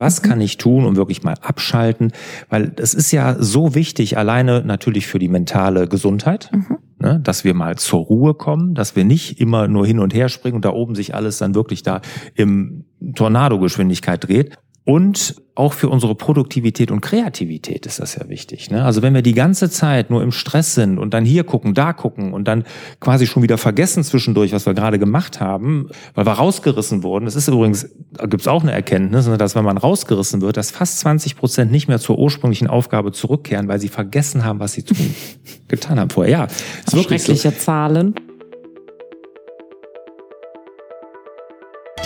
Was 0.00 0.22
kann 0.22 0.40
ich 0.40 0.56
tun, 0.56 0.86
um 0.86 0.96
wirklich 0.96 1.22
mal 1.22 1.34
abschalten? 1.42 2.12
Weil 2.48 2.72
es 2.76 2.94
ist 2.94 3.12
ja 3.12 3.36
so 3.38 3.74
wichtig, 3.74 4.16
alleine 4.16 4.62
natürlich 4.64 5.06
für 5.06 5.18
die 5.18 5.28
mentale 5.28 5.86
Gesundheit, 5.88 6.50
mhm. 6.54 6.78
ne, 6.98 7.20
dass 7.22 7.44
wir 7.44 7.52
mal 7.52 7.76
zur 7.76 8.00
Ruhe 8.00 8.32
kommen, 8.32 8.74
dass 8.74 8.96
wir 8.96 9.04
nicht 9.04 9.38
immer 9.42 9.68
nur 9.68 9.86
hin 9.86 9.98
und 9.98 10.14
her 10.14 10.30
springen 10.30 10.56
und 10.56 10.64
da 10.64 10.70
oben 10.70 10.94
sich 10.94 11.14
alles 11.14 11.36
dann 11.36 11.54
wirklich 11.54 11.82
da 11.82 12.00
im 12.34 12.86
Tornado-Geschwindigkeit 13.14 14.26
dreht. 14.26 14.56
Und 14.84 15.36
auch 15.54 15.74
für 15.74 15.90
unsere 15.90 16.14
Produktivität 16.14 16.90
und 16.90 17.02
Kreativität 17.02 17.84
ist 17.84 18.00
das 18.00 18.14
ja 18.14 18.28
wichtig. 18.30 18.70
Ne? 18.70 18.82
Also 18.82 19.02
wenn 19.02 19.12
wir 19.12 19.20
die 19.20 19.34
ganze 19.34 19.68
Zeit 19.68 20.08
nur 20.08 20.22
im 20.22 20.32
Stress 20.32 20.74
sind 20.74 20.98
und 20.98 21.12
dann 21.12 21.26
hier 21.26 21.44
gucken, 21.44 21.74
da 21.74 21.92
gucken 21.92 22.32
und 22.32 22.48
dann 22.48 22.64
quasi 22.98 23.26
schon 23.26 23.42
wieder 23.42 23.58
vergessen 23.58 24.02
zwischendurch, 24.02 24.52
was 24.52 24.64
wir 24.64 24.72
gerade 24.72 24.98
gemacht 24.98 25.38
haben, 25.38 25.90
weil 26.14 26.24
wir 26.24 26.32
rausgerissen 26.32 27.02
wurden. 27.02 27.26
Das 27.26 27.36
ist 27.36 27.46
übrigens, 27.48 27.90
da 28.12 28.24
gibt 28.24 28.40
es 28.40 28.48
auch 28.48 28.62
eine 28.62 28.72
Erkenntnis, 28.72 29.26
ne, 29.26 29.36
dass 29.36 29.54
wenn 29.54 29.64
man 29.64 29.76
rausgerissen 29.76 30.40
wird, 30.40 30.56
dass 30.56 30.70
fast 30.70 31.00
20 31.00 31.36
Prozent 31.36 31.70
nicht 31.70 31.86
mehr 31.86 31.98
zur 31.98 32.18
ursprünglichen 32.18 32.66
Aufgabe 32.66 33.12
zurückkehren, 33.12 33.68
weil 33.68 33.80
sie 33.80 33.88
vergessen 33.88 34.44
haben, 34.44 34.60
was 34.60 34.72
sie 34.72 34.82
tun, 34.82 35.14
getan 35.68 36.00
haben 36.00 36.10
vorher. 36.10 36.30
Ja, 36.30 36.44
ist 36.44 36.94
wirklich 36.94 37.22
schreckliche 37.22 37.50
so. 37.50 37.58
Zahlen. 37.58 38.14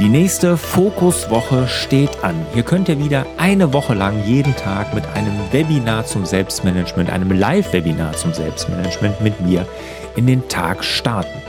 Die 0.01 0.09
nächste 0.09 0.57
Fokuswoche 0.57 1.69
steht 1.69 2.25
an. 2.25 2.35
Hier 2.53 2.65
könnt 2.65 2.89
ihr 2.89 2.99
wieder 2.99 3.27
eine 3.37 3.73
Woche 3.73 3.95
lang 3.95 4.25
jeden 4.27 4.57
Tag 4.57 4.93
mit 4.93 5.05
einem 5.15 5.39
Webinar 5.53 6.05
zum 6.05 6.27
Selbstmanagement, 6.27 7.11
einem 7.11 7.31
Live-Webinar 7.31 8.15
zum 8.15 8.35
Selbstmanagement 8.35 9.21
mit 9.21 9.41
mir 9.41 9.69
in 10.17 10.27
den 10.27 10.49
Tag 10.49 10.83
starten. 10.83 11.41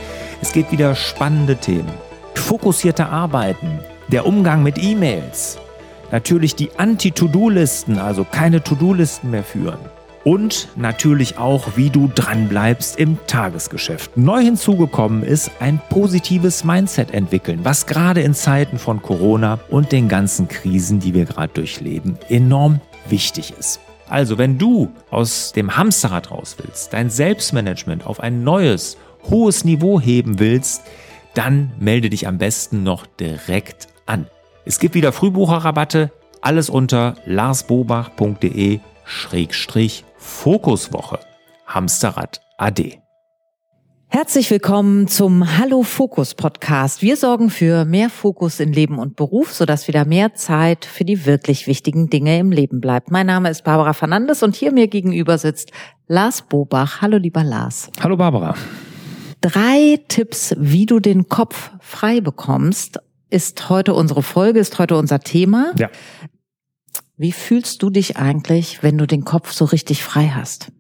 Es 0.44 0.52
geht 0.54 0.72
wieder 0.72 0.94
spannende 0.94 1.56
Themen. 1.56 1.92
Fokussierte 2.36 3.08
Arbeiten, 3.08 3.80
der 4.10 4.28
Umgang 4.28 4.62
mit 4.62 4.78
E-Mails, 4.78 5.58
natürlich 6.12 6.54
die 6.54 6.70
Anti-To-Do-Listen, 6.78 7.98
also 7.98 8.28
keine 8.32 8.62
To-Do-Listen 8.62 9.32
mehr 9.32 9.44
führen 9.44 9.80
und 10.26 10.70
natürlich 10.76 11.38
auch, 11.38 11.78
wie 11.78 11.90
du 11.90 12.10
dranbleibst 12.14 13.00
im 13.00 13.18
Tagesgeschäft. 13.28 14.18
Neu 14.18 14.42
hinzugekommen 14.42 15.24
ist 15.24 15.52
ein 15.60 15.80
positives 15.90 16.66
Mindset 16.66 17.14
entwickeln, 17.14 17.60
was 17.64 17.86
gerade 17.86 18.22
in 18.22 18.34
Zeiten 18.34 18.80
von 18.80 19.02
Corona 19.02 19.60
und 19.70 19.92
den 19.92 20.10
ganzen 20.10 20.48
Krisen, 20.50 21.00
die 21.00 21.14
wir 21.14 21.26
gerade 21.26 21.54
durchleben, 21.54 22.18
enorm 22.28 22.82
wichtig 23.08 23.54
ist. 23.58 23.80
Also, 24.10 24.38
wenn 24.38 24.58
du 24.58 24.92
aus 25.12 25.52
dem 25.54 25.78
Hamsterrad 25.78 26.32
raus 26.32 26.58
willst, 26.62 26.94
dein 26.94 27.10
Selbstmanagement 27.10 28.06
auf 28.06 28.20
ein 28.20 28.44
neues, 28.44 28.98
hohes 29.30 29.64
Niveau 29.64 30.00
heben 30.02 30.40
willst, 30.40 30.82
dann 31.36 31.72
melde 31.80 32.10
dich 32.10 32.28
am 32.28 32.38
besten 32.38 32.84
noch 32.84 33.06
direkt 33.06 33.88
an. 34.06 34.28
Es 34.64 34.80
gibt 34.80 34.96
wieder 34.96 35.12
Frühbucherrabatte, 35.12 36.12
alles 36.42 36.70
unter 36.70 37.16
larsbobach.de 37.26 38.80
Schrägstrich 39.06 40.04
Fokuswoche. 40.26 41.20
Hamsterrad 41.68 42.42
AD. 42.58 43.00
Herzlich 44.08 44.50
willkommen 44.50 45.08
zum 45.08 45.58
Hallo 45.60 45.84
Fokus 45.84 46.34
Podcast. 46.34 47.04
Wir 47.04 47.16
sorgen 47.16 47.52
für 47.52 47.86
mehr 47.86 48.10
Fokus 48.10 48.60
in 48.60 48.74
Leben 48.74 48.98
und 48.98 49.16
Beruf, 49.16 49.54
sodass 49.54 49.88
wieder 49.88 50.04
mehr 50.04 50.34
Zeit 50.34 50.86
für 50.86 51.06
die 51.06 51.26
wirklich 51.28 51.68
wichtigen 51.68 52.10
Dinge 52.10 52.40
im 52.40 52.52
Leben 52.52 52.82
bleibt. 52.82 53.12
Mein 53.12 53.28
Name 53.28 53.52
ist 53.52 53.64
Barbara 53.64 53.94
Fernandes 53.94 54.42
und 54.42 54.56
hier 54.56 54.72
mir 54.72 54.88
gegenüber 54.88 55.38
sitzt 55.38 55.72
Lars 56.08 56.42
Bobach. 56.42 57.02
Hallo 57.02 57.18
lieber 57.18 57.44
Lars. 57.44 57.92
Hallo 58.02 58.18
Barbara. 58.18 58.56
Drei 59.42 60.00
Tipps, 60.08 60.56
wie 60.58 60.88
du 60.88 61.00
den 61.00 61.30
Kopf 61.30 61.72
frei 61.80 62.20
bekommst, 62.20 63.00
ist 63.30 63.70
heute 63.70 63.94
unsere 63.94 64.24
Folge, 64.24 64.60
ist 64.60 64.80
heute 64.80 64.98
unser 64.98 65.20
Thema. 65.20 65.72
Ja. 65.78 65.90
Wie 67.18 67.32
fühlst 67.32 67.82
du 67.82 67.90
dich 67.90 68.18
eigentlich, 68.18 68.84
wenn 68.84 68.98
du 68.98 69.08
den 69.08 69.24
Kopf 69.24 69.54
so 69.54 69.66
richtig 69.66 70.04
frei 70.04 70.30
hast? 70.30 70.72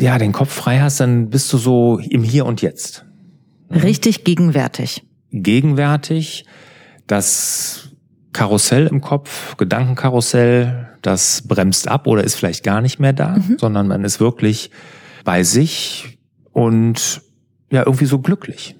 Ja, 0.00 0.18
den 0.18 0.32
Kopf 0.32 0.52
frei 0.52 0.80
hast, 0.80 1.00
dann 1.00 1.30
bist 1.30 1.52
du 1.52 1.58
so 1.58 1.98
im 1.98 2.22
Hier 2.22 2.46
und 2.46 2.62
Jetzt. 2.62 3.04
Richtig 3.70 4.24
gegenwärtig. 4.24 5.04
Gegenwärtig. 5.30 6.44
Das 7.08 7.90
Karussell 8.32 8.86
im 8.86 9.00
Kopf, 9.00 9.56
Gedankenkarussell, 9.56 10.88
das 11.02 11.42
bremst 11.42 11.88
ab 11.88 12.06
oder 12.06 12.22
ist 12.22 12.36
vielleicht 12.36 12.62
gar 12.62 12.80
nicht 12.80 13.00
mehr 13.00 13.12
da, 13.12 13.36
mhm. 13.36 13.56
sondern 13.58 13.88
man 13.88 14.04
ist 14.04 14.20
wirklich 14.20 14.70
bei 15.24 15.42
sich 15.42 16.18
und 16.52 17.22
ja, 17.70 17.82
irgendwie 17.84 18.06
so 18.06 18.20
glücklich. 18.20 18.76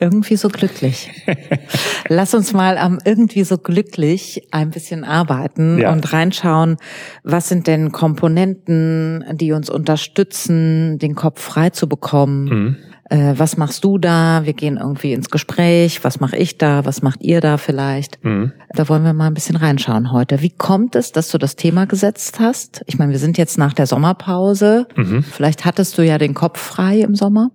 Irgendwie 0.00 0.36
so 0.36 0.48
glücklich. 0.48 1.10
Lass 2.08 2.34
uns 2.34 2.52
mal 2.52 2.78
am 2.78 2.98
irgendwie 3.04 3.44
so 3.44 3.58
glücklich 3.58 4.46
ein 4.50 4.70
bisschen 4.70 5.04
arbeiten 5.04 5.78
ja. 5.78 5.92
und 5.92 6.12
reinschauen, 6.12 6.76
was 7.24 7.48
sind 7.48 7.66
denn 7.66 7.92
Komponenten, 7.92 9.24
die 9.32 9.52
uns 9.52 9.70
unterstützen, 9.70 10.98
den 10.98 11.14
Kopf 11.14 11.40
frei 11.40 11.70
zu 11.70 11.88
bekommen. 11.88 12.44
Mhm. 12.44 12.76
Äh, 13.10 13.34
was 13.36 13.56
machst 13.56 13.84
du 13.84 13.98
da? 13.98 14.42
Wir 14.44 14.52
gehen 14.52 14.76
irgendwie 14.76 15.12
ins 15.12 15.30
Gespräch. 15.30 16.04
Was 16.04 16.20
mache 16.20 16.36
ich 16.36 16.58
da? 16.58 16.84
Was 16.84 17.02
macht 17.02 17.22
ihr 17.22 17.40
da 17.40 17.56
vielleicht? 17.56 18.22
Mhm. 18.22 18.52
Da 18.74 18.88
wollen 18.88 19.04
wir 19.04 19.14
mal 19.14 19.28
ein 19.28 19.34
bisschen 19.34 19.56
reinschauen 19.56 20.12
heute. 20.12 20.42
Wie 20.42 20.50
kommt 20.50 20.94
es, 20.94 21.12
dass 21.12 21.30
du 21.30 21.38
das 21.38 21.56
Thema 21.56 21.86
gesetzt 21.86 22.38
hast? 22.38 22.82
Ich 22.86 22.98
meine, 22.98 23.12
wir 23.12 23.18
sind 23.18 23.38
jetzt 23.38 23.56
nach 23.56 23.72
der 23.72 23.86
Sommerpause. 23.86 24.86
Mhm. 24.96 25.22
Vielleicht 25.22 25.64
hattest 25.64 25.96
du 25.96 26.04
ja 26.04 26.18
den 26.18 26.34
Kopf 26.34 26.60
frei 26.60 27.00
im 27.00 27.14
Sommer. 27.14 27.50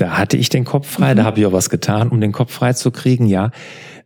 Da 0.00 0.16
hatte 0.16 0.38
ich 0.38 0.48
den 0.48 0.64
Kopf 0.64 0.88
frei, 0.88 1.12
mhm. 1.12 1.18
da 1.18 1.24
habe 1.24 1.40
ich 1.40 1.46
auch 1.46 1.52
was 1.52 1.68
getan, 1.68 2.08
um 2.08 2.22
den 2.22 2.32
Kopf 2.32 2.54
frei 2.54 2.72
zu 2.72 2.90
kriegen, 2.90 3.26
ja. 3.26 3.50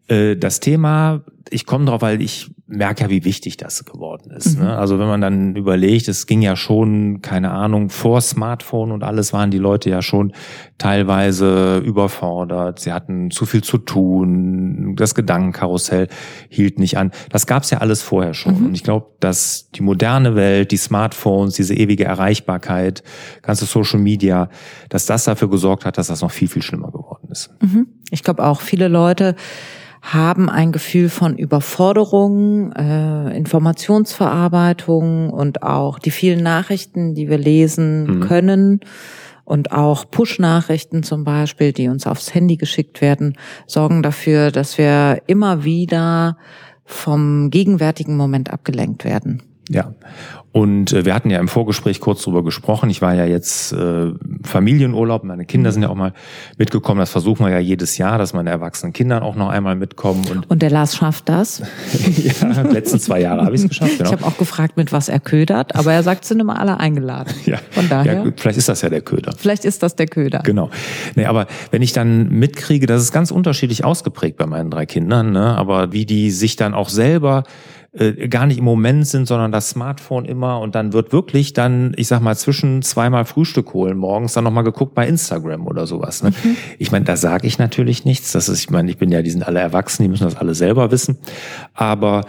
Äh, 0.09 0.35
das 0.35 0.59
Thema, 0.59 1.23
ich 1.51 1.67
komme 1.67 1.85
drauf, 1.85 2.03
weil 2.03 2.21
ich 2.21 2.51
merke 2.67 3.05
ja, 3.05 3.11
wie 3.11 3.25
wichtig 3.25 3.59
das 3.59 3.85
geworden 3.85 4.31
ist. 4.31 4.57
Mhm. 4.57 4.65
Ne? 4.65 4.77
Also 4.77 4.99
wenn 4.99 5.07
man 5.07 5.21
dann 5.21 5.55
überlegt, 5.55 6.09
es 6.09 6.27
ging 6.27 6.41
ja 6.41 6.57
schon, 6.57 7.21
keine 7.21 7.51
Ahnung, 7.51 7.91
vor 7.91 8.23
Smartphone 8.23 8.91
und 8.91 9.03
alles 9.05 9.35
waren 9.35 9.51
die 9.51 9.59
Leute 9.59 9.91
ja 9.91 10.01
schon 10.01 10.33
teilweise 10.79 11.79
überfordert. 11.79 12.81
Sie 12.81 12.93
hatten 12.93 13.31
zu 13.31 13.45
viel 13.45 13.63
zu 13.63 13.77
tun, 13.77 14.97
das 14.97 15.15
Gedankenkarussell 15.15 16.09
hielt 16.49 16.79
nicht 16.79 16.97
an. 16.97 17.11
Das 17.31 17.47
gab's 17.47 17.71
ja 17.71 17.79
alles 17.79 18.03
vorher 18.03 18.33
schon. 18.33 18.59
Mhm. 18.61 18.67
Und 18.67 18.75
ich 18.75 18.83
glaube, 18.83 19.09
dass 19.21 19.71
die 19.71 19.83
moderne 19.83 20.35
Welt, 20.35 20.71
die 20.71 20.79
Smartphones, 20.79 21.55
diese 21.55 21.75
ewige 21.75 22.05
Erreichbarkeit, 22.05 23.03
ganze 23.43 23.67
Social 23.67 24.01
Media, 24.01 24.49
dass 24.89 25.05
das 25.05 25.25
dafür 25.25 25.51
gesorgt 25.51 25.85
hat, 25.85 25.99
dass 25.99 26.07
das 26.07 26.23
noch 26.23 26.31
viel, 26.31 26.49
viel 26.49 26.63
schlimmer 26.63 26.91
geworden 26.91 27.29
ist. 27.31 27.51
Mhm. 27.61 27.89
Ich 28.11 28.23
glaube 28.23 28.43
auch 28.43 28.63
viele 28.63 28.89
Leute, 28.89 29.37
haben 30.05 30.51
ein 30.51 30.71
Gefühl 30.71 31.09
von 31.09 31.37
Überforderung, 31.37 32.73
äh, 32.73 33.35
Informationsverarbeitung 33.37 35.31
und 35.31 35.63
auch 35.63 35.99
die 35.99 36.11
vielen 36.11 36.43
Nachrichten, 36.43 37.15
die 37.15 37.31
wir 37.31 37.39
lesen 37.39 38.19
mhm. 38.19 38.21
können 38.21 38.81
und 39.45 39.73
auch 39.73 40.05
Push-Nachrichten 40.11 41.03
zum 41.03 41.25
Beispiel, 41.25 41.73
die 41.73 41.89
uns 41.89 42.07
aufs 42.07 42.35
Handy 42.35 42.57
geschickt 42.57 43.01
werden, 43.01 43.39
sorgen 43.67 44.03
dafür, 44.03 44.51
dass 44.51 44.77
wir 44.77 45.23
immer 45.27 45.65
wieder 45.65 46.37
vom 46.85 47.49
gegenwärtigen 47.49 48.17
Moment 48.17 48.53
abgelenkt 48.53 49.07
werden. 49.07 49.43
Ja. 49.69 49.95
Und 50.53 50.93
äh, 50.93 51.05
wir 51.05 51.15
hatten 51.15 51.31
ja 51.31 51.41
im 51.41 51.49
Vorgespräch 51.49 52.01
kurz 52.01 52.23
drüber 52.23 52.45
gesprochen. 52.45 52.89
Ich 52.89 53.03
war 53.03 53.13
ja 53.13 53.25
jetzt 53.25 53.73
äh, 53.73 54.13
Familienurlaub, 54.45 55.25
meine 55.25 55.47
Kinder 55.47 55.73
sind 55.73 55.83
ja 55.83 55.89
auch 55.89 55.97
mal 55.97 56.13
mitgekommen. 56.59 57.01
Das 57.01 57.11
versuchen 57.11 57.45
wir 57.45 57.51
ja 57.51 57.59
jedes 57.59 57.99
Jahr, 57.99 58.19
dass 58.19 58.35
meine 58.35 58.51
erwachsenen 58.51 58.93
Kinder 58.93 59.23
auch 59.23 59.35
noch 59.35 59.49
einmal 59.49 59.75
mitkommen. 59.75 60.25
Und, 60.31 60.49
und 60.49 60.63
der 60.63 60.71
Lars 60.71 60.95
schafft 60.95 61.29
das? 61.29 61.61
ja, 62.41 62.63
die 62.63 62.73
letzten 62.73 63.01
zwei 63.01 63.21
Jahre 63.21 63.45
habe 63.45 63.57
ich 63.57 63.63
es 63.63 63.69
geschafft. 63.69 63.99
Genau. 63.99 64.11
Ich 64.11 64.13
habe 64.13 64.25
auch 64.25 64.39
gefragt, 64.39 64.77
mit 64.77 64.93
was 64.93 65.09
er 65.09 65.19
ködert, 65.19 65.75
aber 65.75 65.93
er 65.93 66.05
sagt, 66.05 66.25
sind 66.25 66.39
immer 66.39 66.61
alle 66.61 66.79
eingeladen. 66.79 67.35
ja. 67.47 67.59
Von 67.73 67.89
daher. 67.89 68.25
Ja, 68.25 68.33
vielleicht 68.37 68.59
ist 68.59 68.69
das 68.69 68.83
ja 68.83 68.91
der 68.91 69.01
Köder. 69.01 69.33
Vielleicht 69.37 69.65
ist 69.65 69.83
das 69.83 69.97
der 69.97 70.07
Köder. 70.07 70.41
Genau. 70.45 70.71
Nee, 71.17 71.27
aber 71.27 71.49
wenn 71.73 71.83
ich 71.83 71.93
dann 71.93 72.29
mitkriege, 72.29 72.87
das 72.87 73.03
ist 73.03 73.13
ganz 73.13 73.33
unterschiedlich 73.33 73.85
ausgeprägt 73.85 74.37
bei 74.37 74.47
meinen 74.47 74.71
drei 74.71 74.87
Kindern, 74.87 75.33
ne? 75.33 75.57
aber 75.57 75.93
wie 75.93 76.07
die 76.07 76.31
sich 76.31 76.55
dann 76.55 76.75
auch 76.75 76.91
selber 76.91 77.43
äh, 77.97 78.29
gar 78.29 78.47
nicht 78.47 78.59
im 78.59 78.65
Moment 78.65 79.07
sind, 79.07 79.27
sondern 79.27 79.53
das 79.53 79.71
Smartphone 79.71 80.25
immer 80.25 80.61
und 80.61 80.75
dann 80.75 80.93
wird 80.93 81.13
wirklich 81.13 81.53
dann, 81.53 81.93
ich 81.97 82.09
sag 82.09 82.21
mal, 82.21 82.37
zwischen 82.37 82.83
zweimal 82.83 83.25
Frühstück 83.25 83.73
holen 83.73 83.97
morgens 83.97 84.33
dann 84.33 84.43
nochmal 84.43 84.65
geguckt 84.65 84.95
bei 84.95 85.07
Instagram 85.07 85.67
oder 85.67 85.87
sowas. 85.87 86.23
Ne? 86.23 86.31
Mhm. 86.31 86.57
Ich 86.79 86.91
meine, 86.91 87.05
da 87.05 87.17
sage 87.17 87.47
ich 87.47 87.59
natürlich 87.59 88.05
nichts. 88.05 88.33
Das 88.33 88.49
ist, 88.49 88.59
ich 88.59 88.71
meine, 88.71 88.91
ich 88.91 88.99
bin 88.99 89.13
ja, 89.13 89.23
die 89.23 89.31
sind 89.31 89.47
alle 89.47 89.61
erwachsen, 89.61 90.03
die 90.03 90.09
müssen 90.09 90.25
das 90.25 90.37
alle 90.37 90.57
selber 90.57 90.91
wissen. 90.91 91.19
Aber 91.73 92.25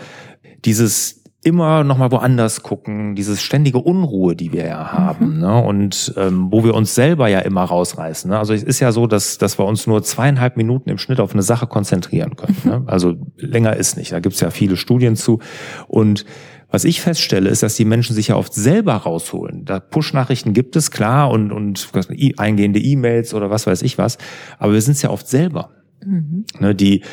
dieses 0.65 1.23
immer 1.45 1.83
noch 1.83 1.99
mal 1.99 2.11
woanders 2.11 2.63
gucken, 2.63 3.13
dieses 3.13 3.43
ständige 3.43 3.77
Unruhe, 3.77 4.35
die 4.35 4.51
wir 4.51 4.65
ja 4.65 4.91
haben, 4.91 5.35
mhm. 5.35 5.39
ne? 5.41 5.63
und 5.63 6.13
ähm, 6.17 6.47
wo 6.51 6.63
wir 6.63 6.73
uns 6.73 6.95
selber 6.95 7.27
ja 7.27 7.39
immer 7.39 7.63
rausreißen. 7.63 8.31
Ne? 8.31 8.39
Also 8.39 8.53
es 8.53 8.63
ist 8.63 8.79
ja 8.79 8.91
so, 8.91 9.05
dass, 9.05 9.37
dass 9.37 9.59
wir 9.59 9.65
uns 9.65 9.85
nur 9.85 10.01
zweieinhalb 10.01 10.57
Minuten 10.57 10.89
im 10.89 10.97
Schnitt 10.97 11.19
auf 11.19 11.33
eine 11.33 11.43
Sache 11.43 11.67
konzentrieren 11.67 12.35
können. 12.35 12.57
Mhm. 12.63 12.69
Ne? 12.69 12.83
Also 12.87 13.13
länger 13.37 13.75
ist 13.75 13.95
nicht. 13.95 14.11
Da 14.11 14.19
gibt's 14.19 14.39
ja 14.39 14.49
viele 14.49 14.75
Studien 14.75 15.15
zu. 15.15 15.39
Und 15.87 16.25
was 16.71 16.83
ich 16.83 16.99
feststelle, 16.99 17.47
ist, 17.47 17.61
dass 17.61 17.75
die 17.75 17.85
Menschen 17.85 18.15
sich 18.15 18.29
ja 18.29 18.37
oft 18.37 18.53
selber 18.53 18.95
rausholen. 18.95 19.65
Da 19.65 19.79
Push-Nachrichten 19.79 20.53
gibt 20.53 20.75
es, 20.75 20.89
klar, 20.89 21.29
und, 21.29 21.51
und 21.51 21.89
eingehende 22.37 22.79
E-Mails 22.79 23.35
oder 23.35 23.51
was 23.51 23.67
weiß 23.67 23.83
ich 23.83 23.99
was. 23.99 24.17
Aber 24.57 24.73
wir 24.73 24.81
sind 24.81 24.93
es 24.93 25.03
ja 25.03 25.11
oft 25.11 25.27
selber. 25.27 25.69
Mhm. 26.03 26.45
Ne, 26.59 26.73
die 26.73 27.03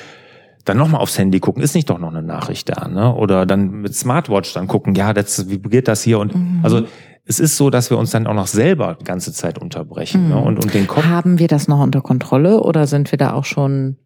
dann 0.64 0.78
nochmal 0.78 1.00
aufs 1.00 1.18
Handy 1.18 1.40
gucken, 1.40 1.62
ist 1.62 1.74
nicht 1.74 1.90
doch 1.90 1.98
noch 1.98 2.10
eine 2.10 2.22
Nachricht 2.22 2.68
da, 2.68 2.88
ne? 2.88 3.14
Oder 3.14 3.46
dann 3.46 3.82
mit 3.82 3.94
Smartwatch 3.94 4.52
dann 4.54 4.68
gucken, 4.68 4.94
ja, 4.94 5.12
das, 5.12 5.48
wie 5.48 5.58
geht 5.58 5.88
das 5.88 6.02
hier? 6.02 6.18
Und 6.18 6.34
mhm. 6.34 6.60
also 6.62 6.82
es 7.24 7.40
ist 7.40 7.56
so, 7.56 7.70
dass 7.70 7.90
wir 7.90 7.98
uns 7.98 8.10
dann 8.10 8.26
auch 8.26 8.34
noch 8.34 8.46
selber 8.46 8.96
die 9.00 9.04
ganze 9.04 9.32
Zeit 9.32 9.58
unterbrechen 9.58 10.28
ne? 10.28 10.34
mhm. 10.36 10.40
ne? 10.40 10.46
und, 10.46 10.64
und 10.64 10.74
den 10.74 10.86
Kopf. 10.86 11.04
Haben 11.04 11.38
wir 11.38 11.48
das 11.48 11.68
noch 11.68 11.80
unter 11.80 12.00
Kontrolle 12.00 12.60
oder 12.60 12.86
sind 12.86 13.12
wir 13.12 13.18
da 13.18 13.32
auch 13.32 13.44
schon 13.44 13.96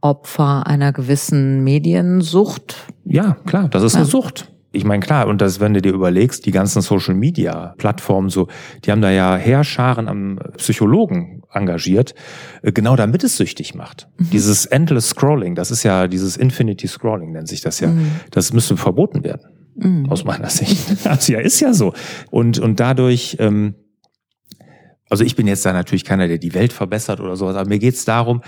Opfer 0.00 0.66
einer 0.66 0.92
gewissen 0.92 1.64
Mediensucht? 1.64 2.76
Ja, 3.04 3.36
klar, 3.46 3.68
das 3.68 3.82
ist 3.82 3.94
ja. 3.94 4.00
eine 4.00 4.06
Sucht. 4.06 4.52
Ich 4.76 4.84
meine, 4.84 5.00
klar, 5.00 5.26
und 5.26 5.40
das, 5.40 5.58
wenn 5.58 5.72
du 5.72 5.80
dir 5.80 5.92
überlegst, 5.92 6.44
die 6.44 6.50
ganzen 6.50 6.82
Social 6.82 7.14
Media 7.14 7.74
Plattformen 7.78 8.28
so, 8.28 8.48
die 8.84 8.92
haben 8.92 9.00
da 9.00 9.10
ja 9.10 9.36
Heerscharen 9.36 10.06
am 10.06 10.38
Psychologen 10.58 11.42
engagiert, 11.50 12.14
äh, 12.62 12.72
genau 12.72 12.94
damit 12.94 13.24
es 13.24 13.38
süchtig 13.38 13.74
macht. 13.74 14.08
Mhm. 14.18 14.30
Dieses 14.30 14.66
Endless 14.66 15.08
Scrolling, 15.08 15.54
das 15.54 15.70
ist 15.70 15.82
ja 15.82 16.08
dieses 16.08 16.36
Infinity 16.36 16.86
Scrolling 16.86 17.32
nennt 17.32 17.48
sich 17.48 17.62
das 17.62 17.80
ja. 17.80 17.88
Mhm. 17.88 18.10
Das 18.30 18.52
müsste 18.52 18.76
verboten 18.76 19.24
werden. 19.24 19.46
Mhm. 19.76 20.10
Aus 20.10 20.24
meiner 20.24 20.50
Sicht. 20.50 20.78
Also 21.06 21.32
ja, 21.32 21.40
ist 21.40 21.60
ja 21.60 21.72
so. 21.72 21.94
Und, 22.30 22.58
und 22.58 22.78
dadurch, 22.78 23.36
ähm, 23.40 23.74
also 25.08 25.24
ich 25.24 25.36
bin 25.36 25.46
jetzt 25.46 25.64
da 25.64 25.72
natürlich 25.72 26.04
keiner, 26.04 26.28
der 26.28 26.38
die 26.38 26.52
Welt 26.52 26.72
verbessert 26.72 27.20
oder 27.20 27.36
sowas, 27.36 27.56
aber 27.56 27.68
mir 27.68 27.78
geht's 27.78 28.04
darum, 28.04 28.42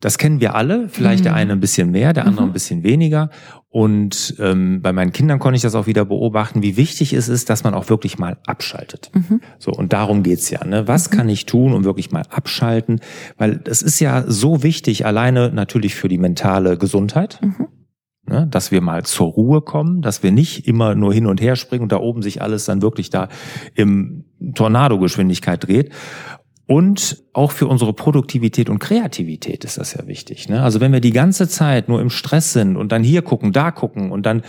das 0.00 0.18
kennen 0.18 0.40
wir 0.40 0.56
alle, 0.56 0.88
vielleicht 0.88 1.20
mhm. 1.20 1.24
der 1.24 1.34
eine 1.34 1.52
ein 1.52 1.60
bisschen 1.60 1.90
mehr, 1.90 2.12
der 2.12 2.26
andere 2.26 2.44
mhm. 2.44 2.50
ein 2.50 2.52
bisschen 2.52 2.82
weniger. 2.82 3.30
Und 3.72 4.34
ähm, 4.38 4.82
bei 4.82 4.92
meinen 4.92 5.12
Kindern 5.12 5.38
konnte 5.38 5.56
ich 5.56 5.62
das 5.62 5.74
auch 5.74 5.86
wieder 5.86 6.04
beobachten, 6.04 6.62
wie 6.62 6.76
wichtig 6.76 7.14
es 7.14 7.30
ist, 7.30 7.48
dass 7.48 7.64
man 7.64 7.72
auch 7.72 7.88
wirklich 7.88 8.18
mal 8.18 8.36
abschaltet. 8.46 9.10
Mhm. 9.14 9.40
So, 9.58 9.72
und 9.72 9.94
darum 9.94 10.22
geht's 10.22 10.50
ja. 10.50 10.62
Ne? 10.62 10.86
Was 10.88 11.10
mhm. 11.10 11.16
kann 11.16 11.28
ich 11.30 11.46
tun, 11.46 11.72
um 11.72 11.82
wirklich 11.82 12.10
mal 12.10 12.24
abschalten? 12.28 13.00
Weil 13.38 13.56
das 13.56 13.80
ist 13.80 13.98
ja 13.98 14.24
so 14.26 14.62
wichtig, 14.62 15.06
alleine 15.06 15.50
natürlich 15.50 15.94
für 15.94 16.08
die 16.08 16.18
mentale 16.18 16.76
Gesundheit. 16.76 17.40
Mhm. 17.42 17.68
Ne, 18.24 18.46
dass 18.48 18.70
wir 18.70 18.80
mal 18.82 19.02
zur 19.02 19.26
Ruhe 19.26 19.62
kommen, 19.62 20.00
dass 20.00 20.22
wir 20.22 20.30
nicht 20.30 20.68
immer 20.68 20.94
nur 20.94 21.12
hin 21.12 21.26
und 21.26 21.40
her 21.40 21.56
springen 21.56 21.82
und 21.82 21.90
da 21.90 21.96
oben 21.96 22.22
sich 22.22 22.40
alles 22.40 22.66
dann 22.66 22.80
wirklich 22.80 23.10
da 23.10 23.28
im 23.74 24.26
Tornadogeschwindigkeit 24.54 25.66
dreht. 25.66 25.92
Und 26.72 27.22
auch 27.34 27.52
für 27.52 27.66
unsere 27.66 27.92
Produktivität 27.92 28.70
und 28.70 28.78
Kreativität 28.78 29.62
ist 29.62 29.76
das 29.76 29.92
ja 29.92 30.06
wichtig. 30.06 30.48
Ne? 30.48 30.62
Also 30.62 30.80
wenn 30.80 30.90
wir 30.90 31.00
die 31.00 31.10
ganze 31.10 31.46
Zeit 31.46 31.90
nur 31.90 32.00
im 32.00 32.08
Stress 32.08 32.54
sind 32.54 32.78
und 32.78 32.92
dann 32.92 33.04
hier 33.04 33.20
gucken, 33.20 33.52
da 33.52 33.70
gucken 33.70 34.10
und 34.10 34.24
dann 34.24 34.40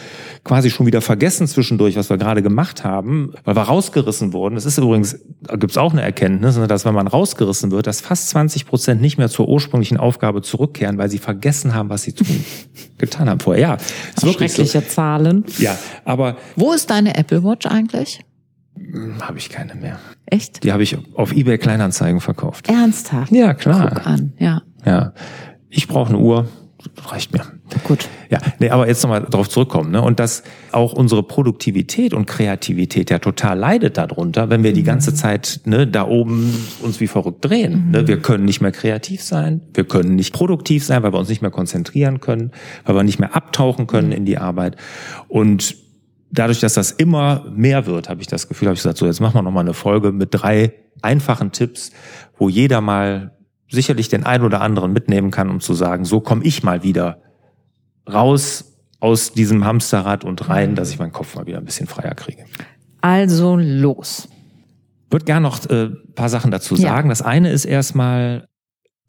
quasi 0.46 0.70
schon 0.70 0.86
wieder 0.86 1.02
vergessen 1.02 1.48
zwischendurch, 1.48 1.98
was 1.98 2.10
wir 2.10 2.18
gerade 2.18 2.42
gemacht 2.42 2.86
haben, 2.86 3.34
weil 3.44 3.58
wir 3.58 3.64
rausgerissen 3.64 4.32
wurden. 4.32 4.56
Das 4.56 4.64
ist 4.64 4.78
übrigens, 4.78 5.20
da 5.42 5.58
gibt 5.58 5.72
es 5.72 5.78
auch 5.78 5.92
eine 5.92 6.02
Erkenntnis, 6.02 6.56
ne, 6.56 6.66
dass 6.66 6.86
wenn 6.86 6.94
man 6.94 7.08
rausgerissen 7.08 7.72
wird, 7.72 7.88
dass 7.88 8.00
fast 8.00 8.30
20 8.30 8.68
Prozent 8.68 9.02
nicht 9.02 9.18
mehr 9.18 9.28
zur 9.28 9.50
ursprünglichen 9.50 9.98
Aufgabe 9.98 10.42
zurückkehren, 10.42 10.98
weil 10.98 11.10
sie 11.10 11.18
vergessen 11.18 11.76
haben, 11.76 11.90
was 11.90 12.04
sie 12.04 12.14
tun, 12.14 12.46
getan 13.00 13.30
haben 13.30 13.42
vorher. 13.42 13.62
Ja, 13.62 13.74
ist 13.76 14.24
wirklich 14.24 14.54
schreckliche 14.54 14.80
so. 14.80 14.88
Zahlen. 14.88 15.44
Ja, 15.58 15.78
aber 16.06 16.38
wo 16.56 16.72
ist 16.72 16.90
deine 16.90 17.18
Apple 17.18 17.44
Watch 17.44 17.66
eigentlich? 17.66 18.22
Hm, 18.94 19.28
habe 19.28 19.40
ich 19.40 19.50
keine 19.50 19.74
mehr. 19.74 19.98
Echt? 20.28 20.64
Die 20.64 20.72
habe 20.72 20.84
ich 20.84 20.96
auf 21.16 21.34
eBay 21.34 21.58
Kleinanzeigen 21.58 22.22
verkauft. 22.22 22.70
Ernsthaft? 22.70 23.32
Ja, 23.32 23.56
klar. 23.56 23.92
Guck 23.96 24.06
an, 24.06 24.34
ja. 24.38 24.62
Ja. 24.86 25.14
Ich 25.70 25.88
brauche 25.88 26.10
eine 26.10 26.20
Uhr, 26.20 26.48
reicht 27.08 27.34
mir. 27.34 27.42
Gut. 27.86 28.08
Ja, 28.30 28.38
nee, 28.60 28.70
aber 28.70 28.88
jetzt 28.88 29.02
nochmal 29.02 29.24
drauf 29.24 29.50
zurückkommen, 29.50 29.90
ne? 29.90 30.02
Und 30.02 30.20
dass 30.20 30.44
auch 30.72 30.94
unsere 30.94 31.24
Produktivität 31.24 32.14
und 32.14 32.28
Kreativität 32.28 33.10
ja 33.10 33.18
total 33.18 33.58
leidet 33.58 33.98
darunter, 33.98 34.52
wenn 34.52 34.64
wir 34.64 34.72
mhm. 34.72 34.76
die 34.76 34.84
ganze 34.84 35.16
Zeit 35.16 35.62
ne, 35.66 35.88
da 35.88 36.08
oben 36.08 36.54
uns 36.82 37.00
wie 37.00 37.08
verrückt 37.08 37.44
drehen. 37.44 37.86
Mhm. 37.86 37.92
Ne? 37.92 38.08
Wir 38.08 38.20
können 38.20 38.46
nicht 38.46 38.62
mehr 38.62 38.72
kreativ 38.72 39.24
sein, 39.24 39.62
wir 39.74 39.86
können 39.86 40.16
nicht 40.16 40.34
produktiv 40.34 40.86
sein, 40.86 41.02
weil 41.02 41.14
wir 41.14 41.20
uns 41.20 41.30
nicht 41.30 41.42
mehr 41.42 41.52
konzentrieren 41.52 42.20
können, 42.20 42.52
weil 42.86 42.96
wir 42.96 43.04
nicht 43.04 43.20
mehr 43.20 43.36
abtauchen 43.36 43.88
können 43.88 44.10
mhm. 44.10 44.18
in 44.18 44.26
die 44.26 44.38
Arbeit. 44.38 44.76
Und 45.28 45.83
dadurch, 46.34 46.60
dass 46.60 46.74
das 46.74 46.92
immer 46.92 47.46
mehr 47.56 47.86
wird, 47.86 48.10
habe 48.10 48.22
ich 48.22 48.28
das 48.28 48.48
Gefühl, 48.48 48.68
habe 48.68 48.74
ich 48.74 48.80
gesagt, 48.80 48.98
so 48.98 49.06
jetzt 49.06 49.22
machen 49.22 49.36
wir 49.36 49.42
noch 49.44 49.52
mal 49.52 49.62
eine 49.62 49.74
Folge 49.74 50.12
mit 50.12 50.30
drei 50.32 50.74
einfachen 51.02 51.52
Tipps, 51.52 51.92
wo 52.38 52.50
jeder 52.50 52.82
mal 52.82 53.38
sicherlich 53.70 54.10
den 54.10 54.26
einen 54.26 54.44
oder 54.44 54.62
anderen 54.62 54.94
mitnehmen 54.94 55.32
kann, 55.32 55.50
um 55.50 55.60
zu 55.60 55.74
sagen, 55.74 56.06
so 56.06 56.20
komme 56.20 56.44
ich 56.44 56.64
mal 56.64 56.84
wieder 56.84 57.22
raus 58.12 58.74
aus 59.00 59.34
diesem 59.34 59.66
Hamsterrad 59.66 60.24
und 60.24 60.50
rein, 60.50 60.76
dass 60.76 60.92
ich 60.92 61.00
meinen 61.00 61.12
Kopf 61.12 61.36
mal 61.36 61.46
wieder 61.46 61.58
ein 61.58 61.66
bisschen 61.66 61.88
freier 61.88 62.16
kriege. 62.16 62.46
Also 63.02 63.58
los. 63.58 64.30
Würde 65.10 65.26
gern 65.26 65.44
noch 65.44 65.70
äh, 65.70 65.90
paar 66.16 66.30
Sachen 66.30 66.52
dazu 66.52 66.76
sagen. 66.76 67.08
Ja. 67.08 67.12
Das 67.12 67.22
eine 67.22 67.52
ist 67.52 67.66
erstmal, 67.66 68.48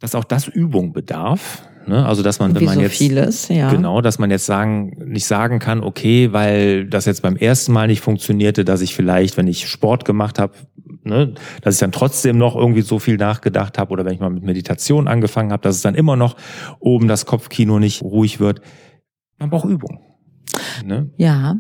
dass 0.01 0.15
auch 0.15 0.25
das 0.25 0.49
Übung 0.49 0.93
bedarf. 0.93 1.63
Ne? 1.87 2.05
Also 2.07 2.23
dass 2.23 2.39
man, 2.39 2.55
wenn 2.55 2.63
Wie 2.63 2.67
man 2.67 2.75
so 2.75 2.81
jetzt 2.81 2.97
vieles, 2.97 3.49
ja. 3.49 3.71
genau, 3.71 4.01
dass 4.01 4.19
man 4.19 4.31
jetzt 4.31 4.47
sagen 4.47 4.97
nicht 5.05 5.27
sagen 5.27 5.59
kann, 5.59 5.83
okay, 5.83 6.33
weil 6.33 6.87
das 6.87 7.05
jetzt 7.05 7.23
beim 7.23 7.37
ersten 7.37 7.73
Mal 7.73 7.87
nicht 7.87 8.01
funktionierte, 8.01 8.65
dass 8.65 8.81
ich 8.81 8.95
vielleicht, 8.95 9.37
wenn 9.37 9.47
ich 9.47 9.69
Sport 9.69 10.05
gemacht 10.05 10.39
habe, 10.39 10.55
ne, 11.03 11.35
dass 11.63 11.75
ich 11.75 11.81
dann 11.81 11.93
trotzdem 11.93 12.39
noch 12.39 12.57
irgendwie 12.57 12.83
so 12.83 12.99
viel 12.99 13.17
nachgedacht 13.17 13.79
habe 13.79 13.93
oder 13.93 14.05
wenn 14.05 14.15
ich 14.15 14.21
mal 14.21 14.31
mit 14.31 14.45
Meditation 14.45 15.09
angefangen 15.09 15.53
habe, 15.53 15.63
dass 15.63 15.77
es 15.77 15.83
dann 15.83 15.95
immer 15.95 16.17
noch 16.17 16.37
oben 16.81 17.09
das 17.09 17.27
Kopfkino 17.27 17.79
nicht 17.79 18.03
ruhig 18.03 18.41
wird. 18.41 18.61
Man 19.39 19.51
braucht 19.51 19.69
Übung. 19.69 20.01
Ne? 20.85 21.11
Ja, 21.17 21.57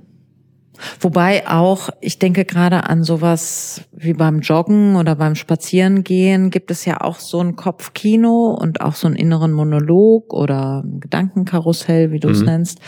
Wobei 1.01 1.49
auch, 1.49 1.91
ich 2.01 2.19
denke 2.19 2.45
gerade 2.45 2.85
an 2.89 3.05
sowas 3.05 3.83
wie 3.93 4.13
beim 4.13 4.41
Joggen 4.41 4.97
oder 4.97 5.15
beim 5.15 5.35
Spazierengehen 5.35 6.51
gibt 6.51 6.71
es 6.71 6.85
ja 6.85 7.01
auch 7.01 7.19
so 7.19 7.41
ein 7.41 7.57
Kopfkino 7.57 8.57
und 8.61 8.81
auch 8.81 8.95
so 8.95 9.07
einen 9.07 9.17
inneren 9.17 9.53
Monolog 9.53 10.33
oder 10.33 10.85
Gedankenkarussell, 10.85 12.11
wie 12.11 12.21
du 12.21 12.29
es 12.29 12.41
mhm. 12.41 12.47
nennst, 12.47 12.81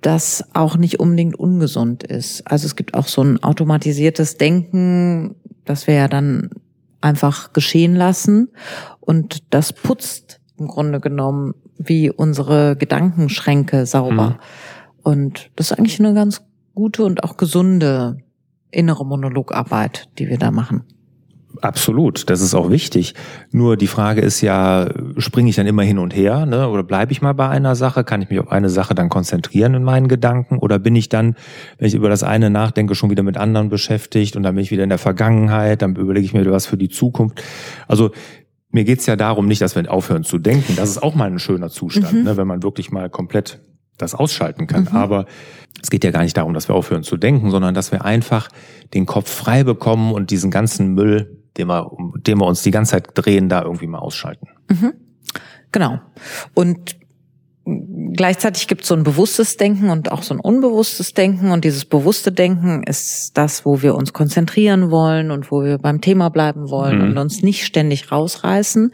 das 0.00 0.44
auch 0.52 0.76
nicht 0.76 1.00
unbedingt 1.00 1.38
ungesund 1.38 2.02
ist. 2.02 2.46
Also 2.46 2.66
es 2.66 2.76
gibt 2.76 2.94
auch 2.94 3.06
so 3.06 3.22
ein 3.22 3.42
automatisiertes 3.42 4.36
Denken, 4.36 5.36
das 5.64 5.86
wir 5.86 5.94
ja 5.94 6.08
dann 6.08 6.50
einfach 7.00 7.52
geschehen 7.52 7.94
lassen 7.94 8.48
und 9.00 9.42
das 9.54 9.72
putzt 9.72 10.40
im 10.58 10.68
Grunde 10.68 11.00
genommen 11.00 11.54
wie 11.78 12.10
unsere 12.10 12.76
Gedankenschränke 12.76 13.86
sauber. 13.86 14.30
Mhm. 14.30 14.36
Und 15.02 15.50
das 15.56 15.70
ist 15.70 15.78
eigentlich 15.78 15.98
eine 15.98 16.14
ganz 16.14 16.42
gute 16.74 17.04
und 17.04 17.24
auch 17.24 17.36
gesunde 17.36 18.18
innere 18.70 19.04
Monologarbeit, 19.04 20.08
die 20.18 20.28
wir 20.28 20.38
da 20.38 20.50
machen. 20.50 20.84
Absolut, 21.60 22.30
das 22.30 22.40
ist 22.40 22.54
auch 22.54 22.70
wichtig. 22.70 23.14
Nur 23.50 23.76
die 23.76 23.86
Frage 23.86 24.22
ist 24.22 24.40
ja, 24.40 24.88
springe 25.18 25.50
ich 25.50 25.56
dann 25.56 25.66
immer 25.66 25.82
hin 25.82 25.98
und 25.98 26.16
her, 26.16 26.46
ne? 26.46 26.68
Oder 26.68 26.82
bleibe 26.82 27.12
ich 27.12 27.20
mal 27.20 27.34
bei 27.34 27.48
einer 27.48 27.74
Sache? 27.76 28.04
Kann 28.04 28.22
ich 28.22 28.30
mich 28.30 28.40
auf 28.40 28.50
eine 28.50 28.70
Sache 28.70 28.94
dann 28.94 29.10
konzentrieren 29.10 29.74
in 29.74 29.84
meinen 29.84 30.08
Gedanken? 30.08 30.58
Oder 30.58 30.78
bin 30.78 30.96
ich 30.96 31.10
dann, 31.10 31.36
wenn 31.78 31.88
ich 31.88 31.94
über 31.94 32.08
das 32.08 32.22
eine 32.22 32.48
nachdenke, 32.48 32.94
schon 32.94 33.10
wieder 33.10 33.22
mit 33.22 33.36
anderen 33.36 33.68
beschäftigt 33.68 34.34
und 34.34 34.42
dann 34.44 34.54
bin 34.54 34.64
ich 34.64 34.70
wieder 34.70 34.82
in 34.82 34.88
der 34.88 34.98
Vergangenheit, 34.98 35.82
dann 35.82 35.94
überlege 35.96 36.24
ich 36.24 36.32
mir 36.32 36.50
was 36.50 36.66
für 36.66 36.78
die 36.78 36.88
Zukunft. 36.88 37.42
Also 37.86 38.12
mir 38.70 38.84
geht's 38.84 39.04
ja 39.04 39.16
darum, 39.16 39.46
nicht, 39.46 39.60
dass 39.60 39.76
wir 39.76 39.90
aufhören 39.92 40.24
zu 40.24 40.38
denken. 40.38 40.74
Das 40.76 40.88
ist 40.88 41.02
auch 41.02 41.14
mal 41.14 41.30
ein 41.30 41.38
schöner 41.38 41.68
Zustand, 41.68 42.14
mhm. 42.14 42.22
ne? 42.24 42.36
wenn 42.38 42.46
man 42.46 42.62
wirklich 42.62 42.90
mal 42.90 43.10
komplett 43.10 43.60
das 44.02 44.14
ausschalten 44.14 44.66
kann. 44.66 44.88
Mhm. 44.90 44.96
Aber 44.96 45.26
es 45.82 45.90
geht 45.90 46.04
ja 46.04 46.10
gar 46.10 46.22
nicht 46.22 46.36
darum, 46.36 46.54
dass 46.54 46.68
wir 46.68 46.74
aufhören 46.74 47.02
zu 47.02 47.16
denken, 47.16 47.50
sondern 47.50 47.74
dass 47.74 47.92
wir 47.92 48.04
einfach 48.04 48.48
den 48.94 49.06
Kopf 49.06 49.30
frei 49.30 49.64
bekommen 49.64 50.12
und 50.12 50.30
diesen 50.30 50.50
ganzen 50.50 50.94
Müll, 50.94 51.38
den 51.56 51.68
wir, 51.68 51.90
den 52.26 52.38
wir 52.38 52.46
uns 52.46 52.62
die 52.62 52.70
ganze 52.70 52.92
Zeit 52.92 53.08
drehen, 53.14 53.48
da 53.48 53.62
irgendwie 53.62 53.86
mal 53.86 53.98
ausschalten. 53.98 54.48
Mhm. 54.68 54.92
Genau. 55.72 56.00
Und 56.54 56.96
gleichzeitig 57.64 58.66
gibt 58.66 58.82
es 58.82 58.88
so 58.88 58.94
ein 58.94 59.04
bewusstes 59.04 59.56
Denken 59.56 59.90
und 59.90 60.10
auch 60.10 60.22
so 60.22 60.34
ein 60.34 60.40
unbewusstes 60.40 61.14
Denken. 61.14 61.50
Und 61.50 61.64
dieses 61.64 61.84
bewusste 61.84 62.32
Denken 62.32 62.82
ist 62.82 63.36
das, 63.36 63.64
wo 63.64 63.82
wir 63.82 63.94
uns 63.94 64.12
konzentrieren 64.12 64.90
wollen 64.90 65.30
und 65.30 65.50
wo 65.50 65.62
wir 65.62 65.78
beim 65.78 66.00
Thema 66.00 66.28
bleiben 66.28 66.70
wollen 66.70 66.98
mhm. 66.98 67.04
und 67.04 67.18
uns 67.18 67.42
nicht 67.42 67.64
ständig 67.64 68.10
rausreißen. 68.10 68.92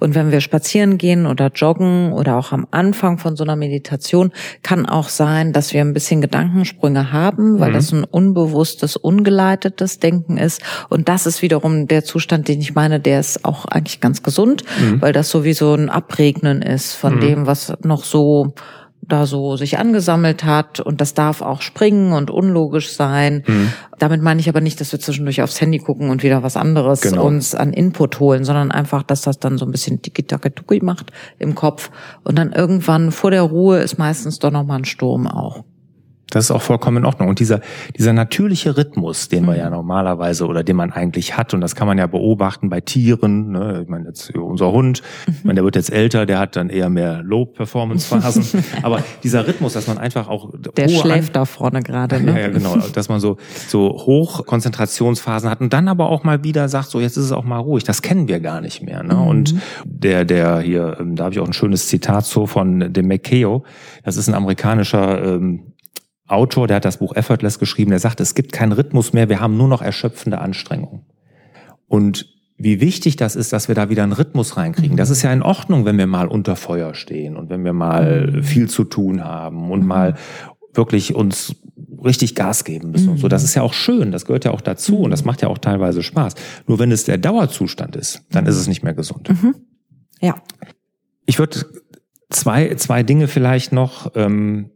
Und 0.00 0.14
wenn 0.14 0.32
wir 0.32 0.40
spazieren 0.40 0.98
gehen 0.98 1.26
oder 1.26 1.50
joggen 1.54 2.12
oder 2.12 2.36
auch 2.36 2.52
am 2.52 2.66
Anfang 2.70 3.18
von 3.18 3.36
so 3.36 3.44
einer 3.44 3.56
Meditation, 3.56 4.32
kann 4.62 4.86
auch 4.86 5.08
sein, 5.08 5.52
dass 5.52 5.72
wir 5.72 5.80
ein 5.80 5.94
bisschen 5.94 6.20
Gedankensprünge 6.20 7.12
haben, 7.12 7.58
weil 7.58 7.70
mhm. 7.70 7.74
das 7.74 7.92
ein 7.92 8.04
unbewusstes, 8.04 8.96
ungeleitetes 8.96 9.98
Denken 9.98 10.36
ist. 10.36 10.62
Und 10.88 11.08
das 11.08 11.26
ist 11.26 11.42
wiederum 11.42 11.86
der 11.86 12.04
Zustand, 12.04 12.48
den 12.48 12.60
ich 12.60 12.74
meine, 12.74 13.00
der 13.00 13.20
ist 13.20 13.44
auch 13.44 13.64
eigentlich 13.64 14.00
ganz 14.00 14.22
gesund, 14.22 14.64
mhm. 14.78 15.00
weil 15.00 15.12
das 15.12 15.30
sowieso 15.30 15.74
ein 15.74 15.88
Abregnen 15.88 16.60
ist 16.60 16.94
von 16.94 17.16
mhm. 17.16 17.20
dem, 17.20 17.46
was 17.46 17.72
noch 17.82 18.04
so 18.10 18.54
da 19.10 19.26
so 19.26 19.56
sich 19.56 19.78
angesammelt 19.78 20.44
hat 20.44 20.80
und 20.80 21.00
das 21.00 21.14
darf 21.14 21.42
auch 21.42 21.62
springen 21.62 22.12
und 22.12 22.30
unlogisch 22.30 22.92
sein. 22.92 23.42
Mhm. 23.46 23.72
Damit 23.98 24.22
meine 24.22 24.40
ich 24.40 24.48
aber 24.48 24.60
nicht, 24.60 24.80
dass 24.80 24.92
wir 24.92 25.00
zwischendurch 25.00 25.42
aufs 25.42 25.60
Handy 25.60 25.78
gucken 25.78 26.10
und 26.10 26.22
wieder 26.22 26.42
was 26.42 26.56
anderes 26.56 27.00
genau. 27.02 27.24
uns 27.24 27.54
an 27.54 27.72
Input 27.72 28.20
holen, 28.20 28.44
sondern 28.44 28.70
einfach, 28.70 29.02
dass 29.02 29.22
das 29.22 29.38
dann 29.38 29.58
so 29.58 29.64
ein 29.64 29.72
bisschen 29.72 30.02
tiki-taka-tuki 30.02 30.80
macht 30.82 31.12
im 31.38 31.54
Kopf 31.54 31.90
und 32.24 32.38
dann 32.38 32.52
irgendwann 32.52 33.10
vor 33.12 33.30
der 33.30 33.42
Ruhe 33.42 33.78
ist 33.78 33.98
meistens 33.98 34.38
doch 34.38 34.50
noch 34.50 34.64
mal 34.64 34.76
ein 34.76 34.84
Sturm 34.84 35.26
auch. 35.26 35.64
Das 36.30 36.44
ist 36.44 36.50
auch 36.50 36.62
vollkommen 36.62 36.98
in 36.98 37.04
Ordnung. 37.04 37.28
Und 37.28 37.40
dieser, 37.40 37.60
dieser 37.96 38.12
natürliche 38.12 38.76
Rhythmus, 38.76 39.28
den 39.28 39.44
mhm. 39.44 39.48
wir 39.48 39.56
ja 39.56 39.70
normalerweise 39.70 40.46
oder 40.46 40.62
den 40.62 40.76
man 40.76 40.92
eigentlich 40.92 41.36
hat, 41.36 41.54
und 41.54 41.60
das 41.60 41.74
kann 41.74 41.86
man 41.86 41.98
ja 41.98 42.06
beobachten 42.06 42.70
bei 42.70 42.80
Tieren, 42.80 43.52
ne? 43.52 43.80
ich 43.82 43.88
meine 43.88 44.06
jetzt 44.06 44.34
unser 44.36 44.72
Hund, 44.72 45.02
mhm. 45.26 45.34
ich 45.38 45.44
meine, 45.44 45.54
der 45.56 45.64
wird 45.64 45.76
jetzt 45.76 45.92
älter, 45.92 46.26
der 46.26 46.38
hat 46.38 46.56
dann 46.56 46.70
eher 46.70 46.88
mehr 46.88 47.22
Low-Performance-Phasen. 47.22 48.64
Aber 48.82 49.02
dieser 49.22 49.46
Rhythmus, 49.46 49.72
dass 49.74 49.86
man 49.86 49.98
einfach 49.98 50.28
auch. 50.28 50.50
Der 50.76 50.88
schläft 50.88 51.36
da 51.36 51.44
vorne 51.44 51.82
gerade, 51.82 52.20
ne? 52.20 52.30
Ja, 52.40 52.46
ja, 52.46 52.48
genau. 52.48 52.76
Dass 52.76 53.08
man 53.08 53.18
so, 53.18 53.36
so 53.68 53.90
Hochkonzentrationsphasen 53.90 55.50
hat 55.50 55.60
und 55.60 55.72
dann 55.72 55.88
aber 55.88 56.08
auch 56.08 56.22
mal 56.22 56.44
wieder 56.44 56.68
sagt, 56.68 56.90
so 56.90 57.00
jetzt 57.00 57.16
ist 57.16 57.24
es 57.24 57.32
auch 57.32 57.44
mal 57.44 57.58
ruhig. 57.58 57.84
Das 57.84 58.02
kennen 58.02 58.28
wir 58.28 58.40
gar 58.40 58.60
nicht 58.60 58.82
mehr. 58.82 59.02
Ne? 59.02 59.14
Mhm. 59.14 59.26
Und 59.26 59.54
der, 59.84 60.24
der 60.24 60.60
hier, 60.60 60.96
ähm, 61.00 61.16
da 61.16 61.24
habe 61.24 61.34
ich 61.34 61.40
auch 61.40 61.46
ein 61.46 61.52
schönes 61.52 61.88
Zitat 61.88 62.24
so 62.24 62.46
von 62.46 62.92
dem 62.92 63.08
McKeo, 63.08 63.64
das 64.04 64.16
ist 64.16 64.28
ein 64.28 64.34
amerikanischer 64.34 65.22
ähm, 65.22 65.69
Autor, 66.30 66.66
der 66.66 66.76
hat 66.76 66.84
das 66.84 66.98
Buch 66.98 67.14
Effortless 67.14 67.58
geschrieben, 67.58 67.90
der 67.90 67.98
sagt, 67.98 68.20
es 68.20 68.34
gibt 68.34 68.52
keinen 68.52 68.72
Rhythmus 68.72 69.12
mehr, 69.12 69.28
wir 69.28 69.40
haben 69.40 69.56
nur 69.56 69.68
noch 69.68 69.82
erschöpfende 69.82 70.38
Anstrengungen. 70.38 71.02
Und 71.86 72.26
wie 72.56 72.80
wichtig 72.80 73.16
das 73.16 73.36
ist, 73.36 73.52
dass 73.52 73.68
wir 73.68 73.74
da 73.74 73.88
wieder 73.88 74.02
einen 74.02 74.12
Rhythmus 74.12 74.58
reinkriegen. 74.58 74.96
Das 74.96 75.08
ist 75.08 75.22
ja 75.22 75.32
in 75.32 75.42
Ordnung, 75.42 75.86
wenn 75.86 75.96
wir 75.96 76.06
mal 76.06 76.28
unter 76.28 76.56
Feuer 76.56 76.94
stehen 76.94 77.36
und 77.36 77.48
wenn 77.48 77.64
wir 77.64 77.72
mal 77.72 78.26
mhm. 78.26 78.42
viel 78.42 78.68
zu 78.68 78.84
tun 78.84 79.24
haben 79.24 79.70
und 79.70 79.80
mhm. 79.80 79.86
mal 79.86 80.14
wirklich 80.74 81.14
uns 81.14 81.56
richtig 82.04 82.34
Gas 82.34 82.64
geben 82.64 82.90
müssen 82.90 83.08
und 83.08 83.18
so. 83.18 83.28
Das 83.28 83.44
ist 83.44 83.54
ja 83.54 83.62
auch 83.62 83.72
schön, 83.72 84.12
das 84.12 84.26
gehört 84.26 84.44
ja 84.44 84.50
auch 84.50 84.60
dazu 84.60 85.00
und 85.00 85.10
das 85.10 85.24
macht 85.24 85.42
ja 85.42 85.48
auch 85.48 85.58
teilweise 85.58 86.02
Spaß. 86.02 86.34
Nur 86.66 86.78
wenn 86.78 86.92
es 86.92 87.04
der 87.04 87.18
Dauerzustand 87.18 87.96
ist, 87.96 88.22
dann 88.30 88.46
ist 88.46 88.56
es 88.56 88.68
nicht 88.68 88.82
mehr 88.82 88.94
gesund. 88.94 89.30
Mhm. 89.30 89.54
Ja. 90.20 90.34
Ich 91.24 91.38
würde 91.38 91.64
zwei, 92.28 92.74
zwei 92.74 93.02
Dinge 93.02 93.26
vielleicht 93.26 93.72
noch 93.72 94.12
ähm, 94.14 94.70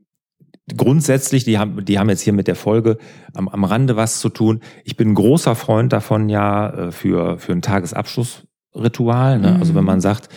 grundsätzlich, 0.76 1.44
die 1.44 1.58
haben, 1.58 1.84
die 1.84 1.98
haben 1.98 2.08
jetzt 2.08 2.22
hier 2.22 2.32
mit 2.32 2.48
der 2.48 2.56
Folge 2.56 2.98
am, 3.34 3.48
am 3.48 3.64
Rande 3.64 3.96
was 3.96 4.20
zu 4.20 4.28
tun. 4.28 4.60
Ich 4.84 4.96
bin 4.96 5.10
ein 5.10 5.14
großer 5.14 5.54
Freund 5.54 5.92
davon 5.92 6.28
ja 6.28 6.70
äh, 6.70 6.92
für, 6.92 7.38
für 7.38 7.52
ein 7.52 7.62
Tagesabschlussritual. 7.62 9.38
Ne? 9.38 9.52
Mhm. 9.52 9.56
Also 9.60 9.74
wenn 9.74 9.84
man 9.84 10.00
sagt, 10.00 10.28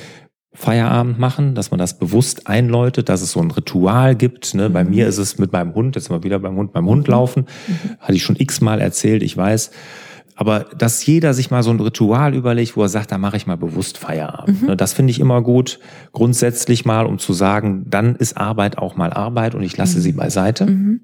Feierabend 0.54 1.20
machen, 1.20 1.54
dass 1.54 1.70
man 1.70 1.78
das 1.78 2.00
bewusst 2.00 2.48
einläutet, 2.48 3.10
dass 3.10 3.22
es 3.22 3.32
so 3.32 3.40
ein 3.40 3.52
Ritual 3.52 4.16
gibt. 4.16 4.56
Ne? 4.56 4.72
Bei 4.72 4.84
mhm. 4.84 4.90
mir 4.90 5.08
ist 5.08 5.20
es 5.20 5.38
mit 5.38 5.54
meinem 5.54 5.76
Hund, 5.76 5.96
jetzt 5.96 6.06
sind 6.06 6.16
wir 6.16 6.24
wieder 6.24 6.40
beim 6.40 6.56
Hund, 6.56 6.74
beim 6.74 6.88
Hund 6.88 7.08
mhm. 7.08 7.12
laufen, 7.12 7.46
mhm. 7.68 7.98
hatte 8.00 8.14
ich 8.14 8.24
schon 8.24 8.36
x-mal 8.36 8.82
erzählt, 8.82 9.22
ich 9.22 9.38
weiß. 9.38 9.72
Aber 10.40 10.68
dass 10.78 11.04
jeder 11.04 11.34
sich 11.34 11.50
mal 11.50 11.64
so 11.64 11.72
ein 11.72 11.80
Ritual 11.80 12.36
überlegt, 12.36 12.78
wo 12.78 12.84
er 12.84 12.90
sagt, 12.90 13.12
da 13.12 13.18
mache 13.18 13.38
ich 13.38 13.48
mal 13.48 13.58
bewusst 13.58 13.98
Feierabend. 13.98 14.62
Mhm. 14.62 14.68
Ne, 14.68 14.78
das 14.78 14.94
finde 14.94 15.10
ich 15.10 15.20
immer 15.20 15.42
gut, 15.42 15.80
grundsätzlich 16.14 16.86
mal, 16.86 17.08
um 17.08 17.18
zu 17.18 17.34
sagen, 17.34 17.86
dann 17.90 18.16
ist 18.16 18.38
Arbeit 18.38 18.78
auch 18.78 18.96
mal 18.96 19.12
Arbeit 19.12 19.56
und 19.56 19.64
ich 19.64 19.76
lasse 19.76 19.98
mhm. 19.98 20.02
sie 20.04 20.12
beiseite. 20.12 20.68
Mhm. 20.68 21.02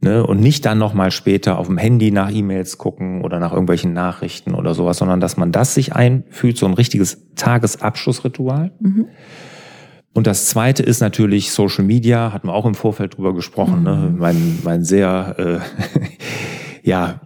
Ne, 0.00 0.26
und 0.26 0.40
nicht 0.40 0.64
dann 0.64 0.78
noch 0.78 0.94
mal 0.94 1.10
später 1.10 1.58
auf 1.58 1.66
dem 1.66 1.76
Handy 1.76 2.10
nach 2.10 2.32
E-Mails 2.32 2.78
gucken 2.78 3.22
oder 3.22 3.38
nach 3.38 3.52
irgendwelchen 3.52 3.92
Nachrichten 3.92 4.54
oder 4.54 4.72
sowas, 4.72 4.96
sondern 4.96 5.20
dass 5.20 5.36
man 5.36 5.52
das 5.52 5.74
sich 5.74 5.94
einfühlt, 5.94 6.56
so 6.56 6.64
ein 6.64 6.74
richtiges 6.74 7.34
Tagesabschlussritual. 7.36 8.72
Mhm. 8.80 9.08
Und 10.14 10.26
das 10.26 10.46
zweite 10.46 10.82
ist 10.82 11.00
natürlich 11.00 11.52
Social 11.52 11.84
Media, 11.84 12.32
hatten 12.32 12.48
wir 12.48 12.54
auch 12.54 12.66
im 12.66 12.74
Vorfeld 12.74 13.16
drüber 13.18 13.34
gesprochen, 13.34 13.82
ne? 13.82 14.10
Mhm. 14.10 14.18
mein, 14.18 14.58
mein 14.64 14.84
sehr, 14.84 15.36
äh, 15.38 16.08
ja, 16.82 17.20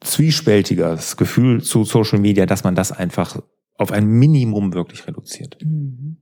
zwiespältiges 0.00 1.16
Gefühl 1.16 1.62
zu 1.62 1.84
Social 1.84 2.18
Media, 2.18 2.46
dass 2.46 2.64
man 2.64 2.74
das 2.74 2.92
einfach 2.92 3.40
auf 3.76 3.92
ein 3.92 4.06
Minimum 4.06 4.74
wirklich 4.74 5.06
reduziert. 5.06 5.58
Mhm. 5.62 6.18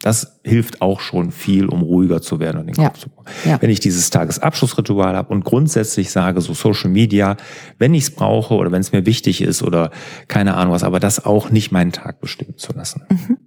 Das 0.00 0.40
hilft 0.44 0.82
auch 0.82 1.00
schon 1.00 1.30
viel, 1.30 1.66
um 1.66 1.80
ruhiger 1.80 2.20
zu 2.20 2.38
werden 2.38 2.60
und 2.60 2.66
den 2.66 2.74
ja. 2.74 2.88
Kopf 2.88 2.98
zu 2.98 3.08
bekommen. 3.08 3.28
Ja. 3.46 3.62
Wenn 3.62 3.70
ich 3.70 3.80
dieses 3.80 4.10
Tagesabschlussritual 4.10 5.16
habe 5.16 5.32
und 5.32 5.44
grundsätzlich 5.44 6.10
sage, 6.10 6.42
so 6.42 6.52
Social 6.52 6.90
Media, 6.90 7.38
wenn 7.78 7.94
ich 7.94 8.04
es 8.04 8.10
brauche 8.10 8.54
oder 8.54 8.70
wenn 8.70 8.82
es 8.82 8.92
mir 8.92 9.06
wichtig 9.06 9.40
ist 9.40 9.62
oder 9.62 9.90
keine 10.28 10.54
Ahnung 10.56 10.74
was, 10.74 10.84
aber 10.84 11.00
das 11.00 11.24
auch 11.24 11.48
nicht 11.48 11.72
meinen 11.72 11.92
Tag 11.92 12.20
bestimmen 12.20 12.58
zu 12.58 12.74
lassen. 12.74 13.02
Mhm. 13.08 13.38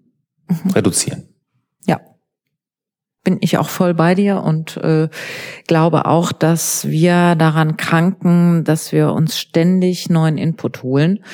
Mhm. 0.50 0.72
Reduzieren. 0.72 1.26
Bin 3.28 3.40
ich 3.42 3.58
auch 3.58 3.68
voll 3.68 3.94
bei 3.94 4.16
dir 4.16 4.42
und 4.42 4.78
äh, 4.78 5.10
glaube 5.68 6.06
auch, 6.06 6.32
dass 6.32 6.88
wir 6.88 7.36
daran 7.36 7.76
kranken, 7.76 8.64
dass 8.64 8.94
wir 8.94 9.12
uns 9.12 9.38
ständig 9.38 10.10
neuen 10.10 10.38
Input 10.38 10.82
holen. 10.82 11.26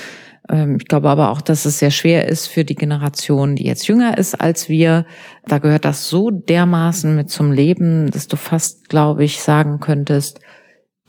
Ähm, 0.50 0.78
ich 0.78 0.88
glaube 0.88 1.12
aber 1.12 1.30
auch, 1.30 1.40
dass 1.40 1.66
es 1.66 1.78
sehr 1.78 1.92
schwer 1.92 2.28
ist 2.28 2.48
für 2.48 2.66
die 2.66 2.74
Generation, 2.74 3.56
die 3.56 3.66
jetzt 3.66 3.88
jünger 3.88 4.18
ist 4.18 4.34
als 4.42 4.70
wir. 4.70 5.06
Da 5.46 5.60
gehört 5.60 5.86
das 5.86 6.10
so 6.10 6.32
dermaßen 6.32 7.16
mit 7.16 7.30
zum 7.30 7.52
Leben, 7.52 8.10
dass 8.10 8.28
du 8.28 8.38
fast, 8.38 8.90
glaube 8.90 9.24
ich, 9.24 9.44
sagen 9.44 9.80
könntest, 9.80 10.40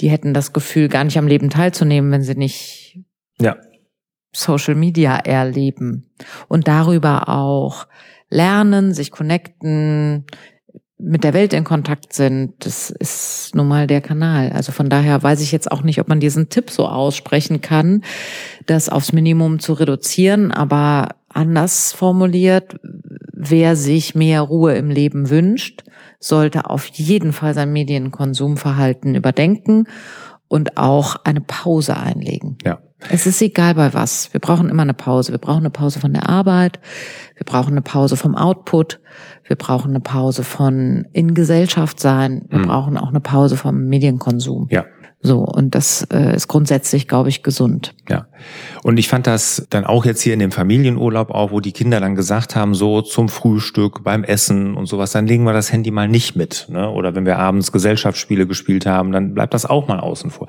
die 0.01 0.11
hätten 0.11 0.35
das 0.35 0.53
Gefühl, 0.53 0.89
gar 0.89 1.05
nicht 1.05 1.17
am 1.17 1.27
Leben 1.27 1.49
teilzunehmen, 1.49 2.13
wenn 2.13 2.21
sie 2.21 2.35
nicht 2.35 3.01
ja. 3.41 3.57
Social 4.33 4.75
Media 4.75 5.17
erleben 5.17 6.11
und 6.49 6.69
darüber 6.69 7.31
auch 7.31 7.87
lernen, 8.29 8.93
sich 8.93 9.11
connecten, 9.11 10.27
mit 10.99 11.25
der 11.25 11.35
Welt 11.35 11.53
in 11.53 11.65
Kontakt 11.65 12.13
sind, 12.13 12.55
das 12.61 12.91
ist 12.91 13.55
nun 13.55 13.67
mal 13.67 13.87
der 13.87 14.01
Kanal. 14.01 14.51
Also 14.53 14.73
von 14.73 14.89
daher 14.89 15.23
weiß 15.23 15.41
ich 15.41 15.51
jetzt 15.51 15.71
auch 15.71 15.83
nicht, 15.83 16.01
ob 16.01 16.09
man 16.09 16.21
diesen 16.21 16.49
Tipp 16.49 16.71
so 16.71 16.87
aussprechen 16.87 17.61
kann, 17.61 18.03
das 18.67 18.89
aufs 18.89 19.13
Minimum 19.13 19.59
zu 19.59 19.73
reduzieren, 19.73 20.53
aber 20.53 21.09
anders 21.29 21.93
formuliert, 21.93 22.77
wer 23.33 23.77
sich 23.77 24.15
mehr 24.15 24.41
Ruhe 24.43 24.75
im 24.77 24.89
Leben 24.89 25.31
wünscht, 25.31 25.83
sollte 26.21 26.71
auf 26.71 26.87
jeden 26.87 27.33
Fall 27.33 27.55
sein 27.55 27.73
Medienkonsumverhalten 27.73 29.15
überdenken 29.15 29.87
und 30.49 30.77
auch 30.77 31.17
eine 31.25 31.41
Pause 31.41 31.97
einlegen. 31.97 32.57
Ja. 32.65 32.79
Es 33.11 33.27
ist 33.27 33.43
egal 33.43 33.75
bei 33.75 33.93
was. 33.93 34.33
Wir 34.33 34.41
brauchen 34.41 34.69
immer 34.69 34.83
eine 34.83 34.95
Pause. 34.95 35.33
Wir 35.33 35.39
brauchen 35.39 35.61
eine 35.61 35.71
Pause 35.71 36.01
von 36.01 36.13
der 36.13 36.29
Arbeit. 36.29 36.81
Wir 37.37 37.45
brauchen 37.45 37.73
eine 37.73 37.83
Pause 37.83 38.17
vom 38.17 38.35
Output. 38.35 39.01
Wir 39.45 39.57
brauchen 39.57 39.91
eine 39.91 40.01
Pause 40.01 40.43
von 40.43 41.07
in 41.13 41.35
Gesellschaft 41.35 42.01
sein. 42.01 42.47
Wir 42.49 42.61
mhm. 42.61 42.67
brauchen 42.67 42.97
auch 42.97 43.09
eine 43.09 43.21
Pause 43.21 43.57
vom 43.57 43.87
Medienkonsum. 43.87 44.69
Ja. 44.71 44.87
So, 45.27 45.39
und 45.39 45.75
das 45.75 46.07
äh, 46.13 46.37
ist 46.37 46.49
grundsätzlich, 46.49 47.09
glaube 47.09 47.31
ich, 47.31 47.43
gesund. 47.43 47.95
Ja. 48.11 48.27
Und 48.83 48.99
ich 48.99 49.09
fand 49.09 49.27
das 49.27 49.67
dann 49.71 49.85
auch 49.85 50.05
jetzt 50.05 50.21
hier 50.21 50.35
in 50.35 50.39
dem 50.39 50.53
Familienurlaub 50.53 51.31
auch, 51.31 51.51
wo 51.51 51.61
die 51.61 51.73
Kinder 51.73 51.99
dann 51.99 52.15
gesagt 52.15 52.55
haben, 52.55 52.75
so 52.75 53.01
zum 53.01 53.31
Frühstück, 53.31 54.05
beim 54.05 54.23
Essen 54.23 54.75
und 54.75 54.85
sowas, 54.85 55.13
dann 55.13 55.27
legen 55.27 55.45
wir 55.45 55.55
das 55.55 55.73
Handy 55.73 55.91
mal 55.91 56.09
nicht 56.09 56.37
mit. 56.37 56.67
Ne? 56.69 56.91
Oder 56.91 57.15
wenn 57.15 57.25
wir 57.25 57.39
abends 57.39 57.73
Gesellschaftsspiele 57.73 58.47
gespielt 58.47 58.85
haben, 58.85 59.13
dann 59.13 59.33
bleibt 59.33 59.55
das 59.55 59.65
auch 59.65 59.89
mal 59.89 59.99
außen 59.99 60.31
vor 60.31 60.47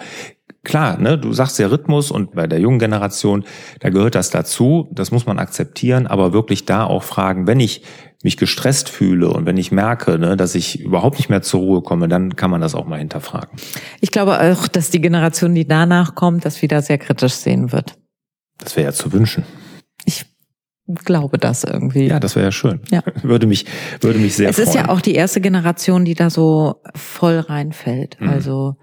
klar, 0.65 0.97
ne, 0.97 1.17
du 1.17 1.31
sagst 1.31 1.57
der 1.59 1.71
Rhythmus 1.71 2.11
und 2.11 2.33
bei 2.33 2.47
der 2.47 2.59
jungen 2.59 2.79
Generation, 2.79 3.45
da 3.79 3.89
gehört 3.89 4.15
das 4.15 4.29
dazu, 4.29 4.89
das 4.91 5.11
muss 5.11 5.25
man 5.25 5.39
akzeptieren, 5.39 6.07
aber 6.07 6.33
wirklich 6.33 6.65
da 6.65 6.83
auch 6.83 7.03
fragen, 7.03 7.47
wenn 7.47 7.59
ich 7.59 7.83
mich 8.23 8.37
gestresst 8.37 8.89
fühle 8.89 9.29
und 9.29 9.45
wenn 9.45 9.55
ich 9.55 9.71
merke, 9.71 10.17
ne, 10.17 10.35
dass 10.35 10.55
ich 10.55 10.81
überhaupt 10.81 11.17
nicht 11.17 11.29
mehr 11.29 11.43
zur 11.43 11.61
Ruhe 11.61 11.81
komme, 11.81 12.07
dann 12.07 12.35
kann 12.35 12.49
man 12.49 12.59
das 12.59 12.75
auch 12.75 12.87
mal 12.87 12.97
hinterfragen. 12.97 13.57
Ich 14.01 14.11
glaube 14.11 14.39
auch, 14.39 14.67
dass 14.67 14.89
die 14.89 14.99
Generation, 14.99 15.53
die 15.53 15.67
danach 15.67 16.15
kommt, 16.15 16.43
das 16.43 16.61
wieder 16.61 16.81
sehr 16.81 16.97
kritisch 16.97 17.33
sehen 17.33 17.71
wird. 17.71 17.93
Das 18.57 18.75
wäre 18.75 18.87
ja 18.87 18.93
zu 18.93 19.13
wünschen. 19.13 19.43
Ich 20.05 20.25
glaube 21.03 21.37
das 21.37 21.63
irgendwie. 21.63 22.07
Ja, 22.07 22.19
das 22.19 22.35
wäre 22.35 22.47
ja 22.47 22.51
schön. 22.51 22.81
Ja. 22.89 23.03
Würde 23.23 23.47
mich, 23.47 23.65
würde 24.01 24.19
mich 24.19 24.35
sehr 24.35 24.49
es 24.49 24.55
freuen. 24.55 24.67
Es 24.67 24.75
ist 24.75 24.81
ja 24.81 24.89
auch 24.89 25.01
die 25.01 25.15
erste 25.15 25.41
Generation, 25.41 26.05
die 26.05 26.13
da 26.13 26.29
so 26.29 26.81
voll 26.95 27.39
reinfällt. 27.39 28.19
Mhm. 28.19 28.29
Also 28.29 28.75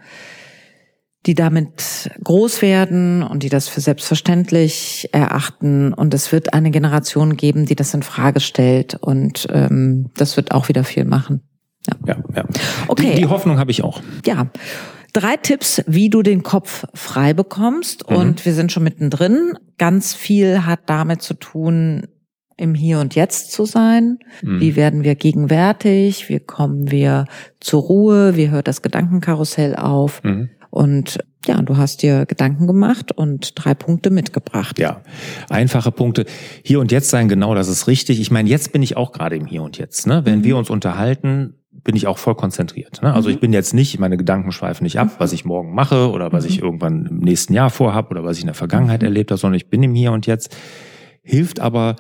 die 1.27 1.35
damit 1.35 2.11
groß 2.25 2.63
werden 2.63 3.23
und 3.23 3.43
die 3.43 3.49
das 3.49 3.69
für 3.69 3.81
selbstverständlich 3.81 5.09
erachten. 5.13 5.93
Und 5.93 6.15
es 6.15 6.33
wird 6.33 6.53
eine 6.53 6.71
Generation 6.71 7.37
geben, 7.37 7.65
die 7.65 7.77
das 7.77 7.95
in 7.95 8.03
Frage 8.03 8.41
stellt. 8.41 8.95
Und 8.95 9.47
ähm, 9.53 10.11
das 10.17 10.37
wird 10.37 10.51
auch 10.51 10.69
wieder 10.69 10.83
viel 10.85 11.05
machen. 11.05 11.43
Ja, 11.87 11.97
ja. 12.07 12.23
ja. 12.35 12.45
Okay. 12.89 13.15
Die, 13.15 13.21
die 13.21 13.27
Hoffnung 13.27 13.59
habe 13.59 13.71
ich 13.71 13.85
auch. 13.85 14.03
Ja. 14.27 14.49
Drei 15.13 15.37
Tipps, 15.37 15.83
wie 15.87 16.09
du 16.09 16.23
den 16.23 16.43
Kopf 16.43 16.87
frei 16.95 17.35
bekommst. 17.35 18.11
Mhm. 18.11 18.17
Und 18.17 18.45
wir 18.45 18.55
sind 18.55 18.73
schon 18.73 18.83
mittendrin. 18.83 19.55
Ganz 19.79 20.15
viel 20.15 20.65
hat 20.67 20.81
damit 20.87 21.23
zu 21.23 21.35
tun, 21.35 22.09
im 22.57 22.75
Hier 22.75 22.99
und 23.01 23.15
Jetzt 23.15 23.53
zu 23.53 23.65
sein. 23.65 24.19
Mhm. 24.43 24.61
Wie 24.61 24.75
werden 24.75 25.05
wir 25.05 25.15
gegenwärtig? 25.15 26.29
Wie 26.29 26.41
kommen 26.41 26.91
wir 26.91 27.27
zur 27.61 27.83
Ruhe? 27.83 28.37
Wie 28.37 28.51
hört 28.51 28.69
das 28.69 28.83
Gedankenkarussell 28.83 29.77
auf? 29.77 30.23
Mhm. 30.25 30.51
Und 30.73 31.19
ja, 31.47 31.61
du 31.61 31.77
hast 31.77 32.01
dir 32.01 32.25
Gedanken 32.25 32.67
gemacht 32.67 33.13
und 33.13 33.53
drei 33.57 33.75
Punkte 33.75 34.09
mitgebracht. 34.09 34.79
Ja, 34.79 35.03
einfache 35.51 35.93
Punkte. 35.93 36.25
Hier 36.65 36.81
und 36.81 36.91
jetzt 36.91 37.11
sein, 37.11 37.29
genau, 37.29 37.55
das 37.55 37.69
ist 37.69 37.89
richtig. 37.89 38.23
Ich 38.23 38.31
meine, 38.31 38.49
jetzt 38.49 38.73
bin 38.73 38.83
ich 38.83 38.97
auch 38.97 39.13
gerade 39.13 39.37
im 39.37 39.45
Hier 39.45 39.63
und 39.63 39.77
Jetzt. 39.77 40.07
Ne? 40.07 40.23
Wenn 40.25 40.39
mhm. 40.39 40.45
wir 40.45 40.57
uns 40.57 40.71
unterhalten, 40.71 41.57
bin 41.85 41.95
ich 41.95 42.07
auch 42.07 42.17
voll 42.17 42.37
konzentriert. 42.37 43.03
Ne? 43.03 43.13
Also 43.13 43.29
mhm. 43.29 43.35
ich 43.35 43.41
bin 43.43 43.53
jetzt 43.53 43.75
nicht, 43.75 43.99
meine 43.99 44.17
Gedanken 44.17 44.51
schweifen 44.51 44.85
nicht 44.85 44.99
ab, 44.99 45.09
mhm. 45.09 45.15
was 45.19 45.35
ich 45.35 45.45
morgen 45.45 45.75
mache 45.75 46.11
oder 46.11 46.33
was 46.33 46.45
mhm. 46.45 46.51
ich 46.51 46.63
irgendwann 46.63 47.05
im 47.05 47.19
nächsten 47.19 47.53
Jahr 47.53 47.69
vorhab 47.69 48.11
oder 48.11 48.25
was 48.25 48.39
ich 48.39 48.43
in 48.45 48.49
der 48.49 48.55
Vergangenheit 48.55 49.03
mhm. 49.03 49.09
erlebt 49.09 49.31
habe, 49.31 49.39
sondern 49.39 49.57
ich 49.57 49.69
bin 49.69 49.83
im 49.83 49.95
Hier 49.95 50.13
und 50.13 50.27
Jetzt. 50.27 50.57
Hilft 51.23 51.61
aber 51.61 51.97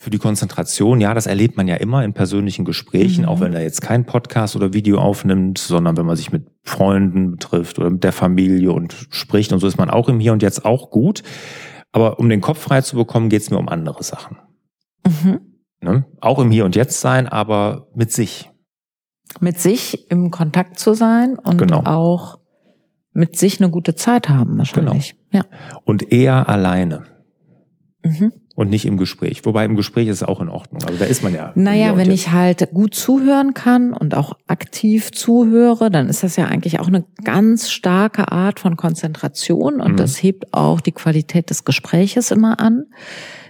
Für 0.00 0.10
die 0.10 0.18
Konzentration, 0.18 1.00
ja, 1.00 1.12
das 1.12 1.26
erlebt 1.26 1.56
man 1.56 1.66
ja 1.66 1.74
immer 1.74 2.04
in 2.04 2.12
persönlichen 2.12 2.64
Gesprächen, 2.64 3.22
mhm. 3.22 3.28
auch 3.28 3.40
wenn 3.40 3.52
er 3.52 3.62
jetzt 3.62 3.80
kein 3.80 4.06
Podcast 4.06 4.54
oder 4.54 4.72
Video 4.72 5.00
aufnimmt, 5.00 5.58
sondern 5.58 5.96
wenn 5.96 6.06
man 6.06 6.14
sich 6.14 6.30
mit 6.30 6.46
Freunden 6.62 7.38
trifft 7.38 7.80
oder 7.80 7.90
mit 7.90 8.04
der 8.04 8.12
Familie 8.12 8.70
und 8.70 8.92
spricht 9.10 9.52
und 9.52 9.58
so 9.58 9.66
ist 9.66 9.76
man 9.76 9.90
auch 9.90 10.08
im 10.08 10.20
Hier 10.20 10.32
und 10.32 10.40
Jetzt 10.40 10.64
auch 10.64 10.90
gut. 10.90 11.24
Aber 11.90 12.20
um 12.20 12.28
den 12.28 12.40
Kopf 12.40 12.60
frei 12.60 12.80
zu 12.80 12.94
bekommen, 12.94 13.28
geht 13.28 13.42
es 13.42 13.50
mir 13.50 13.58
um 13.58 13.68
andere 13.68 14.04
Sachen. 14.04 14.36
Mhm. 15.04 15.40
Ne? 15.80 16.04
Auch 16.20 16.38
im 16.38 16.52
Hier 16.52 16.64
und 16.64 16.76
Jetzt 16.76 17.00
sein, 17.00 17.26
aber 17.26 17.88
mit 17.96 18.12
sich. 18.12 18.48
Mit 19.40 19.58
sich 19.58 20.08
im 20.12 20.30
Kontakt 20.30 20.78
zu 20.78 20.94
sein 20.94 21.36
und 21.40 21.58
genau. 21.58 21.82
auch 21.84 22.38
mit 23.12 23.36
sich 23.36 23.60
eine 23.60 23.68
gute 23.68 23.96
Zeit 23.96 24.28
haben 24.28 24.58
wahrscheinlich. 24.58 25.16
Genau. 25.32 25.44
Ja. 25.44 25.80
Und 25.84 26.12
eher 26.12 26.48
alleine. 26.48 27.02
Mhm 28.04 28.30
und 28.58 28.70
nicht 28.70 28.86
im 28.86 28.96
Gespräch. 28.96 29.42
Wobei 29.44 29.64
im 29.64 29.76
Gespräch 29.76 30.08
ist 30.08 30.16
es 30.16 30.22
auch 30.24 30.40
in 30.40 30.48
Ordnung. 30.48 30.82
Also 30.82 30.98
da 30.98 31.04
ist 31.04 31.22
man 31.22 31.32
ja. 31.32 31.52
Naja, 31.54 31.96
wenn 31.96 32.10
ich 32.10 32.32
halt 32.32 32.68
gut 32.72 32.92
zuhören 32.92 33.54
kann 33.54 33.92
und 33.92 34.16
auch 34.16 34.32
aktiv 34.48 35.12
zuhöre, 35.12 35.92
dann 35.92 36.08
ist 36.08 36.24
das 36.24 36.34
ja 36.34 36.46
eigentlich 36.46 36.80
auch 36.80 36.88
eine 36.88 37.04
ganz 37.22 37.70
starke 37.70 38.32
Art 38.32 38.58
von 38.58 38.76
Konzentration 38.76 39.80
und 39.80 39.92
mhm. 39.92 39.96
das 39.96 40.20
hebt 40.20 40.52
auch 40.52 40.80
die 40.80 40.90
Qualität 40.90 41.50
des 41.50 41.64
Gespräches 41.64 42.32
immer 42.32 42.58
an. 42.58 42.86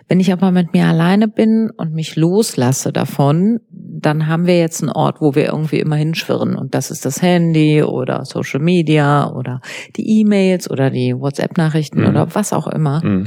Wenn 0.09 0.21
ich 0.21 0.31
aber 0.31 0.51
mit 0.51 0.75
mir 0.75 0.87
alleine 0.87 1.27
bin 1.27 1.71
und 1.75 1.95
mich 1.95 2.17
loslasse 2.17 2.93
davon, 2.93 3.61
dann 3.71 4.27
haben 4.27 4.47
wir 4.47 4.59
jetzt 4.59 4.83
einen 4.83 4.93
Ort, 4.93 5.23
wo 5.23 5.35
wir 5.35 5.47
irgendwie 5.47 5.81
immer 5.81 5.97
hinschwirren. 5.97 6.55
Und 6.55 6.75
das 6.75 6.91
ist 6.91 7.07
das 7.07 7.23
Handy 7.23 7.83
oder 7.83 8.27
Social 8.27 8.61
Media 8.61 9.31
oder 9.31 9.63
die 9.97 10.21
E-Mails 10.21 10.71
oder 10.71 10.91
die 10.91 11.15
WhatsApp-Nachrichten 11.19 12.03
mhm. 12.03 12.09
oder 12.09 12.35
was 12.35 12.53
auch 12.53 12.67
immer. 12.67 13.03
Mhm. 13.03 13.27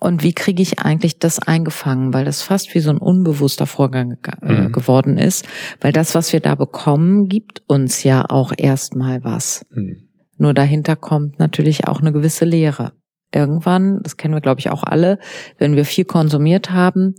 Und 0.00 0.22
wie 0.22 0.32
kriege 0.32 0.62
ich 0.62 0.78
eigentlich 0.78 1.18
das 1.18 1.40
eingefangen? 1.40 2.14
Weil 2.14 2.24
das 2.24 2.42
fast 2.42 2.74
wie 2.74 2.78
so 2.78 2.90
ein 2.90 2.98
unbewusster 2.98 3.66
Vorgang 3.66 4.18
äh, 4.42 4.52
mhm. 4.52 4.72
geworden 4.72 5.18
ist. 5.18 5.46
Weil 5.80 5.92
das, 5.92 6.14
was 6.14 6.32
wir 6.32 6.40
da 6.40 6.54
bekommen, 6.54 7.26
gibt 7.26 7.62
uns 7.66 8.04
ja 8.04 8.24
auch 8.28 8.52
erstmal 8.56 9.24
was. 9.24 9.66
Mhm. 9.70 10.08
Nur 10.36 10.54
dahinter 10.54 10.94
kommt 10.94 11.40
natürlich 11.40 11.88
auch 11.88 12.00
eine 12.00 12.12
gewisse 12.12 12.44
Lehre. 12.44 12.92
Irgendwann, 13.34 14.00
das 14.02 14.16
kennen 14.16 14.34
wir 14.34 14.40
glaube 14.40 14.60
ich 14.60 14.70
auch 14.70 14.84
alle, 14.84 15.18
wenn 15.58 15.74
wir 15.74 15.84
viel 15.84 16.04
konsumiert 16.04 16.70
haben, 16.70 17.14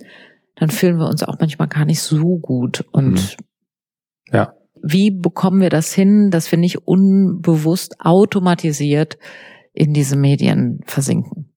dann 0.55 0.69
fühlen 0.69 0.97
wir 0.97 1.07
uns 1.07 1.21
auch 1.23 1.35
manchmal 1.39 1.67
gar 1.67 1.85
nicht 1.85 2.01
so 2.01 2.37
gut. 2.37 2.85
Und 2.91 3.37
mhm. 3.37 4.31
ja. 4.31 4.53
wie 4.81 5.11
bekommen 5.11 5.61
wir 5.61 5.69
das 5.69 5.93
hin, 5.93 6.29
dass 6.31 6.49
wir 6.51 6.57
nicht 6.57 6.87
unbewusst 6.87 7.97
automatisiert 7.99 9.17
in 9.73 9.93
diese 9.93 10.15
Medien 10.15 10.79
versinken? 10.85 11.48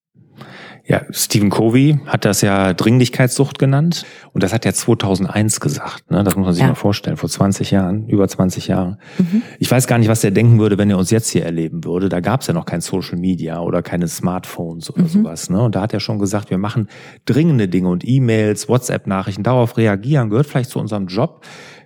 Ja, 0.85 1.03
Stephen 1.11 1.51
Covey 1.51 2.01
hat 2.07 2.25
das 2.25 2.41
ja 2.41 2.75
Dringlichkeitssucht 2.75 3.59
genannt 3.59 4.05
und 4.33 4.43
das 4.43 4.53
hat 4.53 4.67
er 4.67 4.75
2001 4.75 5.61
gesagt. 5.61 6.11
Ne? 6.11 6.25
Das 6.25 6.35
muss 6.35 6.45
man 6.45 6.55
sich 6.55 6.63
ja. 6.63 6.69
mal 6.69 6.75
vorstellen, 6.75 7.17
vor 7.17 7.29
20 7.29 7.71
Jahren, 7.71 8.09
über 8.09 8.27
20 8.27 8.67
Jahren. 8.67 8.99
Mhm. 9.19 9.43
Ich 9.61 9.71
weiß 9.71 9.87
gar 9.87 9.99
nicht, 9.99 10.09
was 10.09 10.25
er 10.25 10.33
denken 10.33 10.59
würde, 10.59 10.79
wenn 10.79 10.91
er 10.91 10.99
uns 10.99 11.11
jetzt 11.11 11.31
hier 11.31 11.45
erleben 11.45 11.85
würde. 11.85 12.09
Da 12.09 12.19
gab 12.21 12.41
es 12.41 12.49
ja 12.49 12.55
noch 12.55 12.65
kein 12.65 12.81
Social 12.81 13.17
Media 13.17 13.61
oder 13.61 13.81
keine 13.83 14.09
Smartphones 14.09 14.91
oder 14.91 15.03
mhm. 15.03 15.09
sowas. 15.09 15.51
Ne? 15.51 15.63
Und 15.63 15.77
da 15.77 15.83
hat 15.83 15.95
er 15.95 16.01
schon 16.01 16.19
gesagt, 16.19 16.51
wir 16.51 16.59
machen 16.59 16.89
dringende 17.27 17.69
Dinge 17.69 17.89
und 17.89 18.07
E-Mails, 18.07 18.69
WhatsApp-Nachrichten, 18.69 19.45
darauf 19.45 19.77
reagieren, 19.77 20.31
gehört 20.31 20.47
vielleicht 20.47 20.71
zu 20.71 20.81
unserem 20.81 21.07
Job 21.07 21.45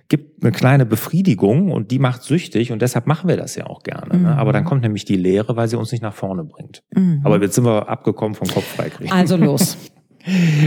gibt 0.09 0.43
eine 0.43 0.51
kleine 0.51 0.85
Befriedigung 0.85 1.71
und 1.71 1.91
die 1.91 1.99
macht 1.99 2.23
süchtig 2.23 2.71
und 2.71 2.81
deshalb 2.81 3.07
machen 3.07 3.27
wir 3.27 3.37
das 3.37 3.55
ja 3.55 3.67
auch 3.67 3.83
gerne. 3.83 4.17
Mhm. 4.17 4.23
Ne? 4.23 4.37
Aber 4.37 4.53
dann 4.53 4.63
mhm. 4.63 4.67
kommt 4.67 4.81
nämlich 4.83 5.05
die 5.05 5.15
Lehre, 5.15 5.55
weil 5.55 5.67
sie 5.67 5.77
uns 5.77 5.91
nicht 5.91 6.01
nach 6.01 6.13
vorne 6.13 6.43
bringt. 6.43 6.83
Mhm. 6.93 7.21
Aber 7.23 7.41
jetzt 7.41 7.55
sind 7.55 7.65
wir 7.65 7.89
abgekommen 7.89 8.35
vom 8.35 8.47
Kopf 8.47 8.65
freikriegen. 8.65 9.11
Also 9.11 9.37
los. 9.37 9.77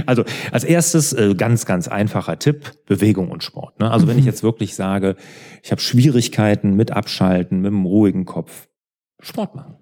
Also 0.07 0.25
als 0.53 0.65
erstes 0.65 1.13
äh, 1.13 1.35
ganz, 1.35 1.67
ganz 1.67 1.87
einfacher 1.87 2.39
Tipp, 2.39 2.73
Bewegung 2.87 3.31
und 3.31 3.45
Sport. 3.45 3.79
Ne? 3.79 3.91
Also 3.91 4.07
mhm. 4.07 4.11
wenn 4.11 4.17
ich 4.17 4.25
mhm. 4.25 4.31
jetzt 4.31 4.43
wirklich 4.43 4.75
sage, 4.75 5.17
ich 5.63 5.71
habe 5.71 5.83
Schwierigkeiten 5.83 6.77
mit 6.77 6.93
Abschalten, 6.93 7.61
mit 7.61 7.67
einem 7.69 7.85
ruhigen 7.85 8.25
Kopf, 8.25 8.69
Sport 9.21 9.55
machen. 9.55 9.77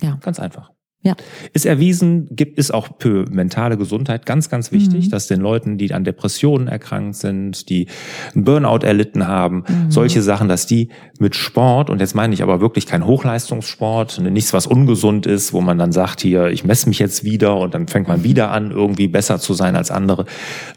Ja. 0.00 0.18
Ganz 0.22 0.40
einfach. 0.40 0.70
Ja. 1.02 1.14
Ist 1.54 1.64
erwiesen, 1.64 2.28
gibt 2.30 2.58
es 2.58 2.70
auch 2.70 2.88
für 2.98 3.24
mentale 3.30 3.78
Gesundheit 3.78 4.26
ganz, 4.26 4.50
ganz 4.50 4.70
wichtig, 4.70 5.06
mhm. 5.06 5.10
dass 5.10 5.28
den 5.28 5.40
Leuten, 5.40 5.78
die 5.78 5.94
an 5.94 6.04
Depressionen 6.04 6.68
erkrankt 6.68 7.16
sind, 7.16 7.70
die 7.70 7.86
einen 8.34 8.44
Burnout 8.44 8.84
erlitten 8.84 9.26
haben, 9.26 9.64
mhm. 9.66 9.90
solche 9.90 10.20
Sachen, 10.20 10.48
dass 10.48 10.66
die 10.66 10.90
mit 11.18 11.34
Sport, 11.36 11.88
und 11.88 12.00
jetzt 12.00 12.14
meine 12.14 12.34
ich 12.34 12.42
aber 12.42 12.60
wirklich 12.60 12.84
kein 12.84 13.06
Hochleistungssport, 13.06 14.20
nichts, 14.20 14.52
was 14.52 14.66
ungesund 14.66 15.24
ist, 15.24 15.54
wo 15.54 15.62
man 15.62 15.78
dann 15.78 15.90
sagt, 15.90 16.20
hier, 16.20 16.48
ich 16.48 16.64
messe 16.64 16.86
mich 16.86 16.98
jetzt 16.98 17.24
wieder 17.24 17.56
und 17.56 17.72
dann 17.72 17.88
fängt 17.88 18.06
man 18.06 18.18
mhm. 18.18 18.24
wieder 18.24 18.50
an, 18.50 18.70
irgendwie 18.70 19.08
besser 19.08 19.38
zu 19.38 19.54
sein 19.54 19.76
als 19.76 19.90
andere, 19.90 20.26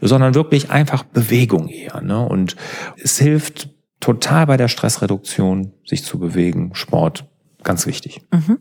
sondern 0.00 0.34
wirklich 0.34 0.70
einfach 0.70 1.04
Bewegung 1.04 1.68
eher. 1.68 2.00
Ne? 2.00 2.26
Und 2.26 2.56
es 2.96 3.18
hilft 3.18 3.68
total 4.00 4.46
bei 4.46 4.56
der 4.56 4.68
Stressreduktion, 4.68 5.72
sich 5.84 6.02
zu 6.02 6.18
bewegen, 6.18 6.70
Sport, 6.72 7.26
ganz 7.62 7.86
wichtig. 7.86 8.22
Mhm 8.32 8.56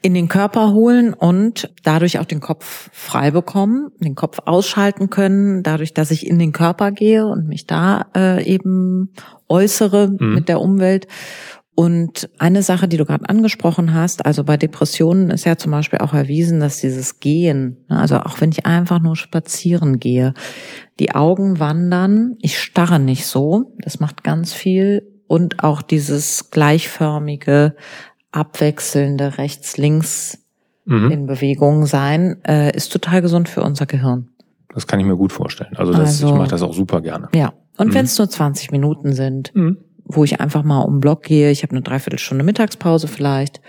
in 0.00 0.14
den 0.14 0.28
Körper 0.28 0.72
holen 0.72 1.14
und 1.14 1.70
dadurch 1.82 2.18
auch 2.18 2.24
den 2.24 2.40
Kopf 2.40 2.90
frei 2.92 3.30
bekommen, 3.30 3.90
den 3.98 4.14
Kopf 4.14 4.38
ausschalten 4.44 5.10
können, 5.10 5.62
dadurch, 5.62 5.94
dass 5.94 6.10
ich 6.10 6.26
in 6.26 6.38
den 6.38 6.52
Körper 6.52 6.90
gehe 6.90 7.26
und 7.26 7.48
mich 7.48 7.66
da 7.66 8.06
äh, 8.16 8.44
eben 8.44 9.12
äußere 9.48 10.08
mhm. 10.08 10.34
mit 10.34 10.48
der 10.48 10.60
Umwelt. 10.60 11.06
Und 11.74 12.28
eine 12.38 12.62
Sache, 12.62 12.86
die 12.86 12.98
du 12.98 13.06
gerade 13.06 13.28
angesprochen 13.28 13.94
hast, 13.94 14.26
also 14.26 14.44
bei 14.44 14.58
Depressionen 14.58 15.30
ist 15.30 15.46
ja 15.46 15.56
zum 15.56 15.72
Beispiel 15.72 16.00
auch 16.00 16.12
erwiesen, 16.12 16.60
dass 16.60 16.80
dieses 16.80 17.18
Gehen, 17.18 17.78
ne, 17.88 17.98
also 17.98 18.16
auch 18.16 18.42
wenn 18.42 18.50
ich 18.50 18.66
einfach 18.66 19.00
nur 19.00 19.16
spazieren 19.16 19.98
gehe, 19.98 20.34
die 20.98 21.14
Augen 21.14 21.60
wandern, 21.60 22.36
ich 22.42 22.58
starre 22.58 23.00
nicht 23.00 23.26
so, 23.26 23.74
das 23.78 24.00
macht 24.00 24.22
ganz 24.22 24.52
viel 24.52 25.08
und 25.26 25.64
auch 25.64 25.80
dieses 25.80 26.50
gleichförmige 26.50 27.74
abwechselnde 28.32 29.38
rechts-links 29.38 30.38
mhm. 30.84 31.10
in 31.10 31.26
Bewegung 31.26 31.86
sein, 31.86 32.42
äh, 32.46 32.74
ist 32.74 32.92
total 32.92 33.22
gesund 33.22 33.48
für 33.48 33.62
unser 33.62 33.86
Gehirn. 33.86 34.28
Das 34.74 34.86
kann 34.86 34.98
ich 35.00 35.06
mir 35.06 35.16
gut 35.16 35.32
vorstellen. 35.32 35.76
Also, 35.76 35.92
das, 35.92 36.00
also 36.00 36.28
ich 36.28 36.34
mache 36.34 36.50
das 36.50 36.62
auch 36.62 36.72
super 36.72 37.00
gerne. 37.00 37.28
Ja, 37.34 37.52
und 37.76 37.88
mhm. 37.88 37.94
wenn 37.94 38.04
es 38.06 38.18
nur 38.18 38.28
20 38.28 38.72
Minuten 38.72 39.12
sind, 39.12 39.54
mhm. 39.54 39.78
wo 40.04 40.24
ich 40.24 40.40
einfach 40.40 40.62
mal 40.62 40.80
um 40.80 40.94
den 40.94 41.00
Block 41.00 41.22
gehe, 41.22 41.50
ich 41.50 41.62
habe 41.62 41.72
eine 41.72 41.82
Dreiviertelstunde 41.82 42.44
Mittagspause 42.44 43.06
vielleicht 43.06 43.60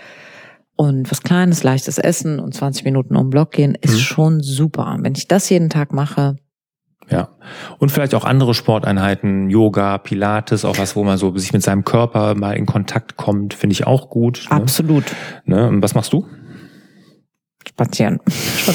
und 0.76 1.10
was 1.10 1.22
Kleines, 1.22 1.62
leichtes 1.62 1.98
Essen 1.98 2.40
und 2.40 2.54
20 2.54 2.84
Minuten 2.84 3.16
um 3.16 3.26
den 3.26 3.30
Block 3.30 3.52
gehen, 3.52 3.76
ist 3.80 3.94
mhm. 3.94 3.98
schon 3.98 4.40
super. 4.40 4.96
Wenn 5.00 5.14
ich 5.14 5.28
das 5.28 5.48
jeden 5.50 5.70
Tag 5.70 5.92
mache, 5.92 6.36
ja. 7.10 7.28
Und 7.78 7.90
vielleicht 7.90 8.14
auch 8.14 8.24
andere 8.24 8.54
Sporteinheiten, 8.54 9.50
Yoga, 9.50 9.98
Pilates, 9.98 10.64
auch 10.64 10.78
was, 10.78 10.96
wo 10.96 11.04
man 11.04 11.18
so 11.18 11.36
sich 11.36 11.52
mit 11.52 11.62
seinem 11.62 11.84
Körper 11.84 12.34
mal 12.34 12.56
in 12.56 12.66
Kontakt 12.66 13.16
kommt, 13.16 13.54
finde 13.54 13.72
ich 13.72 13.86
auch 13.86 14.08
gut. 14.08 14.46
Ne? 14.50 14.56
Absolut. 14.56 15.04
Ne? 15.44 15.68
Und 15.68 15.82
was 15.82 15.94
machst 15.94 16.12
du? 16.12 16.26
Spazieren. 17.66 18.20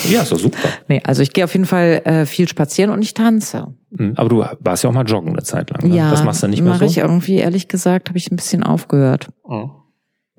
Ja, 0.09 0.23
ist 0.23 0.31
doch 0.31 0.39
super. 0.39 0.57
Nee, 0.87 1.01
also 1.05 1.21
ich 1.21 1.31
gehe 1.31 1.43
auf 1.43 1.53
jeden 1.53 1.65
Fall 1.65 2.01
äh, 2.05 2.25
viel 2.25 2.47
spazieren 2.47 2.91
und 2.91 3.01
ich 3.01 3.13
tanze. 3.13 3.67
Hm, 3.95 4.13
aber 4.15 4.29
du 4.29 4.45
warst 4.59 4.83
ja 4.83 4.89
auch 4.89 4.93
mal 4.93 5.05
joggen 5.05 5.31
eine 5.31 5.43
Zeit 5.43 5.69
lang. 5.69 5.87
Ne? 5.87 5.95
Ja, 5.95 6.09
das 6.09 6.23
machst 6.23 6.41
du 6.43 6.47
nicht 6.47 6.61
mehr 6.61 6.73
mache 6.73 6.85
so? 6.85 6.91
ich 6.91 6.97
irgendwie, 6.97 7.35
ehrlich 7.35 7.67
gesagt, 7.67 8.09
habe 8.09 8.17
ich 8.17 8.31
ein 8.31 8.35
bisschen 8.35 8.63
aufgehört. 8.63 9.29
Oh. 9.43 9.69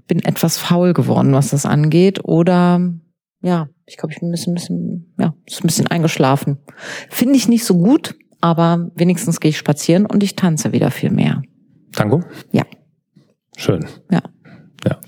Bin 0.08 0.18
etwas 0.24 0.58
faul 0.58 0.92
geworden, 0.92 1.32
was 1.32 1.50
das 1.50 1.64
angeht. 1.64 2.24
Oder 2.24 2.80
ja, 3.42 3.68
ich 3.86 3.96
glaube, 3.96 4.12
ich 4.12 4.20
bin 4.20 4.28
ein 4.28 4.32
bisschen, 4.32 4.54
bisschen, 4.54 5.14
ja, 5.18 5.34
ist 5.46 5.64
ein 5.64 5.66
bisschen 5.66 5.86
eingeschlafen. 5.86 6.58
Finde 7.08 7.36
ich 7.36 7.48
nicht 7.48 7.64
so 7.64 7.76
gut, 7.76 8.14
aber 8.40 8.90
wenigstens 8.94 9.40
gehe 9.40 9.50
ich 9.50 9.58
spazieren 9.58 10.06
und 10.06 10.22
ich 10.22 10.36
tanze 10.36 10.72
wieder 10.72 10.90
viel 10.90 11.10
mehr. 11.10 11.42
Tango? 11.92 12.22
Ja. 12.52 12.64
Schön. 13.56 13.86
Ja. 14.10 14.22
Ja. 14.84 14.98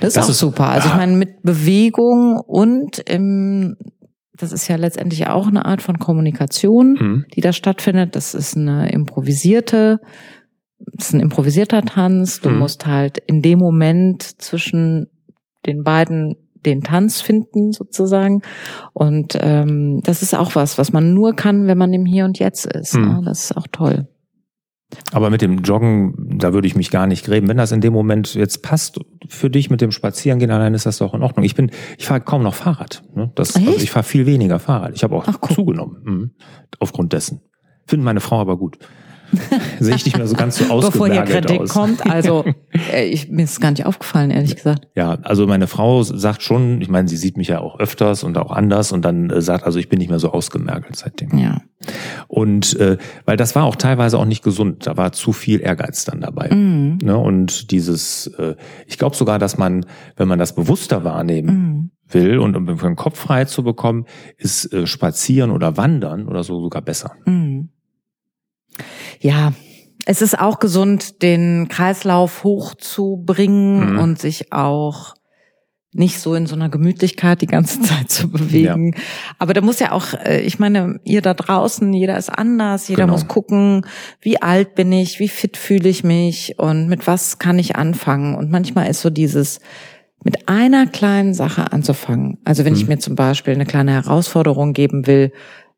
Das 0.00 0.08
ist 0.08 0.16
das 0.16 0.24
auch 0.26 0.30
ist, 0.30 0.38
super. 0.38 0.68
Also 0.68 0.88
ich 0.88 0.94
meine, 0.94 1.16
mit 1.16 1.42
Bewegung 1.42 2.38
und 2.40 2.98
im, 2.98 3.76
das 4.34 4.52
ist 4.52 4.68
ja 4.68 4.76
letztendlich 4.76 5.26
auch 5.28 5.46
eine 5.46 5.64
Art 5.64 5.82
von 5.82 5.98
Kommunikation, 5.98 6.92
mhm. 6.94 7.24
die 7.34 7.40
da 7.40 7.52
stattfindet. 7.52 8.16
Das 8.16 8.34
ist 8.34 8.56
eine 8.56 8.90
improvisierte, 8.90 10.00
das 10.78 11.08
ist 11.08 11.14
ein 11.14 11.20
improvisierter 11.20 11.82
Tanz. 11.82 12.40
Du 12.40 12.50
mhm. 12.50 12.58
musst 12.58 12.86
halt 12.86 13.18
in 13.18 13.40
dem 13.40 13.58
Moment 13.58 14.22
zwischen 14.42 15.08
den 15.64 15.82
beiden 15.82 16.36
den 16.66 16.82
Tanz 16.82 17.20
finden 17.20 17.72
sozusagen. 17.72 18.42
Und 18.92 19.38
ähm, 19.40 20.00
das 20.02 20.22
ist 20.22 20.34
auch 20.34 20.54
was, 20.54 20.78
was 20.78 20.92
man 20.92 21.14
nur 21.14 21.34
kann, 21.34 21.66
wenn 21.66 21.78
man 21.78 21.92
im 21.92 22.04
Hier 22.04 22.24
und 22.24 22.38
Jetzt 22.38 22.66
ist. 22.66 22.94
Hm. 22.94 23.02
Ne? 23.02 23.22
Das 23.24 23.44
ist 23.44 23.56
auch 23.56 23.66
toll. 23.70 24.08
Aber 25.12 25.30
mit 25.30 25.42
dem 25.42 25.58
Joggen, 25.62 26.14
da 26.38 26.52
würde 26.52 26.68
ich 26.68 26.76
mich 26.76 26.90
gar 26.90 27.06
nicht 27.06 27.24
gräben. 27.24 27.48
Wenn 27.48 27.56
das 27.56 27.72
in 27.72 27.80
dem 27.80 27.92
Moment 27.92 28.34
jetzt 28.34 28.62
passt 28.62 29.00
für 29.28 29.50
dich 29.50 29.68
mit 29.68 29.80
dem 29.80 29.90
Spazierengehen 29.90 30.50
allein, 30.50 30.74
ist 30.74 30.86
das 30.86 30.98
doch 30.98 31.12
in 31.12 31.22
Ordnung. 31.22 31.44
Ich 31.44 31.56
bin, 31.56 31.70
ich 31.98 32.06
fahre 32.06 32.20
kaum 32.20 32.42
noch 32.42 32.54
Fahrrad. 32.54 33.02
Ne? 33.14 33.32
Das, 33.34 33.56
also 33.56 33.76
ich 33.76 33.90
fahre 33.90 34.04
viel 34.04 34.26
weniger 34.26 34.60
Fahrrad. 34.60 34.92
Ich 34.94 35.02
habe 35.02 35.16
auch 35.16 35.24
Ach, 35.26 35.38
cool. 35.42 35.54
zugenommen 35.56 36.02
mhm. 36.04 36.30
aufgrund 36.78 37.12
dessen. 37.12 37.40
Finde 37.86 38.04
meine 38.04 38.20
Frau 38.20 38.40
aber 38.40 38.56
gut. 38.58 38.78
Sehe 39.80 39.94
ich 39.94 40.04
nicht 40.04 40.16
mehr 40.16 40.26
so 40.26 40.36
ganz 40.36 40.58
so 40.58 40.64
ausgemergelt 40.64 40.92
Bevor 40.92 41.08
hier 41.08 41.40
Kritik 41.40 41.60
aus. 41.60 41.68
kommt, 41.70 42.06
also 42.06 42.44
äh, 42.92 43.06
ich, 43.06 43.28
mir 43.28 43.44
ist 43.44 43.60
gar 43.60 43.70
nicht 43.70 43.86
aufgefallen, 43.86 44.30
ehrlich 44.30 44.56
gesagt. 44.56 44.88
Ja, 44.94 45.18
also 45.22 45.46
meine 45.46 45.66
Frau 45.66 46.02
sagt 46.02 46.42
schon, 46.42 46.80
ich 46.80 46.88
meine, 46.88 47.08
sie 47.08 47.16
sieht 47.16 47.36
mich 47.36 47.48
ja 47.48 47.60
auch 47.60 47.78
öfters 47.78 48.24
und 48.24 48.38
auch 48.38 48.50
anders 48.50 48.92
und 48.92 49.04
dann 49.04 49.30
äh, 49.30 49.40
sagt, 49.42 49.64
also 49.64 49.78
ich 49.78 49.88
bin 49.88 49.98
nicht 49.98 50.08
mehr 50.08 50.18
so 50.18 50.32
ausgemergelt 50.32 50.96
seitdem. 50.96 51.36
Ja. 51.38 51.60
Und 52.28 52.78
äh, 52.80 52.96
weil 53.24 53.36
das 53.36 53.54
war 53.54 53.64
auch 53.64 53.76
teilweise 53.76 54.18
auch 54.18 54.24
nicht 54.24 54.42
gesund, 54.42 54.86
da 54.86 54.96
war 54.96 55.12
zu 55.12 55.32
viel 55.32 55.60
Ehrgeiz 55.60 56.04
dann 56.04 56.20
dabei. 56.20 56.48
Mhm. 56.52 56.98
Ne? 57.02 57.16
Und 57.16 57.70
dieses, 57.70 58.26
äh, 58.38 58.56
ich 58.86 58.98
glaube 58.98 59.16
sogar, 59.16 59.38
dass 59.38 59.58
man, 59.58 59.84
wenn 60.16 60.28
man 60.28 60.38
das 60.38 60.54
bewusster 60.54 61.04
wahrnehmen 61.04 61.46
Mhm. 61.46 61.90
will 62.08 62.38
und 62.38 62.56
um 62.56 62.66
den 62.66 62.96
Kopf 62.96 63.18
frei 63.18 63.44
zu 63.44 63.62
bekommen, 63.62 64.06
ist 64.36 64.72
äh, 64.72 64.86
Spazieren 64.86 65.50
oder 65.50 65.76
Wandern 65.76 66.26
oder 66.28 66.42
so 66.42 66.60
sogar 66.60 66.82
besser. 66.82 67.12
Mhm. 67.26 67.70
Ja, 69.20 69.52
es 70.06 70.22
ist 70.22 70.38
auch 70.38 70.58
gesund, 70.60 71.22
den 71.22 71.68
Kreislauf 71.68 72.44
hochzubringen 72.44 73.92
Mhm. 73.94 73.98
und 73.98 74.18
sich 74.18 74.52
auch 74.52 75.14
nicht 75.92 76.20
so 76.20 76.34
in 76.34 76.46
so 76.46 76.54
einer 76.54 76.68
Gemütlichkeit 76.68 77.40
die 77.40 77.46
ganze 77.46 77.80
Zeit 78.04 78.10
zu 78.10 78.28
bewegen. 78.30 78.94
Aber 79.38 79.54
da 79.54 79.62
muss 79.62 79.78
ja 79.80 79.92
auch, 79.92 80.12
äh, 80.12 80.40
ich 80.42 80.58
meine, 80.58 81.00
ihr 81.04 81.22
da 81.22 81.32
draußen, 81.32 81.92
jeder 81.92 82.18
ist 82.18 82.28
anders, 82.28 82.88
jeder 82.88 83.04
Genau. 83.04 83.14
muss 83.14 83.28
gucken, 83.28 83.86
wie 84.20 84.40
alt 84.42 84.74
bin 84.74 84.92
ich, 84.92 85.18
wie 85.20 85.28
fit 85.28 85.56
fühle 85.56 85.88
ich 85.88 86.04
mich 86.04 86.58
und 86.58 86.88
mit 86.88 87.06
was 87.06 87.38
kann 87.38 87.58
ich 87.58 87.76
anfangen. 87.76 88.34
Und 88.34 88.50
manchmal 88.50 88.88
ist 88.90 89.00
so 89.00 89.08
dieses, 89.10 89.60
mit 90.22 90.48
einer 90.48 90.86
kleinen 90.86 91.32
Sache 91.34 91.72
anzufangen. 91.72 92.38
Also 92.44 92.64
wenn 92.64 92.74
ich 92.74 92.82
Mhm. 92.82 92.88
mir 92.88 92.98
zum 92.98 93.14
Beispiel 93.14 93.54
eine 93.54 93.64
kleine 93.66 93.92
Herausforderung 93.92 94.72
geben 94.74 95.06
will, 95.06 95.32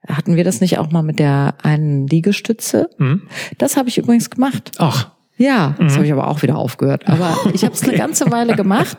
hatten 0.06 0.36
wir 0.36 0.44
das 0.44 0.60
nicht 0.60 0.78
auch 0.78 0.90
mal 0.90 1.02
mit 1.02 1.18
der 1.18 1.54
einen 1.62 2.06
Liegestütze? 2.06 2.88
Mhm. 2.98 3.22
Das 3.58 3.76
habe 3.76 3.88
ich 3.88 3.98
übrigens 3.98 4.30
gemacht. 4.30 4.72
Ach, 4.78 5.10
Ja, 5.40 5.76
das 5.78 5.92
Mhm. 5.92 5.96
habe 5.96 6.06
ich 6.06 6.12
aber 6.12 6.26
auch 6.26 6.42
wieder 6.42 6.56
aufgehört. 6.58 7.06
Aber 7.06 7.36
ich 7.54 7.64
habe 7.64 7.72
es 7.72 7.82
eine 7.84 7.96
ganze 7.96 8.28
Weile 8.32 8.56
gemacht 8.56 8.98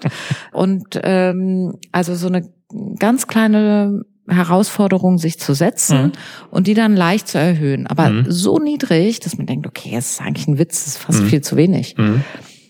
und 0.53 0.97
ähm, 1.03 1.73
also 1.91 2.15
so 2.15 2.27
eine 2.27 2.49
ganz 2.97 3.27
kleine 3.27 4.03
Herausforderung, 4.29 5.17
sich 5.17 5.37
zu 5.39 5.53
setzen 5.53 6.01
Mhm. 6.01 6.11
und 6.51 6.67
die 6.67 6.75
dann 6.75 6.95
leicht 6.95 7.27
zu 7.27 7.37
erhöhen. 7.39 7.87
Aber 7.87 8.09
Mhm. 8.09 8.25
so 8.29 8.57
niedrig, 8.57 9.19
dass 9.19 9.37
man 9.37 9.47
denkt, 9.47 9.67
okay, 9.67 9.91
es 9.97 10.11
ist 10.11 10.21
eigentlich 10.21 10.47
ein 10.47 10.57
Witz, 10.57 10.85
das 10.85 10.87
ist 10.95 10.97
fast 10.99 11.23
Mhm. 11.23 11.27
viel 11.27 11.41
zu 11.41 11.57
wenig. 11.57 11.95
mhm. 11.97 12.23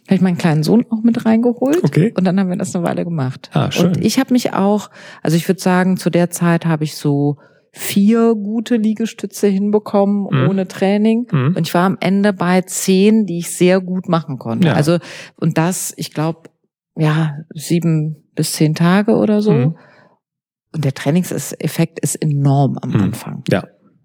Habe 0.07 0.15
ich 0.15 0.21
meinen 0.21 0.39
kleinen 0.39 0.63
Sohn 0.63 0.83
auch 0.89 1.03
mit 1.03 1.23
reingeholt 1.27 1.83
okay. 1.83 2.11
und 2.17 2.23
dann 2.25 2.39
haben 2.39 2.49
wir 2.49 2.57
das 2.57 2.73
eine 2.75 2.83
Weile 2.83 3.03
gemacht. 3.03 3.51
Ah, 3.53 3.69
schön. 3.71 3.89
Und 3.89 4.03
ich 4.03 4.17
habe 4.17 4.33
mich 4.33 4.53
auch, 4.53 4.89
also 5.21 5.37
ich 5.37 5.47
würde 5.47 5.61
sagen, 5.61 5.97
zu 5.97 6.09
der 6.09 6.31
Zeit 6.31 6.65
habe 6.65 6.83
ich 6.85 6.95
so 6.95 7.37
vier 7.71 8.33
gute 8.35 8.75
Liegestütze 8.77 9.47
hinbekommen 9.47 10.27
Mhm. 10.31 10.49
ohne 10.49 10.67
Training. 10.67 11.27
Mhm. 11.31 11.53
Und 11.55 11.67
ich 11.67 11.73
war 11.73 11.85
am 11.85 11.97
Ende 11.99 12.33
bei 12.33 12.61
zehn, 12.61 13.25
die 13.25 13.39
ich 13.39 13.51
sehr 13.55 13.79
gut 13.81 14.09
machen 14.09 14.37
konnte. 14.37 14.67
Ja. 14.69 14.73
Also, 14.73 14.97
und 15.37 15.57
das, 15.57 15.93
ich 15.97 16.13
glaube, 16.13 16.49
ja, 16.97 17.35
sieben 17.53 18.29
bis 18.35 18.53
zehn 18.53 18.75
Tage 18.75 19.15
oder 19.15 19.41
so. 19.41 19.51
Mhm. 19.53 19.75
Und 20.73 20.85
der 20.85 20.93
Trainingseffekt 20.93 21.99
ist 21.99 22.15
enorm 22.15 22.77
am 22.81 22.89
Mhm. 22.91 23.01
Anfang. 23.01 23.43
Ja, 23.49 23.63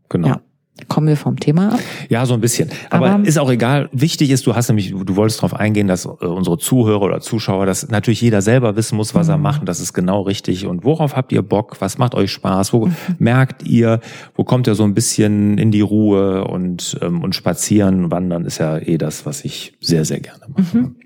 genau. 0.09 0.29
Ja. 0.29 0.41
Kommen 0.89 1.07
wir 1.07 1.17
vom 1.17 1.39
Thema 1.39 1.75
ab? 1.75 1.81
Ja, 2.09 2.27
so 2.27 2.35
ein 2.35 2.41
bisschen. 2.41 2.69
Aber, 2.91 3.11
Aber- 3.13 3.25
ist 3.27 3.39
auch 3.39 3.49
egal. 3.51 3.89
Wichtig 3.93 4.31
ist, 4.31 4.45
du 4.45 4.57
hast 4.57 4.69
nämlich, 4.69 4.91
du 4.93 5.15
wolltest 5.15 5.39
darauf 5.39 5.55
eingehen, 5.55 5.87
dass 5.87 6.05
äh, 6.05 6.09
unsere 6.09 6.59
Zuhörer 6.59 7.03
oder 7.03 7.21
Zuschauer, 7.21 7.65
dass 7.65 7.89
natürlich 7.91 8.21
jeder 8.21 8.43
selber 8.43 8.75
wissen 8.75 8.97
muss, 8.97 9.15
was 9.15 9.29
er 9.29 9.37
Mhm. 9.37 9.43
macht. 9.45 9.61
Und 9.61 9.69
das 9.69 9.79
ist 9.79 9.93
genau 9.93 10.23
richtig. 10.23 10.67
Und 10.67 10.83
worauf 10.85 11.15
habt 11.15 11.31
ihr 11.31 11.43
Bock? 11.43 11.77
Was 11.81 11.97
macht 11.99 12.17
euch 12.17 12.33
Spaß? 12.33 12.73
Wo 12.73 12.87
Mhm. 12.87 12.95
merkt 13.19 13.63
ihr? 13.63 14.01
Wo 14.35 14.43
kommt 14.43 14.67
ihr 14.67 14.75
so 14.75 14.83
ein 14.83 14.95
bisschen 14.95 15.59
in 15.59 15.71
die 15.71 15.81
Ruhe? 15.81 16.45
Und, 16.45 16.99
ähm, 17.03 17.23
und 17.23 17.37
spazieren, 17.37 18.11
wandern 18.11 18.45
ist 18.45 18.59
ja 18.59 18.77
eh 18.79 18.99
das, 18.99 19.25
was 19.27 19.45
ich 19.45 19.75
sehr, 19.81 20.05
sehr 20.05 20.19
gerne 20.19 20.41
mache. 20.57 20.77
Mhm. 20.77 20.97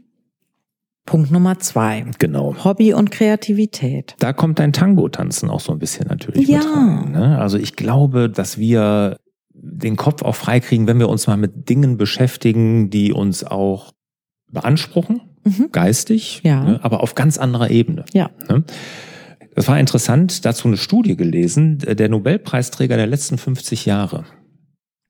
Punkt 1.05 1.31
Nummer 1.31 1.59
zwei. 1.59 2.05
Genau. 2.19 2.55
Hobby 2.65 2.95
und 2.95 3.11
Kreativität. 3.11 4.15
Da 4.19 4.33
kommt 4.33 4.59
dein 4.59 4.73
Tango-Tanzen 4.73 5.51
auch 5.51 5.61
so 5.61 5.73
ein 5.73 5.79
bisschen 5.79 6.07
natürlich 6.09 6.49
Ja. 6.49 6.59
mit 6.59 6.67
rein. 6.67 7.13
Ne? 7.13 7.39
Also 7.39 7.59
ich 7.59 7.77
glaube, 7.77 8.29
dass 8.31 8.59
wir 8.59 9.19
den 9.61 9.97
Kopf 9.97 10.23
auch 10.23 10.35
freikriegen, 10.35 10.87
wenn 10.87 10.99
wir 10.99 11.09
uns 11.09 11.27
mal 11.27 11.37
mit 11.37 11.69
Dingen 11.69 11.97
beschäftigen, 11.97 12.91
die 12.91 13.13
uns 13.13 13.45
auch 13.45 13.93
beanspruchen, 14.51 15.21
Mhm. 15.45 15.69
geistig, 15.73 16.41
Ja. 16.45 16.63
ne? 16.65 16.81
aber 16.83 17.03
auf 17.03 17.15
ganz 17.15 17.39
anderer 17.39 17.71
Ebene. 17.71 18.05
Ja. 18.13 18.31
Ne? 18.49 18.65
Das 19.55 19.69
war 19.69 19.79
interessant, 19.81 20.45
dazu 20.45 20.69
eine 20.69 20.77
Studie 20.77 21.17
gelesen, 21.17 21.79
der 21.79 22.09
Nobelpreisträger 22.09 22.97
der 22.97 23.07
letzten 23.07 23.39
50 23.39 23.87
Jahre. 23.87 24.25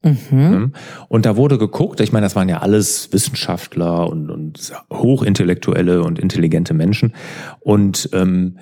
Mhm. 0.03 0.17
Ne? 0.31 0.73
Und 1.09 1.27
da 1.27 1.37
wurde 1.37 1.59
geguckt, 1.59 2.01
ich 2.01 2.13
meine, 2.13 2.25
das 2.27 2.37
waren 2.37 2.49
ja 2.49 2.59
alles 2.59 3.13
Wissenschaftler 3.13 4.09
und, 4.09 4.31
und 4.31 4.73
hochintellektuelle 4.93 6.03
und 6.03 6.19
intelligente 6.19 6.73
Menschen. 6.73 7.15
Und 7.61 8.09
ähm, 8.13 8.59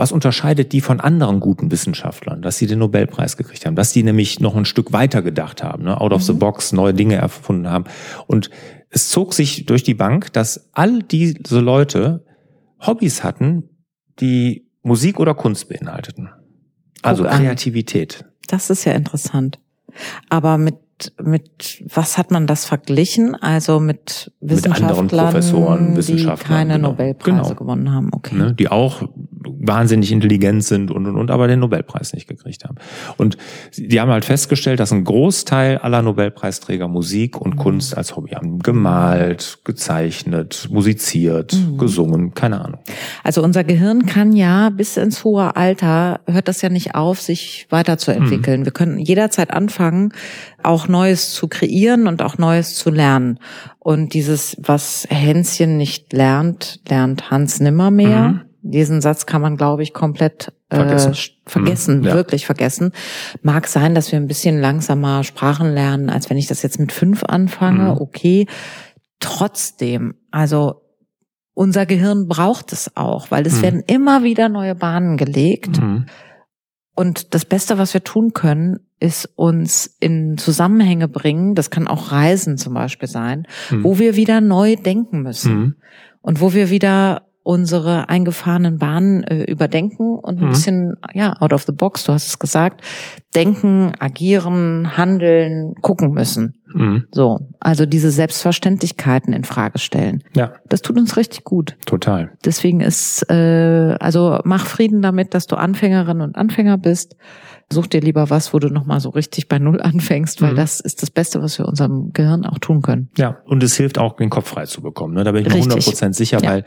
was 0.00 0.12
unterscheidet 0.12 0.72
die 0.72 0.80
von 0.80 0.98
anderen 0.98 1.40
guten 1.40 1.70
Wissenschaftlern, 1.70 2.40
dass 2.40 2.56
sie 2.56 2.66
den 2.66 2.78
Nobelpreis 2.78 3.36
gekriegt 3.36 3.66
haben, 3.66 3.76
dass 3.76 3.92
die 3.92 4.02
nämlich 4.02 4.40
noch 4.40 4.56
ein 4.56 4.64
Stück 4.64 4.94
weiter 4.94 5.20
gedacht 5.20 5.62
haben, 5.62 5.84
ne? 5.84 6.00
out 6.00 6.14
of 6.14 6.22
the 6.22 6.32
Mhm. 6.32 6.38
box, 6.38 6.72
neue 6.72 6.94
Dinge 6.94 7.16
erfunden 7.16 7.68
haben. 7.68 7.84
Und 8.26 8.48
es 8.88 9.10
zog 9.10 9.34
sich 9.34 9.66
durch 9.66 9.82
die 9.82 9.92
Bank, 9.92 10.32
dass 10.32 10.70
all 10.72 11.02
diese 11.02 11.60
Leute 11.60 12.24
Hobbys 12.80 13.22
hatten, 13.22 13.64
die 14.20 14.66
Musik 14.82 15.20
oder 15.20 15.34
Kunst 15.34 15.68
beinhalteten. 15.68 16.30
Also 17.02 17.26
an. 17.26 17.42
Kreativität. 17.42 18.24
Das 18.48 18.70
ist 18.70 18.86
ja 18.86 18.92
interessant. 18.92 19.58
Aber 20.30 20.56
mit 20.56 20.76
mit 21.22 21.82
was 21.94 22.18
hat 22.18 22.30
man 22.30 22.46
das 22.46 22.66
verglichen? 22.66 23.34
Also 23.34 23.80
mit 23.80 24.32
Mit 24.40 24.50
anderen 24.66 24.74
Wissenschaftlern, 24.74 25.26
Professoren, 25.32 25.90
die 25.92 25.96
Wissenschaftlern, 25.96 26.58
keine 26.58 26.74
genau. 26.74 26.88
Nobelpreise 26.90 27.36
Genau. 27.42 27.54
gewonnen 27.54 27.90
haben. 27.90 28.10
Okay. 28.12 28.34
ne, 28.36 28.52
die 28.52 28.68
auch 28.68 29.08
wahnsinnig 29.44 30.12
intelligent 30.12 30.64
sind 30.64 30.90
und, 30.90 31.06
und, 31.06 31.16
und 31.16 31.30
aber 31.30 31.48
den 31.48 31.60
Nobelpreis 31.60 32.12
nicht 32.12 32.28
gekriegt 32.28 32.64
haben. 32.64 32.76
Und 33.16 33.36
die 33.76 34.00
haben 34.00 34.10
halt 34.10 34.24
festgestellt, 34.24 34.80
dass 34.80 34.92
ein 34.92 35.04
Großteil 35.04 35.78
aller 35.78 36.02
Nobelpreisträger 36.02 36.88
Musik 36.88 37.40
und 37.40 37.54
Mhm. 37.54 37.58
Kunst 37.58 37.96
als 37.96 38.16
Hobby 38.16 38.30
haben. 38.30 38.58
Gemalt, 38.60 39.58
gezeichnet, 39.64 40.68
musiziert, 40.70 41.54
Mhm. 41.54 41.78
gesungen, 41.78 42.34
keine 42.34 42.64
Ahnung. 42.64 42.80
Also 43.24 43.42
unser 43.42 43.64
Gehirn 43.64 44.06
kann 44.06 44.32
ja 44.32 44.70
bis 44.70 44.96
ins 44.96 45.24
hohe 45.24 45.56
Alter 45.56 46.20
hört 46.26 46.48
das 46.48 46.62
ja 46.62 46.68
nicht 46.68 46.94
auf, 46.94 47.20
sich 47.20 47.66
weiterzuentwickeln. 47.70 48.64
Wir 48.64 48.72
können 48.72 48.98
jederzeit 48.98 49.50
anfangen, 49.52 50.12
auch 50.62 50.88
Neues 50.88 51.32
zu 51.32 51.48
kreieren 51.48 52.06
und 52.06 52.22
auch 52.22 52.38
Neues 52.38 52.74
zu 52.74 52.90
lernen. 52.90 53.38
Und 53.78 54.14
dieses, 54.14 54.56
was 54.60 55.06
Hänschen 55.10 55.76
nicht 55.76 56.12
lernt, 56.12 56.80
lernt 56.88 57.30
Hans 57.30 57.60
nimmermehr. 57.60 58.28
Mhm. 58.28 58.40
Diesen 58.62 59.00
Satz 59.00 59.24
kann 59.26 59.40
man, 59.40 59.56
glaube 59.56 59.82
ich, 59.82 59.92
komplett 59.94 60.52
Vergessen. 60.70 61.12
äh, 61.12 61.14
sch- 61.14 61.30
vergessen, 61.46 61.98
Mhm, 62.00 62.04
ja. 62.04 62.14
wirklich 62.14 62.44
vergessen. 62.46 62.92
Mag 63.42 63.66
sein, 63.66 63.94
dass 63.94 64.12
wir 64.12 64.18
ein 64.18 64.26
bisschen 64.26 64.60
langsamer 64.60 65.24
Sprachen 65.24 65.72
lernen, 65.72 66.10
als 66.10 66.28
wenn 66.30 66.36
ich 66.36 66.46
das 66.46 66.62
jetzt 66.62 66.78
mit 66.78 66.92
fünf 66.92 67.24
anfange. 67.24 67.94
Mhm. 67.94 68.00
Okay. 68.00 68.46
Trotzdem, 69.18 70.14
also 70.30 70.82
unser 71.54 71.84
Gehirn 71.86 72.26
braucht 72.26 72.72
es 72.72 72.96
auch, 72.96 73.30
weil 73.30 73.46
es 73.46 73.58
Mhm. 73.58 73.62
werden 73.62 73.82
immer 73.86 74.22
wieder 74.22 74.48
neue 74.48 74.74
Bahnen 74.74 75.16
gelegt. 75.16 75.80
Mhm. 75.80 76.06
Und 76.94 77.34
das 77.34 77.44
Beste, 77.44 77.78
was 77.78 77.94
wir 77.94 78.02
tun 78.04 78.32
können, 78.32 78.78
ist 78.98 79.28
uns 79.36 79.86
in 80.00 80.36
Zusammenhänge 80.36 81.08
bringen. 81.08 81.54
Das 81.54 81.70
kann 81.70 81.88
auch 81.88 82.12
Reisen 82.12 82.56
zum 82.58 82.74
Beispiel 82.74 83.08
sein, 83.08 83.46
Mhm. 83.70 83.84
wo 83.84 83.98
wir 83.98 84.16
wieder 84.16 84.40
neu 84.40 84.76
denken 84.76 85.22
müssen 85.22 85.54
Mhm. 85.58 85.74
und 86.20 86.40
wo 86.40 86.52
wir 86.52 86.70
wieder 86.70 87.22
unsere 87.50 88.08
eingefahrenen 88.08 88.78
Bahnen 88.78 89.24
äh, 89.24 89.42
überdenken 89.42 90.16
und 90.16 90.38
ein 90.38 90.44
Mhm. 90.46 90.50
bisschen, 90.50 90.94
ja, 91.14 91.34
out 91.40 91.52
of 91.52 91.64
the 91.64 91.72
box, 91.72 92.04
du 92.04 92.12
hast 92.12 92.28
es 92.28 92.38
gesagt, 92.38 92.80
denken, 93.34 93.90
agieren, 93.98 94.96
handeln, 94.96 95.74
gucken 95.82 96.12
müssen. 96.12 96.54
Mhm. 96.72 97.06
So, 97.10 97.40
also 97.58 97.86
diese 97.86 98.12
Selbstverständlichkeiten 98.12 99.32
in 99.32 99.42
Frage 99.42 99.80
stellen. 99.80 100.22
Ja, 100.36 100.52
Das 100.68 100.82
tut 100.82 100.96
uns 100.96 101.16
richtig 101.16 101.42
gut. 101.42 101.76
total. 101.86 102.30
Deswegen 102.44 102.80
ist, 102.80 103.28
äh, 103.28 103.96
also 103.98 104.38
mach 104.44 104.66
Frieden 104.66 105.02
damit, 105.02 105.34
dass 105.34 105.48
du 105.48 105.56
Anfängerin 105.56 106.20
und 106.20 106.36
Anfänger 106.36 106.78
bist. 106.78 107.16
Such 107.72 107.88
dir 107.88 108.00
lieber 108.00 108.30
was, 108.30 108.54
wo 108.54 108.58
du 108.60 108.68
nochmal 108.68 109.00
so 109.00 109.10
richtig 109.10 109.48
bei 109.48 109.58
Null 109.58 109.80
anfängst, 109.80 110.40
weil 110.42 110.52
Mhm. 110.52 110.56
das 110.56 110.78
ist 110.78 111.02
das 111.02 111.10
Beste, 111.10 111.42
was 111.42 111.58
wir 111.58 111.66
unserem 111.66 112.10
Gehirn 112.12 112.44
auch 112.46 112.58
tun 112.60 112.82
können. 112.82 113.10
Ja, 113.16 113.38
und 113.44 113.62
es 113.64 113.76
hilft 113.76 113.98
auch, 113.98 114.14
den 114.16 114.30
Kopf 114.30 114.48
frei 114.48 114.66
zu 114.66 114.82
bekommen. 114.82 115.14
Ne? 115.14 115.24
Da 115.24 115.32
bin 115.32 115.42
ich 115.42 115.48
mir 115.48 115.54
Richtig. 115.56 115.86
100% 115.94 116.14
sicher, 116.14 116.38
Ja. 116.42 116.50
weil 116.50 116.64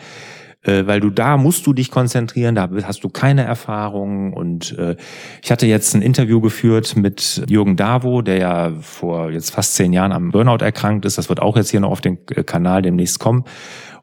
äh, 0.63 0.87
weil 0.87 0.99
du 0.99 1.09
da 1.09 1.37
musst 1.37 1.67
du 1.67 1.73
dich 1.73 1.91
konzentrieren, 1.91 2.55
da 2.55 2.69
hast 2.83 3.03
du 3.03 3.09
keine 3.09 3.43
Erfahrung 3.43 4.33
und 4.33 4.77
äh, 4.77 4.95
ich 5.41 5.51
hatte 5.51 5.67
jetzt 5.67 5.93
ein 5.93 6.01
Interview 6.01 6.41
geführt 6.41 6.95
mit 6.95 7.43
Jürgen 7.47 7.75
Davo, 7.75 8.21
der 8.21 8.37
ja 8.37 8.71
vor 8.81 9.29
jetzt 9.31 9.51
fast 9.51 9.75
zehn 9.75 9.93
Jahren 9.93 10.11
am 10.11 10.31
Burnout 10.31 10.63
erkrankt 10.63 11.05
ist. 11.05 11.17
Das 11.17 11.29
wird 11.29 11.41
auch 11.41 11.57
jetzt 11.57 11.69
hier 11.69 11.81
noch 11.81 11.91
auf 11.91 12.01
den 12.01 12.19
äh, 12.31 12.43
Kanal 12.43 12.81
demnächst 12.81 13.19
kommen. 13.19 13.43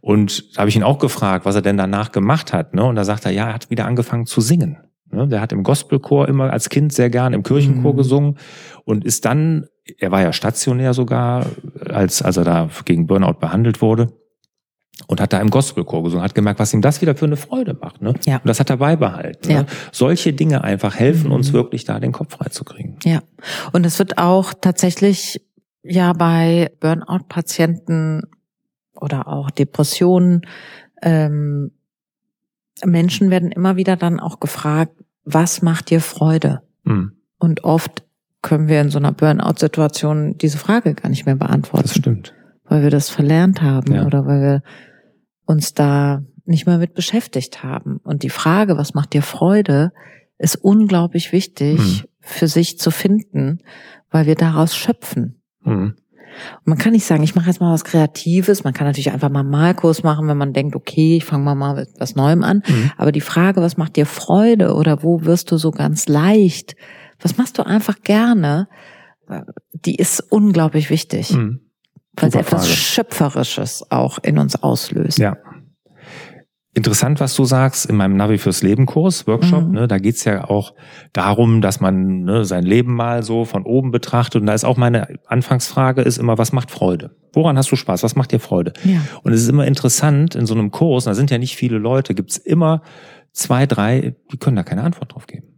Und 0.02 0.56
da 0.56 0.60
habe 0.60 0.70
ich 0.70 0.76
ihn 0.76 0.82
auch 0.82 0.98
gefragt, 0.98 1.44
was 1.44 1.54
er 1.54 1.62
denn 1.62 1.76
danach 1.76 2.12
gemacht 2.12 2.52
hat. 2.52 2.74
Ne? 2.74 2.84
Und 2.84 2.96
da 2.96 3.04
sagt 3.04 3.26
er, 3.26 3.32
ja, 3.32 3.48
er 3.48 3.54
hat 3.54 3.70
wieder 3.70 3.86
angefangen 3.86 4.26
zu 4.26 4.40
singen. 4.40 4.78
Ne? 5.10 5.28
Der 5.28 5.40
hat 5.40 5.52
im 5.52 5.62
Gospelchor 5.62 6.28
immer 6.28 6.50
als 6.50 6.70
Kind 6.70 6.92
sehr 6.92 7.10
gern 7.10 7.32
im 7.32 7.42
Kirchenchor 7.42 7.92
mhm. 7.92 7.96
gesungen 7.96 8.38
und 8.84 9.04
ist 9.04 9.24
dann, 9.24 9.66
er 9.98 10.10
war 10.10 10.22
ja 10.22 10.32
stationär 10.32 10.94
sogar, 10.94 11.46
als, 11.86 12.22
als 12.22 12.36
er 12.38 12.44
da 12.44 12.68
gegen 12.84 13.06
Burnout 13.06 13.40
behandelt 13.40 13.82
wurde 13.82 14.12
und 15.06 15.20
hat 15.20 15.32
da 15.32 15.40
im 15.40 15.50
Gospelchor 15.50 16.02
gesungen, 16.02 16.24
hat 16.24 16.34
gemerkt, 16.34 16.60
was 16.60 16.72
ihm 16.72 16.82
das 16.82 17.00
wieder 17.00 17.14
für 17.14 17.24
eine 17.24 17.36
Freude 17.36 17.74
macht. 17.74 18.02
Ne? 18.02 18.14
Ja. 18.26 18.36
Und 18.36 18.46
das 18.46 18.60
hat 18.60 18.70
er 18.70 18.76
beibehalten. 18.76 19.48
Ne? 19.48 19.54
Ja. 19.54 19.60
Ne? 19.62 19.66
Solche 19.92 20.32
Dinge 20.32 20.62
einfach 20.62 20.96
helfen 20.96 21.28
mhm. 21.28 21.34
uns 21.34 21.52
wirklich 21.52 21.84
da 21.84 22.00
den 22.00 22.12
Kopf 22.12 22.34
freizukriegen. 22.36 22.98
Ja. 23.04 23.22
Und 23.72 23.86
es 23.86 23.98
wird 23.98 24.18
auch 24.18 24.54
tatsächlich 24.60 25.44
ja 25.82 26.12
bei 26.12 26.70
Burnout-Patienten 26.80 28.22
oder 28.94 29.28
auch 29.28 29.50
Depressionen 29.50 30.42
ähm, 31.02 31.72
Menschen 32.84 33.30
werden 33.30 33.52
immer 33.52 33.76
wieder 33.76 33.96
dann 33.96 34.20
auch 34.20 34.40
gefragt, 34.40 34.92
was 35.24 35.62
macht 35.62 35.90
dir 35.90 36.00
Freude? 36.00 36.62
Mhm. 36.84 37.12
Und 37.38 37.64
oft 37.64 38.04
können 38.42 38.68
wir 38.68 38.80
in 38.80 38.90
so 38.90 38.98
einer 38.98 39.12
Burnout-Situation 39.12 40.38
diese 40.38 40.58
Frage 40.58 40.94
gar 40.94 41.10
nicht 41.10 41.26
mehr 41.26 41.36
beantworten. 41.36 41.88
Das 41.88 41.96
stimmt. 41.96 42.34
Weil 42.64 42.82
wir 42.82 42.90
das 42.90 43.10
verlernt 43.10 43.60
haben 43.60 43.94
ja. 43.94 44.06
oder 44.06 44.26
weil 44.26 44.40
wir 44.40 44.62
uns 45.50 45.74
da 45.74 46.22
nicht 46.44 46.66
mehr 46.66 46.78
mit 46.78 46.94
beschäftigt 46.94 47.62
haben. 47.62 47.98
Und 48.02 48.22
die 48.22 48.30
Frage, 48.30 48.76
was 48.76 48.94
macht 48.94 49.12
dir 49.12 49.22
Freude, 49.22 49.92
ist 50.38 50.56
unglaublich 50.56 51.32
wichtig 51.32 51.78
mhm. 51.78 52.00
für 52.20 52.48
sich 52.48 52.78
zu 52.78 52.90
finden, 52.90 53.58
weil 54.10 54.26
wir 54.26 54.36
daraus 54.36 54.74
schöpfen. 54.76 55.42
Und 56.58 56.66
man 56.66 56.78
kann 56.78 56.92
nicht 56.92 57.04
sagen, 57.04 57.22
ich 57.22 57.34
mache 57.34 57.48
jetzt 57.48 57.60
mal 57.60 57.72
was 57.72 57.84
Kreatives. 57.84 58.64
Man 58.64 58.72
kann 58.72 58.86
natürlich 58.86 59.10
einfach 59.10 59.28
mal 59.28 59.40
einen 59.40 59.50
Malkurs 59.50 60.02
machen, 60.02 60.28
wenn 60.28 60.36
man 60.36 60.52
denkt, 60.52 60.76
okay, 60.76 61.16
ich 61.16 61.24
fange 61.24 61.44
mal 61.44 61.54
mal 61.54 61.74
mit 61.74 61.88
was 61.98 62.14
Neuem 62.14 62.44
an. 62.44 62.62
Mhm. 62.66 62.92
Aber 62.96 63.12
die 63.12 63.20
Frage, 63.20 63.60
was 63.60 63.76
macht 63.76 63.96
dir 63.96 64.06
Freude 64.06 64.74
oder 64.74 65.02
wo 65.02 65.24
wirst 65.24 65.50
du 65.50 65.56
so 65.56 65.70
ganz 65.72 66.08
leicht? 66.08 66.76
Was 67.20 67.36
machst 67.36 67.58
du 67.58 67.66
einfach 67.66 68.00
gerne? 68.02 68.68
Die 69.72 69.96
ist 69.96 70.20
unglaublich 70.30 70.88
wichtig. 70.90 71.32
Mhm. 71.32 71.60
Weil 72.16 72.32
sie 72.32 72.38
etwas 72.38 72.68
Schöpferisches 72.68 73.90
auch 73.90 74.18
in 74.22 74.38
uns 74.38 74.62
auslöst. 74.62 75.18
Ja. 75.18 75.36
Interessant, 76.72 77.18
was 77.18 77.34
du 77.34 77.44
sagst, 77.44 77.86
in 77.86 77.96
meinem 77.96 78.16
Navi 78.16 78.38
fürs 78.38 78.62
Leben 78.62 78.86
Kurs, 78.86 79.26
Workshop, 79.26 79.64
mhm. 79.64 79.72
ne, 79.72 79.88
da 79.88 79.98
geht's 79.98 80.22
ja 80.22 80.44
auch 80.44 80.72
darum, 81.12 81.62
dass 81.62 81.80
man 81.80 82.22
ne, 82.22 82.44
sein 82.44 82.62
Leben 82.62 82.94
mal 82.94 83.24
so 83.24 83.44
von 83.44 83.64
oben 83.64 83.90
betrachtet. 83.90 84.40
Und 84.40 84.46
da 84.46 84.54
ist 84.54 84.64
auch 84.64 84.76
meine 84.76 85.18
Anfangsfrage 85.26 86.02
ist 86.02 86.18
immer, 86.18 86.38
was 86.38 86.52
macht 86.52 86.70
Freude? 86.70 87.16
Woran 87.32 87.58
hast 87.58 87.72
du 87.72 87.76
Spaß? 87.76 88.04
Was 88.04 88.14
macht 88.14 88.30
dir 88.30 88.38
Freude? 88.38 88.72
Ja. 88.84 89.00
Und 89.24 89.32
es 89.32 89.42
ist 89.42 89.48
immer 89.48 89.66
interessant, 89.66 90.36
in 90.36 90.46
so 90.46 90.54
einem 90.54 90.70
Kurs, 90.70 91.04
da 91.04 91.14
sind 91.14 91.32
ja 91.32 91.38
nicht 91.38 91.56
viele 91.56 91.78
Leute, 91.78 92.14
gibt's 92.14 92.36
immer 92.36 92.82
zwei, 93.32 93.66
drei, 93.66 94.14
die 94.32 94.36
können 94.36 94.56
da 94.56 94.62
keine 94.62 94.82
Antwort 94.82 95.12
drauf 95.12 95.26
geben. 95.26 95.49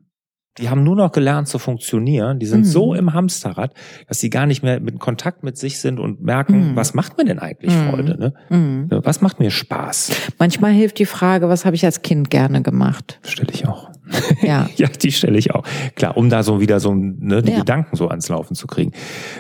Die 0.59 0.69
haben 0.69 0.85
nur 0.85 0.97
noch 0.97 1.13
gelernt 1.13 1.49
zu 1.49 1.59
funktionieren. 1.59 2.39
Die 2.39 2.47
sind 2.47 2.61
mhm. 2.61 2.65
so 2.65 2.95
im 2.95 3.15
Hamsterrad, 3.15 3.73
dass 4.07 4.21
sie 4.21 4.29
gar 4.29 4.45
nicht 4.45 4.63
mehr 4.63 4.81
mit 4.81 4.99
Kontakt 4.99 5.43
mit 5.45 5.57
sich 5.57 5.81
sind 5.81 5.99
und 5.99 6.23
merken, 6.23 6.73
mhm. 6.73 6.77
was 6.77 6.93
macht 6.93 7.17
mir 7.17 7.25
denn 7.25 7.39
eigentlich 7.39 7.75
mhm. 7.75 7.89
Freude? 7.89 8.19
Ne? 8.19 8.35
Mhm. 8.51 8.87
Was 8.91 9.23
macht 9.23 9.41
mir 9.41 9.51
Spaß? 9.51 10.13
Manchmal 10.39 10.73
hilft 10.73 10.99
die 10.99 11.07
Frage, 11.07 11.49
was 11.49 11.65
habe 11.65 11.75
ich 11.75 11.85
als 11.87 12.03
Kind 12.03 12.29
gerne 12.29 12.63
gemacht? 12.63 13.19
Stelle 13.23 13.53
ich 13.53 13.67
auch. 13.67 13.91
Ja. 14.43 14.69
ja, 14.77 14.89
die 14.89 15.13
stelle 15.13 15.39
ich 15.39 15.55
auch. 15.55 15.65
Klar, 15.95 16.17
um 16.17 16.29
da 16.29 16.43
so 16.43 16.61
wieder 16.61 16.81
so 16.81 16.93
ne, 16.95 17.43
die 17.43 17.53
ja. 17.53 17.59
Gedanken 17.61 17.97
so 17.97 18.09
ans 18.09 18.29
Laufen 18.29 18.55
zu 18.55 18.67
kriegen. 18.67 18.93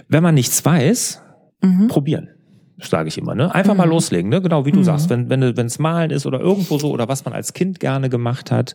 Wenn 0.08 0.22
man 0.22 0.34
nichts 0.34 0.64
weiß, 0.64 1.20
mhm. 1.60 1.88
probieren 1.88 2.28
sage 2.88 3.08
ich 3.08 3.18
immer, 3.18 3.34
ne? 3.34 3.54
Einfach 3.54 3.74
mhm. 3.74 3.78
mal 3.78 3.88
loslegen, 3.88 4.30
ne? 4.30 4.40
Genau 4.40 4.64
wie 4.64 4.72
du 4.72 4.80
mhm. 4.80 4.84
sagst, 4.84 5.10
wenn 5.10 5.28
wenn 5.30 5.66
es 5.66 5.78
Malen 5.78 6.10
ist 6.10 6.26
oder 6.26 6.40
irgendwo 6.40 6.78
so 6.78 6.90
oder 6.90 7.08
was 7.08 7.24
man 7.24 7.34
als 7.34 7.52
Kind 7.52 7.80
gerne 7.80 8.08
gemacht 8.08 8.50
hat. 8.50 8.74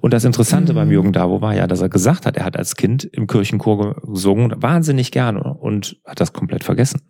Und 0.00 0.12
das 0.12 0.24
Interessante 0.24 0.72
mhm. 0.72 0.76
beim 0.76 0.90
Jürgen 0.90 1.12
Davo 1.12 1.40
war 1.40 1.54
ja, 1.54 1.66
dass 1.66 1.80
er 1.80 1.88
gesagt 1.88 2.26
hat, 2.26 2.36
er 2.36 2.44
hat 2.44 2.56
als 2.56 2.76
Kind 2.76 3.04
im 3.04 3.26
Kirchenchor 3.26 3.96
gesungen, 4.02 4.54
wahnsinnig 4.56 5.10
gerne 5.10 5.42
und 5.42 5.96
hat 6.04 6.20
das 6.20 6.32
komplett 6.32 6.64
vergessen. 6.64 7.00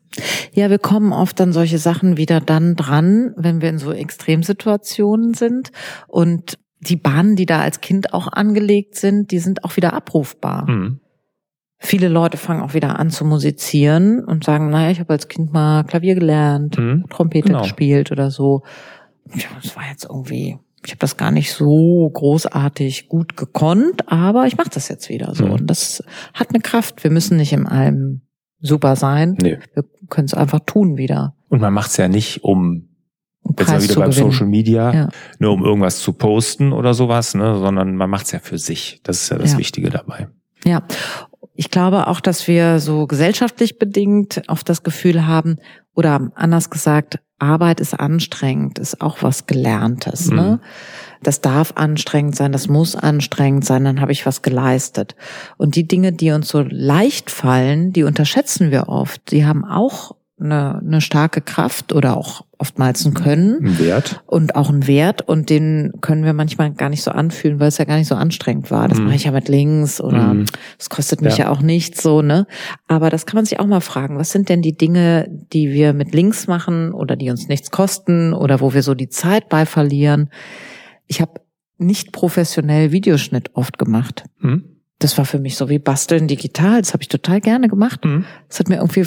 Ja, 0.52 0.70
wir 0.70 0.78
kommen 0.78 1.12
oft 1.12 1.40
an 1.40 1.52
solche 1.52 1.78
Sachen 1.78 2.16
wieder 2.16 2.40
dann 2.40 2.76
dran, 2.76 3.32
wenn 3.36 3.62
wir 3.62 3.70
in 3.70 3.78
so 3.78 3.92
Extremsituationen 3.92 5.34
sind 5.34 5.70
und 6.08 6.58
die 6.80 6.96
Bahnen, 6.96 7.36
die 7.36 7.46
da 7.46 7.60
als 7.60 7.80
Kind 7.80 8.12
auch 8.12 8.28
angelegt 8.32 8.96
sind, 8.96 9.30
die 9.30 9.38
sind 9.38 9.64
auch 9.64 9.76
wieder 9.76 9.92
abrufbar. 9.92 10.68
Mhm. 10.68 11.00
Viele 11.84 12.06
Leute 12.06 12.36
fangen 12.36 12.62
auch 12.62 12.74
wieder 12.74 13.00
an 13.00 13.10
zu 13.10 13.24
musizieren 13.24 14.24
und 14.24 14.44
sagen, 14.44 14.70
naja, 14.70 14.90
ich 14.92 15.00
habe 15.00 15.12
als 15.12 15.26
Kind 15.26 15.52
mal 15.52 15.82
Klavier 15.82 16.14
gelernt, 16.14 16.78
mhm, 16.78 17.06
Trompete 17.10 17.48
genau. 17.48 17.62
gespielt 17.62 18.12
oder 18.12 18.30
so. 18.30 18.62
Ja, 19.34 19.46
das 19.60 19.74
war 19.74 19.82
jetzt 19.90 20.04
irgendwie, 20.04 20.58
ich 20.84 20.92
habe 20.92 21.00
das 21.00 21.16
gar 21.16 21.32
nicht 21.32 21.52
so 21.52 22.08
großartig 22.14 23.08
gut 23.08 23.36
gekonnt, 23.36 24.08
aber 24.08 24.46
ich 24.46 24.56
mache 24.56 24.70
das 24.72 24.88
jetzt 24.88 25.08
wieder 25.08 25.34
so. 25.34 25.46
Mhm. 25.46 25.52
Und 25.52 25.66
das 25.66 26.04
hat 26.34 26.50
eine 26.50 26.60
Kraft. 26.60 27.02
Wir 27.02 27.10
müssen 27.10 27.36
nicht 27.36 27.52
im 27.52 27.66
allem 27.66 28.22
super 28.60 28.94
sein. 28.94 29.36
Nee. 29.42 29.58
Wir 29.74 29.84
können 30.08 30.26
es 30.26 30.34
einfach 30.34 30.60
tun 30.64 30.96
wieder. 30.96 31.34
Und 31.48 31.60
man 31.60 31.74
macht 31.74 31.90
es 31.90 31.96
ja 31.96 32.06
nicht, 32.06 32.44
um 32.44 32.90
jetzt 33.58 33.68
mal 33.68 33.82
wieder 33.82 33.94
beim 33.96 34.10
gewinnen. 34.10 34.30
Social 34.30 34.46
Media, 34.46 34.94
ja. 34.94 35.08
nur 35.40 35.52
um 35.52 35.64
irgendwas 35.64 35.98
zu 35.98 36.12
posten 36.12 36.72
oder 36.72 36.94
sowas, 36.94 37.34
ne, 37.34 37.58
sondern 37.58 37.96
man 37.96 38.08
macht 38.08 38.26
es 38.26 38.32
ja 38.32 38.38
für 38.38 38.58
sich. 38.58 39.00
Das 39.02 39.22
ist 39.22 39.30
ja 39.30 39.38
das 39.38 39.52
ja. 39.54 39.58
Wichtige 39.58 39.90
dabei. 39.90 40.28
Ja, 40.64 40.84
ich 41.54 41.70
glaube 41.70 42.06
auch, 42.06 42.20
dass 42.20 42.48
wir 42.48 42.80
so 42.80 43.06
gesellschaftlich 43.06 43.78
bedingt 43.78 44.42
oft 44.48 44.68
das 44.68 44.82
Gefühl 44.82 45.26
haben, 45.26 45.58
oder 45.94 46.30
anders 46.34 46.70
gesagt, 46.70 47.18
Arbeit 47.38 47.80
ist 47.80 47.94
anstrengend, 47.94 48.78
ist 48.78 49.00
auch 49.00 49.22
was 49.22 49.46
Gelerntes. 49.46 50.30
Ne? 50.30 50.42
Mhm. 50.42 50.48
Ne? 50.48 50.60
Das 51.22 51.40
darf 51.40 51.72
anstrengend 51.76 52.36
sein, 52.36 52.52
das 52.52 52.68
muss 52.68 52.96
anstrengend 52.96 53.64
sein, 53.64 53.84
dann 53.84 54.00
habe 54.00 54.12
ich 54.12 54.24
was 54.26 54.42
geleistet. 54.42 55.14
Und 55.56 55.76
die 55.76 55.86
Dinge, 55.86 56.12
die 56.12 56.30
uns 56.30 56.48
so 56.48 56.62
leicht 56.62 57.30
fallen, 57.30 57.92
die 57.92 58.04
unterschätzen 58.04 58.70
wir 58.70 58.88
oft. 58.88 59.30
Die 59.32 59.44
haben 59.44 59.64
auch 59.64 60.16
eine, 60.42 60.78
eine 60.78 61.00
starke 61.00 61.40
Kraft 61.40 61.92
oder 61.92 62.16
auch 62.16 62.44
oftmals 62.58 63.04
ein 63.04 63.14
Können. 63.14 63.64
Ein 63.64 63.78
Wert. 63.78 64.22
Und 64.26 64.54
auch 64.54 64.70
ein 64.70 64.86
Wert. 64.86 65.22
Und 65.22 65.50
den 65.50 65.92
können 66.00 66.24
wir 66.24 66.32
manchmal 66.32 66.72
gar 66.72 66.88
nicht 66.88 67.02
so 67.02 67.10
anfühlen, 67.10 67.58
weil 67.60 67.68
es 67.68 67.78
ja 67.78 67.84
gar 67.84 67.96
nicht 67.96 68.08
so 68.08 68.14
anstrengend 68.14 68.70
war. 68.70 68.88
Das 68.88 68.98
mm. 68.98 69.04
mache 69.04 69.14
ich 69.16 69.24
ja 69.24 69.32
mit 69.32 69.48
links 69.48 70.00
oder 70.00 70.34
mm. 70.34 70.46
das 70.78 70.90
kostet 70.90 71.22
mich 71.22 71.38
ja. 71.38 71.46
ja 71.46 71.50
auch 71.50 71.60
nichts 71.60 72.02
so, 72.02 72.22
ne? 72.22 72.46
Aber 72.86 73.10
das 73.10 73.26
kann 73.26 73.36
man 73.36 73.44
sich 73.44 73.58
auch 73.58 73.66
mal 73.66 73.80
fragen. 73.80 74.18
Was 74.18 74.30
sind 74.30 74.48
denn 74.48 74.62
die 74.62 74.76
Dinge, 74.76 75.28
die 75.52 75.72
wir 75.72 75.92
mit 75.92 76.14
links 76.14 76.46
machen 76.46 76.92
oder 76.92 77.16
die 77.16 77.30
uns 77.30 77.48
nichts 77.48 77.70
kosten 77.70 78.32
oder 78.32 78.60
wo 78.60 78.74
wir 78.74 78.82
so 78.82 78.94
die 78.94 79.08
Zeit 79.08 79.48
bei 79.48 79.66
verlieren? 79.66 80.30
Ich 81.06 81.20
habe 81.20 81.40
nicht 81.78 82.12
professionell 82.12 82.92
Videoschnitt 82.92 83.50
oft 83.54 83.78
gemacht. 83.78 84.24
Mm 84.38 84.71
das 85.02 85.18
war 85.18 85.24
für 85.24 85.38
mich 85.38 85.56
so 85.56 85.68
wie 85.68 85.78
Basteln 85.78 86.28
digital. 86.28 86.80
Das 86.80 86.92
habe 86.92 87.02
ich 87.02 87.08
total 87.08 87.40
gerne 87.40 87.68
gemacht. 87.68 88.04
Mhm. 88.04 88.24
Das 88.48 88.60
hat 88.60 88.68
mir 88.68 88.76
irgendwie 88.76 89.04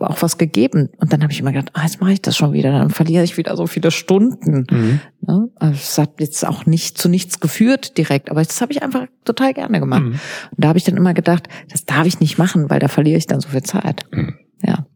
auch 0.00 0.22
was 0.22 0.38
gegeben. 0.38 0.88
Und 0.98 1.12
dann 1.12 1.22
habe 1.22 1.32
ich 1.32 1.40
immer 1.40 1.52
gedacht, 1.52 1.70
ah, 1.74 1.82
jetzt 1.82 2.00
mache 2.00 2.12
ich 2.12 2.22
das 2.22 2.36
schon 2.36 2.52
wieder. 2.52 2.70
Dann 2.70 2.90
verliere 2.90 3.24
ich 3.24 3.36
wieder 3.36 3.56
so 3.56 3.66
viele 3.66 3.90
Stunden. 3.90 4.66
Mhm. 4.70 5.00
Ne? 5.20 5.48
Also 5.56 5.74
es 5.74 5.98
hat 5.98 6.20
jetzt 6.20 6.46
auch 6.46 6.66
nicht 6.66 6.98
zu 6.98 7.08
nichts 7.08 7.40
geführt 7.40 7.98
direkt, 7.98 8.30
aber 8.30 8.42
das 8.42 8.60
habe 8.60 8.72
ich 8.72 8.82
einfach 8.82 9.06
total 9.24 9.54
gerne 9.54 9.80
gemacht. 9.80 10.02
Mhm. 10.02 10.12
Und 10.12 10.58
da 10.58 10.68
habe 10.68 10.78
ich 10.78 10.84
dann 10.84 10.96
immer 10.96 11.14
gedacht, 11.14 11.48
das 11.70 11.84
darf 11.84 12.06
ich 12.06 12.20
nicht 12.20 12.38
machen, 12.38 12.70
weil 12.70 12.80
da 12.80 12.88
verliere 12.88 13.18
ich 13.18 13.26
dann 13.26 13.40
so 13.40 13.48
viel 13.48 13.62
Zeit. 13.62 14.06
Mhm. 14.10 14.34
Ja. 14.62 14.86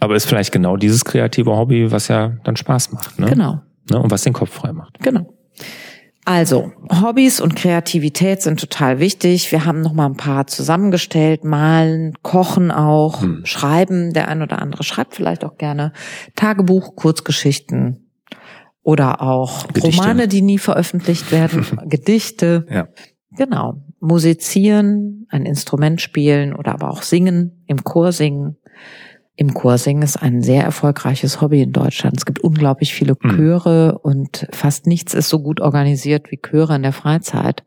Aber 0.00 0.16
ist 0.16 0.26
vielleicht 0.26 0.52
genau 0.52 0.76
dieses 0.76 1.04
kreative 1.04 1.52
Hobby, 1.56 1.90
was 1.90 2.08
ja 2.08 2.36
dann 2.44 2.56
Spaß 2.56 2.92
macht. 2.92 3.18
Ne? 3.18 3.26
Genau. 3.26 3.60
Ne? 3.90 3.98
Und 4.00 4.10
was 4.10 4.22
den 4.22 4.32
Kopf 4.32 4.50
frei 4.50 4.72
macht. 4.72 4.98
Genau. 5.00 5.32
Also, 6.26 6.72
Hobbys 6.90 7.40
und 7.40 7.54
Kreativität 7.54 8.40
sind 8.40 8.58
total 8.58 8.98
wichtig. 8.98 9.52
Wir 9.52 9.66
haben 9.66 9.82
noch 9.82 9.92
mal 9.92 10.06
ein 10.06 10.16
paar 10.16 10.46
zusammengestellt. 10.46 11.44
Malen, 11.44 12.14
kochen 12.22 12.70
auch, 12.70 13.20
hm. 13.20 13.44
schreiben. 13.44 14.14
Der 14.14 14.28
ein 14.28 14.40
oder 14.40 14.62
andere 14.62 14.84
schreibt 14.84 15.14
vielleicht 15.14 15.44
auch 15.44 15.58
gerne 15.58 15.92
Tagebuch, 16.34 16.96
Kurzgeschichten 16.96 18.08
oder 18.82 19.20
auch 19.20 19.68
Gedichte. 19.68 20.00
Romane, 20.00 20.26
die 20.26 20.40
nie 20.40 20.58
veröffentlicht 20.58 21.30
werden, 21.30 21.66
Gedichte. 21.88 22.66
Ja. 22.70 22.88
Genau. 23.36 23.82
Musizieren, 24.00 25.26
ein 25.28 25.44
Instrument 25.44 26.00
spielen 26.00 26.54
oder 26.54 26.72
aber 26.72 26.90
auch 26.90 27.02
singen, 27.02 27.64
im 27.66 27.84
Chor 27.84 28.12
singen 28.12 28.56
im 29.36 29.52
Chorsingen 29.52 30.02
ist 30.02 30.16
ein 30.16 30.42
sehr 30.42 30.62
erfolgreiches 30.62 31.40
Hobby 31.40 31.62
in 31.62 31.72
Deutschland. 31.72 32.16
Es 32.16 32.24
gibt 32.24 32.40
unglaublich 32.40 32.94
viele 32.94 33.16
hm. 33.20 33.36
Chöre 33.36 33.92
mhm. 33.92 34.10
und 34.10 34.46
fast 34.52 34.86
nichts 34.86 35.14
ist 35.14 35.28
so 35.28 35.40
gut 35.40 35.60
organisiert 35.60 36.30
wie 36.30 36.38
Chöre 36.38 36.76
in 36.76 36.82
der 36.82 36.92
Freizeit. 36.92 37.64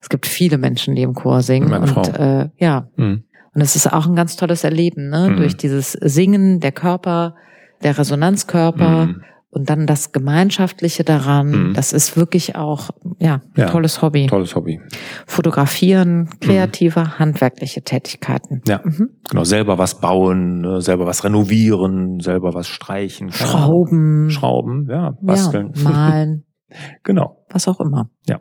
Es 0.00 0.08
gibt 0.08 0.26
viele 0.26 0.58
Menschen, 0.58 0.94
die 0.94 1.02
im 1.02 1.14
Chor 1.14 1.42
singen. 1.42 1.70
Meine 1.70 1.92
und 1.92 2.08
äh, 2.08 2.48
ja. 2.56 2.88
Mhm. 2.96 3.24
Und 3.54 3.60
es 3.60 3.76
ist 3.76 3.92
auch 3.92 4.06
ein 4.06 4.16
ganz 4.16 4.36
tolles 4.36 4.64
Erleben, 4.64 5.10
ne? 5.10 5.30
Mhm. 5.30 5.36
Durch 5.36 5.56
dieses 5.56 5.92
Singen, 5.92 6.60
der 6.60 6.72
Körper, 6.72 7.34
der 7.82 7.98
Resonanzkörper 7.98 9.02
hm 9.02 9.22
und 9.52 9.68
dann 9.68 9.86
das 9.86 10.12
Gemeinschaftliche 10.12 11.04
daran, 11.04 11.68
mhm. 11.68 11.74
das 11.74 11.92
ist 11.92 12.16
wirklich 12.16 12.56
auch 12.56 12.88
ja, 13.18 13.42
ja, 13.54 13.66
tolles 13.66 14.00
Hobby. 14.00 14.26
Tolles 14.26 14.56
Hobby. 14.56 14.80
Fotografieren, 15.26 16.30
kreative, 16.40 17.00
mhm. 17.00 17.18
handwerkliche 17.18 17.82
Tätigkeiten. 17.82 18.62
Ja, 18.66 18.80
mhm. 18.82 19.10
genau. 19.28 19.44
Selber 19.44 19.76
was 19.76 20.00
bauen, 20.00 20.62
ne, 20.62 20.80
selber 20.80 21.06
was 21.06 21.22
renovieren, 21.22 22.18
selber 22.20 22.54
was 22.54 22.66
streichen. 22.66 23.30
Schrauben. 23.30 24.30
Schrauben, 24.30 24.88
ja, 24.90 25.18
basteln. 25.20 25.72
Ja, 25.74 25.82
malen. 25.82 26.44
genau. 27.02 27.44
Was 27.50 27.68
auch 27.68 27.80
immer. 27.80 28.08
Ja. 28.26 28.40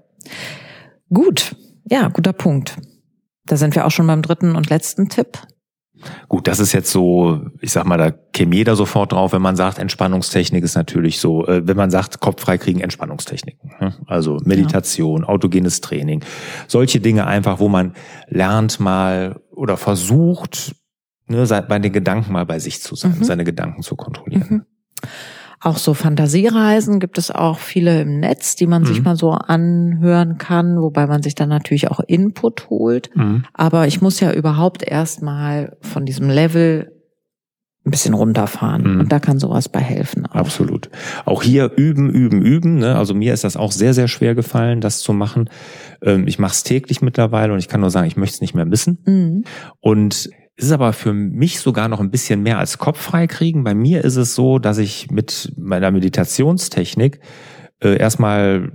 Gut, 1.13 1.58
ja, 1.89 2.08
guter 2.08 2.34
Punkt. 2.34 2.78
Da 3.47 3.58
sind 3.58 3.76
wir 3.76 3.86
auch 3.86 3.91
schon 3.91 4.08
beim 4.08 4.21
dritten 4.21 4.56
und 4.56 4.69
letzten 4.69 5.10
Tipp. 5.10 5.39
Gut, 6.28 6.48
das 6.48 6.60
ist 6.60 6.74
jetzt 6.74 6.92
so, 6.92 7.42
ich 7.62 7.72
sag 7.72 7.86
mal, 7.86 7.98
da 7.98 8.12
käme 8.12 8.56
jeder 8.56 8.76
sofort 8.76 9.12
drauf, 9.12 9.34
wenn 9.34 9.42
man 9.42 9.56
sagt, 9.56 9.80
Entspannungstechnik 9.80 10.64
ist 10.64 10.76
natürlich 10.76 11.20
so, 11.20 11.46
äh, 11.48 11.68
wenn 11.68 11.78
man 11.78 11.92
sagt, 11.92 12.20
Kopf 12.20 12.42
frei 12.42 12.58
kriegen, 12.58 12.80
Entspannungstechniken. 12.80 13.72
Ne? 13.80 13.96
Also 14.08 14.38
Meditation, 14.44 15.22
ja. 15.22 15.28
autogenes 15.28 15.82
Training. 15.82 16.24
Solche 16.68 17.00
Dinge 17.00 17.28
einfach, 17.28 17.60
wo 17.60 17.70
man 17.70 17.94
lernt 18.28 18.80
mal 18.80 19.42
oder 19.52 19.78
versucht, 19.78 20.76
ne, 21.28 21.46
bei 21.68 21.80
den 21.80 21.92
Gedanken 21.92 22.34
mal 22.34 22.46
bei 22.46 22.60
sich 22.60 22.82
zu 22.82 22.96
sein, 22.96 23.16
mhm. 23.18 23.24
seine 23.24 23.44
Gedanken 23.44 23.82
zu 23.82 23.96
kontrollieren. 23.96 24.48
Mhm. 24.50 25.10
Auch 25.63 25.78
so 25.78 25.93
Fantasiereisen 25.93 27.00
gibt 27.00 27.19
es 27.19 27.30
auch 27.30 27.60
viele 27.60 28.02
im 28.02 28.19
Netz, 28.19 28.56
die 28.56 28.65
man 28.65 28.82
mhm. 28.82 28.88
sich 28.88 29.04
mal 29.04 29.15
so 29.15 29.30
anhören 29.32 30.39
kann, 30.39 30.82
wobei 30.82 31.06
man 31.06 31.21
sich 31.21 31.36
dann 31.36 31.50
natürlich 31.50 31.91
auch 31.91 32.00
Input 32.00 32.69
holt. 32.71 33.15
Mhm. 33.15 33.43
Aber 33.54 33.86
ich 33.86 34.02
muss 34.02 34.19
ja 34.19 34.34
überhaupt 34.34 34.82
erstmal 34.82 35.78
von 35.82 36.06
diesem 36.06 36.30
Level 36.30 36.91
ein 37.86 37.91
bisschen 37.91 38.13
runterfahren. 38.13 38.93
Mhm. 38.95 39.00
Und 39.02 39.12
da 39.12 39.19
kann 39.19 39.39
sowas 39.39 39.69
bei 39.69 39.80
helfen. 39.80 40.26
Auch. 40.26 40.36
Absolut. 40.36 40.89
Auch 41.26 41.43
hier 41.43 41.71
üben, 41.76 42.10
üben, 42.10 42.41
üben. 42.41 42.80
Ne? 42.80 42.95
Also 42.95 43.13
mir 43.13 43.34
ist 43.34 43.43
das 43.43 43.56
auch 43.56 43.71
sehr, 43.71 43.93
sehr 43.93 44.08
schwer 44.08 44.34
gefallen, 44.34 44.82
das 44.82 45.00
zu 45.00 45.13
machen. 45.13 45.50
Ähm, 46.02 46.28
ich 46.28 46.39
mache 46.39 46.54
es 46.54 46.63
täglich 46.63 47.02
mittlerweile 47.02 47.54
und 47.54 47.60
ich 47.60 47.67
kann 47.67 47.82
nur 47.82 47.89
sagen, 47.91 48.08
ich 48.08 48.17
möchte 48.17 48.36
es 48.36 48.41
nicht 48.41 48.54
mehr 48.56 48.65
missen. 48.65 49.00
Mhm. 49.06 49.43
Und 49.80 50.30
ist 50.62 50.71
aber 50.71 50.93
für 50.93 51.13
mich 51.13 51.60
sogar 51.60 51.88
noch 51.88 52.00
ein 52.00 52.12
bisschen 52.12 52.43
mehr 52.43 52.58
als 52.58 52.78
Kopf 52.78 53.00
frei 53.00 53.28
kriegen. 53.28 53.63
Bei 53.63 53.74
mir 53.74 54.04
ist 54.04 54.15
es 54.15 54.36
so, 54.36 54.60
dass 54.60 54.78
ich 54.78 55.10
mit 55.12 55.54
meiner 55.58 55.91
Meditationstechnik 55.91 57.19
äh, 57.82 57.97
erstmal, 57.97 58.71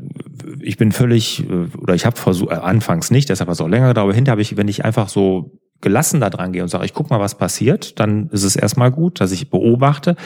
ich 0.60 0.76
bin 0.76 0.92
völlig, 0.92 1.48
äh, 1.48 1.66
oder 1.78 1.94
ich 1.94 2.06
habe 2.06 2.16
versucht, 2.16 2.50
äh, 2.50 2.56
anfangs 2.56 3.10
nicht, 3.10 3.28
deshalb 3.28 3.48
hat 3.48 3.54
es 3.54 3.60
auch 3.60 3.68
länger 3.68 3.88
gedauert, 3.88 4.14
hinterher 4.14 4.32
habe 4.32 4.42
ich, 4.42 4.56
wenn 4.56 4.68
ich 4.68 4.84
einfach 4.84 5.08
so 5.08 5.60
gelassen 5.80 6.20
da 6.20 6.30
dran 6.30 6.52
gehe 6.52 6.62
und 6.62 6.68
sage, 6.68 6.84
ich 6.84 6.94
guck 6.94 7.10
mal, 7.10 7.20
was 7.20 7.36
passiert, 7.36 8.00
dann 8.00 8.28
ist 8.30 8.44
es 8.44 8.56
erstmal 8.56 8.90
gut, 8.90 9.20
dass 9.20 9.30
ich 9.30 9.50
beobachte. 9.50 10.16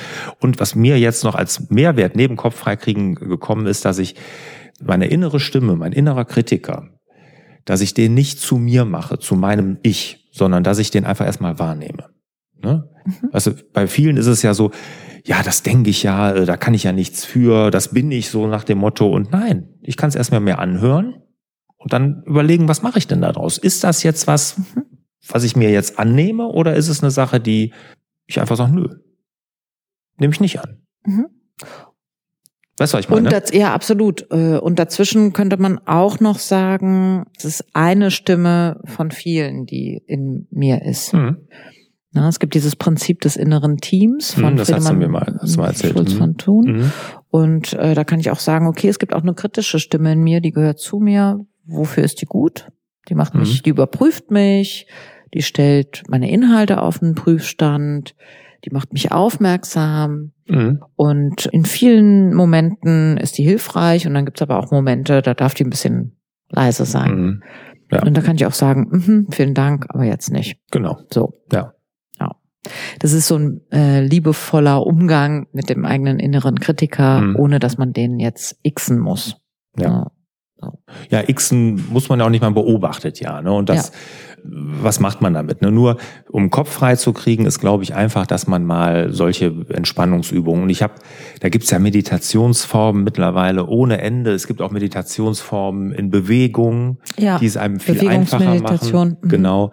Und 0.40 0.60
was 0.60 0.74
mir 0.74 0.98
jetzt 0.98 1.24
noch 1.24 1.34
als 1.34 1.70
Mehrwert 1.70 2.16
neben 2.16 2.36
Kopf 2.36 2.56
frei 2.56 2.76
kriegen 2.76 3.16
gekommen 3.16 3.66
ist, 3.66 3.84
dass 3.84 3.98
ich 3.98 4.14
meine 4.82 5.06
innere 5.08 5.40
Stimme, 5.40 5.76
mein 5.76 5.92
innerer 5.92 6.24
Kritiker, 6.24 6.88
dass 7.64 7.80
ich 7.80 7.94
den 7.94 8.14
nicht 8.14 8.40
zu 8.40 8.56
mir 8.56 8.84
mache, 8.84 9.18
zu 9.18 9.34
meinem 9.34 9.78
Ich, 9.82 10.19
sondern 10.30 10.64
dass 10.64 10.78
ich 10.78 10.90
den 10.90 11.04
einfach 11.04 11.26
erstmal 11.26 11.58
wahrnehme. 11.58 12.10
Ne? 12.62 12.88
Mhm. 13.04 13.30
Also 13.32 13.52
bei 13.72 13.86
vielen 13.86 14.16
ist 14.16 14.26
es 14.26 14.42
ja 14.42 14.54
so, 14.54 14.70
ja, 15.24 15.42
das 15.42 15.62
denke 15.62 15.90
ich 15.90 16.02
ja, 16.02 16.32
äh, 16.32 16.46
da 16.46 16.56
kann 16.56 16.74
ich 16.74 16.84
ja 16.84 16.92
nichts 16.92 17.24
für, 17.24 17.70
das 17.70 17.92
bin 17.92 18.10
ich 18.10 18.30
so 18.30 18.46
nach 18.46 18.64
dem 18.64 18.78
Motto. 18.78 19.10
Und 19.10 19.32
nein, 19.32 19.68
ich 19.82 19.96
kann 19.96 20.08
es 20.08 20.14
erstmal 20.14 20.40
mehr 20.40 20.58
anhören 20.58 21.22
und 21.76 21.92
dann 21.92 22.22
überlegen, 22.26 22.68
was 22.68 22.82
mache 22.82 22.98
ich 22.98 23.06
denn 23.06 23.22
daraus? 23.22 23.58
Ist 23.58 23.84
das 23.84 24.02
jetzt 24.02 24.26
was, 24.26 24.58
mhm. 24.58 24.84
was 25.28 25.44
ich 25.44 25.56
mir 25.56 25.70
jetzt 25.70 25.98
annehme 25.98 26.46
oder 26.46 26.74
ist 26.74 26.88
es 26.88 27.02
eine 27.02 27.10
Sache, 27.10 27.40
die 27.40 27.72
ich 28.26 28.40
einfach 28.40 28.56
sage, 28.56 28.72
nö, 28.72 28.88
nehme 30.18 30.32
ich 30.32 30.40
nicht 30.40 30.60
an. 30.60 30.82
Mhm. 31.04 31.26
Weißt 32.80 32.94
du, 32.94 32.96
was 32.96 33.04
ich 33.04 33.10
meine? 33.10 33.28
Und 33.28 33.32
das, 33.32 33.52
ja, 33.52 33.74
absolut. 33.74 34.26
Äh, 34.30 34.56
und 34.56 34.78
dazwischen 34.78 35.34
könnte 35.34 35.58
man 35.58 35.78
auch 35.84 36.18
noch 36.18 36.38
sagen, 36.38 37.26
es 37.36 37.44
ist 37.44 37.64
eine 37.74 38.10
Stimme 38.10 38.80
von 38.86 39.10
vielen, 39.10 39.66
die 39.66 40.02
in 40.06 40.46
mir 40.50 40.80
ist. 40.82 41.12
Mhm. 41.12 41.36
Na, 42.12 42.26
es 42.26 42.40
gibt 42.40 42.54
dieses 42.54 42.76
Prinzip 42.76 43.20
des 43.20 43.36
inneren 43.36 43.76
Teams 43.76 44.32
von 44.32 44.54
mhm, 44.54 44.56
das 44.56 44.70
Friedemann, 44.70 44.82
hast 44.82 44.92
du 44.92 44.96
mir 44.96 45.08
mal, 45.08 45.38
hast 45.42 45.56
du 45.56 45.60
mal 45.60 45.66
erzählt. 45.66 45.92
Schulz 45.92 46.14
von 46.14 46.38
Thun. 46.38 46.64
Mhm. 46.64 46.92
Und 47.28 47.74
äh, 47.74 47.94
da 47.94 48.04
kann 48.04 48.18
ich 48.18 48.30
auch 48.30 48.38
sagen, 48.38 48.66
okay, 48.66 48.88
es 48.88 48.98
gibt 48.98 49.12
auch 49.12 49.22
eine 49.22 49.34
kritische 49.34 49.78
Stimme 49.78 50.14
in 50.14 50.20
mir, 50.20 50.40
die 50.40 50.50
gehört 50.50 50.78
zu 50.78 51.00
mir. 51.00 51.38
Wofür 51.66 52.02
ist 52.02 52.22
die 52.22 52.26
gut? 52.26 52.72
Die 53.10 53.14
macht 53.14 53.34
mich, 53.34 53.58
mhm. 53.58 53.62
die 53.62 53.70
überprüft 53.70 54.30
mich, 54.30 54.86
die 55.34 55.42
stellt 55.42 56.02
meine 56.08 56.30
Inhalte 56.30 56.80
auf 56.80 57.00
den 57.00 57.14
Prüfstand, 57.14 58.14
die 58.64 58.70
macht 58.70 58.94
mich 58.94 59.12
aufmerksam. 59.12 60.32
Mhm. 60.50 60.82
Und 60.96 61.46
in 61.46 61.64
vielen 61.64 62.34
Momenten 62.34 63.16
ist 63.16 63.38
die 63.38 63.44
hilfreich 63.44 64.06
und 64.06 64.14
dann 64.14 64.24
gibt's 64.24 64.42
aber 64.42 64.58
auch 64.58 64.70
Momente, 64.70 65.22
da 65.22 65.34
darf 65.34 65.54
die 65.54 65.64
ein 65.64 65.70
bisschen 65.70 66.16
leise 66.48 66.84
sein. 66.84 67.14
Mhm. 67.14 67.42
Ja. 67.92 68.02
Und 68.02 68.16
da 68.16 68.20
kann 68.20 68.36
ich 68.36 68.46
auch 68.46 68.52
sagen, 68.52 68.88
mh, 68.90 69.34
vielen 69.34 69.54
Dank, 69.54 69.86
aber 69.88 70.04
jetzt 70.04 70.30
nicht. 70.30 70.58
Genau. 70.70 70.98
So. 71.12 71.40
Ja. 71.52 71.74
Ja. 72.18 72.36
Das 72.98 73.12
ist 73.12 73.26
so 73.26 73.36
ein 73.36 73.60
äh, 73.72 74.04
liebevoller 74.04 74.86
Umgang 74.86 75.46
mit 75.52 75.70
dem 75.70 75.84
eigenen 75.84 76.18
inneren 76.18 76.60
Kritiker, 76.60 77.20
mhm. 77.20 77.36
ohne 77.36 77.58
dass 77.58 77.78
man 77.78 77.92
den 77.92 78.18
jetzt 78.18 78.60
xen 78.64 78.98
muss. 78.98 79.36
Ja. 79.76 79.88
ja. 79.88 80.10
Ja, 81.10 81.22
Xen 81.22 81.84
muss 81.90 82.08
man 82.08 82.18
ja 82.18 82.26
auch 82.26 82.30
nicht 82.30 82.42
mal 82.42 82.50
beobachtet, 82.50 83.20
ja. 83.20 83.40
Ne? 83.42 83.52
Und 83.52 83.68
das, 83.68 83.88
ja. 83.88 84.50
was 84.82 85.00
macht 85.00 85.20
man 85.20 85.34
damit? 85.34 85.62
Ne? 85.62 85.70
Nur 85.70 85.96
um 86.30 86.50
Kopf 86.50 86.70
frei 86.70 86.96
zu 86.96 87.12
kriegen, 87.12 87.46
ist, 87.46 87.60
glaube 87.60 87.82
ich, 87.82 87.94
einfach, 87.94 88.26
dass 88.26 88.46
man 88.46 88.64
mal 88.64 89.12
solche 89.12 89.54
Entspannungsübungen. 89.68 90.64
Und 90.64 90.70
ich 90.70 90.82
habe, 90.82 90.94
da 91.40 91.48
gibt's 91.48 91.70
ja 91.70 91.78
Meditationsformen 91.78 93.04
mittlerweile 93.04 93.66
ohne 93.66 94.00
Ende. 94.00 94.32
Es 94.32 94.46
gibt 94.46 94.60
auch 94.62 94.70
Meditationsformen 94.70 95.92
in 95.92 96.10
Bewegung, 96.10 96.98
ja. 97.16 97.38
die 97.38 97.46
es 97.46 97.56
einem 97.56 97.80
viel 97.80 98.08
einfacher 98.08 98.60
machen. 98.60 99.16
Mhm. 99.22 99.28
Genau 99.28 99.72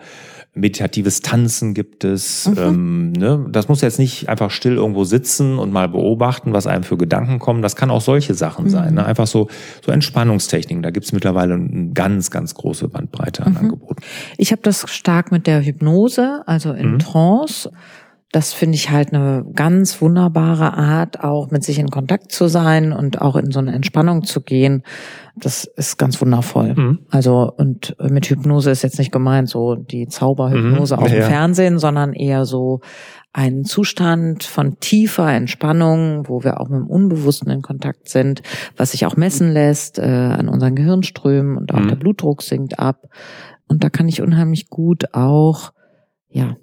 meditatives 0.58 1.22
Tanzen 1.22 1.74
gibt 1.74 2.04
es. 2.04 2.48
Mhm. 2.48 2.58
Ähm, 2.58 3.12
ne? 3.12 3.46
Das 3.50 3.67
muss 3.67 3.82
jetzt 3.82 4.00
nicht 4.00 4.30
einfach 4.30 4.52
still 4.52 4.76
irgendwo 4.76 5.04
sitzen 5.04 5.58
und 5.60 5.72
mal 5.72 5.88
beobachten, 5.88 6.54
was 6.54 6.67
einem 6.67 6.84
für 6.84 6.98
Gedanken 6.98 7.39
kommen. 7.39 7.62
Das 7.62 7.76
kann 7.76 7.89
auch 7.89 8.02
solche 8.02 8.34
Sachen 8.34 8.65
mhm. 8.65 8.70
sein. 8.70 8.93
Ne? 8.96 9.06
Einfach 9.06 9.28
so, 9.28 9.48
so 9.86 9.91
Entspannungstechniken. 9.91 10.84
Da 10.84 10.91
gibt 10.91 11.06
es 11.06 11.13
mittlerweile 11.13 11.56
eine 11.56 11.91
ganz, 11.93 12.32
ganz 12.32 12.56
große 12.56 12.88
Bandbreite 12.89 13.46
an 13.46 13.54
mhm. 13.54 13.58
Angeboten. 13.58 14.02
Ich 14.38 14.52
habe 14.52 14.62
das 14.62 14.86
stark 14.89 15.32
mit 15.32 15.48
der 15.48 15.63
Hypnose, 15.63 16.43
also 16.46 16.74
in 16.74 16.93
mhm. 16.93 17.00
Trance. 17.00 17.72
Das 18.32 18.52
finde 18.54 18.76
ich 18.76 18.90
halt 18.90 19.13
eine 19.13 19.46
ganz 19.54 20.02
wunderbare 20.02 20.74
Art, 20.74 21.24
auch 21.24 21.50
mit 21.50 21.63
sich 21.63 21.80
in 21.80 21.90
Kontakt 21.90 22.32
zu 22.34 22.48
sein 22.48 22.92
und 22.92 23.22
auch 23.22 23.38
in 23.38 23.52
so 23.52 23.60
eine 23.60 23.74
Entspannung 23.74 24.24
zu 24.24 24.42
gehen. 24.42 24.84
Das 25.38 25.63
ist 25.63 25.98
ganz 25.98 26.20
wundervoll. 26.20 26.74
Mhm. 26.76 27.00
Also, 27.10 27.50
und 27.56 27.96
mit 28.02 28.26
Hypnose 28.26 28.70
ist 28.70 28.82
jetzt 28.82 29.00
nicht 29.00 29.13
gemeint 29.13 29.48
so 29.48 29.76
die 29.76 30.08
Zauberhypnose 30.08 30.98
mhm. 30.98 31.04
auf 31.04 31.10
dem 31.10 31.20
ja. 31.20 31.28
Fernsehen, 31.28 31.80
sondern 31.80 32.12
eher 32.12 32.44
so 32.44 32.82
ein 33.32 33.63
Zustand 33.63 34.44
von 34.44 34.80
tiefer 34.80 35.32
Entspannung, 35.32 36.28
wo 36.28 36.44
wir 36.44 36.60
auch 36.60 36.68
mit 36.68 36.80
dem 36.80 36.88
Unbewussten 36.88 37.50
in 37.50 37.62
Kontakt 37.62 38.10
sind, 38.10 38.42
was 38.76 38.92
sich 38.92 39.06
auch 39.06 39.16
messen 39.16 39.54
lässt 39.54 40.00
äh, 40.00 40.02
an 40.02 40.50
unseren 40.50 40.76
Gehirnströmen 40.76 41.56
und 41.56 41.74
auch 41.74 41.80
mhm. 41.80 41.88
der 41.88 41.96
Blutdruck 41.96 42.42
sinkt 42.42 42.80
ab. 42.80 43.06
Und 43.68 43.84
da 43.84 43.90
kann 43.90 44.10
ich 44.10 44.22
unheimlich 44.22 44.70
gut 44.70 45.13
auch, 45.13 45.72
ja, 46.30 46.58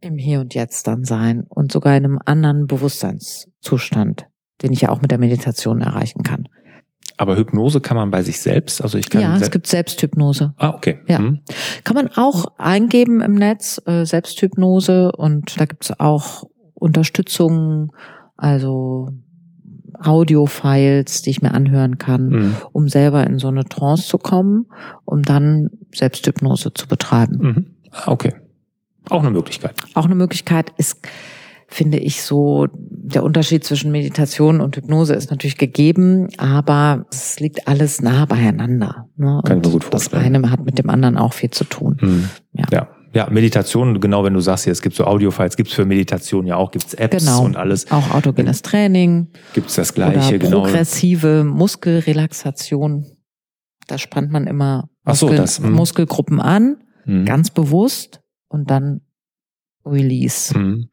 im 0.00 0.18
Hier 0.18 0.40
und 0.40 0.54
Jetzt 0.54 0.86
dann 0.86 1.04
sein 1.04 1.44
und 1.48 1.72
sogar 1.72 1.96
in 1.96 2.04
einem 2.04 2.18
anderen 2.24 2.66
Bewusstseinszustand, 2.66 4.26
den 4.62 4.72
ich 4.72 4.82
ja 4.82 4.90
auch 4.90 5.00
mit 5.00 5.10
der 5.10 5.18
Meditation 5.18 5.80
erreichen 5.80 6.22
kann. 6.22 6.48
Aber 7.18 7.36
Hypnose 7.36 7.80
kann 7.80 7.96
man 7.96 8.10
bei 8.10 8.22
sich 8.22 8.40
selbst, 8.40 8.82
also 8.82 8.98
ich 8.98 9.08
kann 9.08 9.22
ja, 9.22 9.36
es 9.36 9.50
gibt 9.50 9.66
Selbsthypnose. 9.66 10.54
Ah, 10.58 10.70
okay. 10.70 10.98
Ja, 11.08 11.18
mhm. 11.18 11.40
kann 11.84 11.94
man 11.94 12.08
auch 12.14 12.46
eingeben 12.58 13.22
im 13.22 13.34
Netz 13.34 13.80
äh, 13.86 14.04
Selbsthypnose 14.04 15.12
und 15.12 15.58
da 15.58 15.64
gibt's 15.64 15.98
auch 15.98 16.44
Unterstützung, 16.74 17.92
also 18.36 19.08
Audio-Files, 19.98 21.22
die 21.22 21.30
ich 21.30 21.40
mir 21.40 21.54
anhören 21.54 21.96
kann, 21.96 22.28
mhm. 22.28 22.56
um 22.72 22.88
selber 22.88 23.26
in 23.26 23.38
so 23.38 23.48
eine 23.48 23.64
Trance 23.64 24.06
zu 24.06 24.18
kommen, 24.18 24.66
um 25.06 25.22
dann 25.22 25.70
Selbsthypnose 25.94 26.74
zu 26.74 26.86
betreiben. 26.86 27.38
Mhm. 27.38 27.66
Ah, 27.92 28.10
okay. 28.12 28.34
Auch 29.10 29.20
eine 29.20 29.30
Möglichkeit. 29.30 29.74
Auch 29.94 30.04
eine 30.04 30.14
Möglichkeit 30.14 30.72
ist, 30.78 31.06
finde 31.68 31.98
ich, 31.98 32.22
so, 32.22 32.66
der 32.72 33.22
Unterschied 33.22 33.64
zwischen 33.64 33.90
Meditation 33.92 34.60
und 34.60 34.76
Hypnose 34.76 35.14
ist 35.14 35.30
natürlich 35.30 35.58
gegeben, 35.58 36.28
aber 36.38 37.06
es 37.10 37.38
liegt 37.40 37.68
alles 37.68 38.00
nah 38.00 38.24
beieinander. 38.24 39.08
Ne? 39.16 39.40
Kann 39.44 39.58
ich 39.58 39.64
mir 39.64 39.72
gut 39.72 39.84
vorstellen. 39.84 40.32
Das 40.32 40.42
eine 40.42 40.50
hat 40.50 40.64
mit 40.64 40.78
dem 40.78 40.90
anderen 40.90 41.16
auch 41.16 41.32
viel 41.32 41.50
zu 41.50 41.64
tun. 41.64 41.96
Hm. 42.00 42.28
Ja. 42.52 42.64
ja. 42.72 42.88
Ja, 43.14 43.30
Meditation, 43.30 43.98
genau, 43.98 44.24
wenn 44.24 44.34
du 44.34 44.40
sagst, 44.40 44.64
hier, 44.64 44.72
es 44.72 44.82
gibt 44.82 44.94
so 44.94 45.06
Audio-Files, 45.06 45.56
gibt 45.56 45.70
es 45.70 45.74
für 45.74 45.86
Meditation 45.86 46.44
ja 46.44 46.56
auch, 46.56 46.70
gibt 46.70 46.84
es 46.84 46.92
Apps 46.92 47.24
genau. 47.24 47.46
und 47.46 47.56
alles. 47.56 47.90
Auch 47.90 48.10
autogenes 48.10 48.60
Training. 48.60 49.28
Gibt 49.54 49.70
es 49.70 49.76
das 49.76 49.94
Gleiche, 49.94 50.36
oder 50.36 50.38
genau. 50.38 50.62
Progressive 50.64 51.42
Muskelrelaxation. 51.42 53.06
Da 53.86 53.96
spannt 53.96 54.32
man 54.32 54.46
immer 54.46 54.90
Muskel, 55.04 55.28
so, 55.30 55.34
das, 55.34 55.58
hm. 55.60 55.72
Muskelgruppen 55.72 56.40
an, 56.40 56.76
hm. 57.04 57.24
ganz 57.24 57.50
bewusst 57.50 58.20
und 58.56 58.70
dann 58.70 59.02
Release. 59.86 60.56
Mhm. 60.56 60.88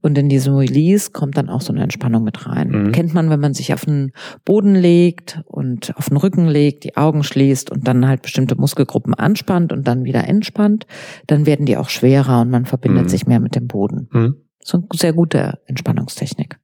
Und 0.00 0.16
in 0.16 0.28
diesem 0.28 0.54
Release 0.54 1.10
kommt 1.10 1.36
dann 1.36 1.48
auch 1.48 1.60
so 1.60 1.72
eine 1.72 1.82
Entspannung 1.82 2.22
mit 2.22 2.46
rein. 2.46 2.68
Mhm. 2.68 2.92
Kennt 2.92 3.14
man, 3.14 3.30
wenn 3.30 3.40
man 3.40 3.52
sich 3.52 3.74
auf 3.74 3.84
den 3.84 4.12
Boden 4.44 4.76
legt 4.76 5.42
und 5.46 5.96
auf 5.96 6.08
den 6.08 6.18
Rücken 6.18 6.46
legt, 6.46 6.84
die 6.84 6.96
Augen 6.96 7.24
schließt 7.24 7.70
und 7.70 7.88
dann 7.88 8.06
halt 8.06 8.22
bestimmte 8.22 8.54
Muskelgruppen 8.54 9.14
anspannt 9.14 9.72
und 9.72 9.88
dann 9.88 10.04
wieder 10.04 10.28
entspannt, 10.28 10.86
dann 11.26 11.46
werden 11.46 11.66
die 11.66 11.76
auch 11.76 11.88
schwerer 11.88 12.42
und 12.42 12.50
man 12.50 12.64
verbindet 12.64 13.04
mhm. 13.04 13.08
sich 13.08 13.26
mehr 13.26 13.40
mit 13.40 13.56
dem 13.56 13.66
Boden. 13.66 14.08
Mhm. 14.12 14.36
So 14.62 14.78
eine 14.78 14.86
sehr 14.94 15.12
gute 15.12 15.58
Entspannungstechnik. 15.66 16.57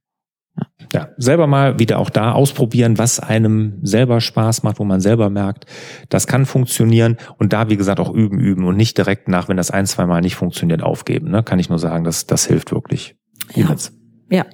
Ja, 0.93 1.09
selber 1.17 1.47
mal 1.47 1.79
wieder 1.79 1.99
auch 1.99 2.09
da 2.09 2.31
ausprobieren, 2.31 2.97
was 2.97 3.19
einem 3.19 3.79
selber 3.81 4.21
Spaß 4.21 4.63
macht, 4.63 4.79
wo 4.79 4.85
man 4.85 5.01
selber 5.01 5.29
merkt, 5.29 5.65
das 6.09 6.27
kann 6.27 6.45
funktionieren 6.45 7.17
und 7.37 7.53
da, 7.53 7.69
wie 7.69 7.77
gesagt, 7.77 7.99
auch 7.99 8.13
üben, 8.13 8.39
üben 8.39 8.65
und 8.65 8.77
nicht 8.77 8.97
direkt 8.97 9.27
nach, 9.27 9.49
wenn 9.49 9.57
das 9.57 9.71
ein, 9.71 9.85
zwei 9.85 10.05
Mal 10.05 10.21
nicht 10.21 10.35
funktioniert, 10.35 10.83
aufgeben. 10.83 11.31
Ne? 11.31 11.43
Kann 11.43 11.59
ich 11.59 11.69
nur 11.69 11.79
sagen, 11.79 12.03
das, 12.03 12.27
das 12.27 12.45
hilft 12.45 12.71
wirklich. 12.71 13.15
Ja. 13.53 13.75
ja, 14.29 14.45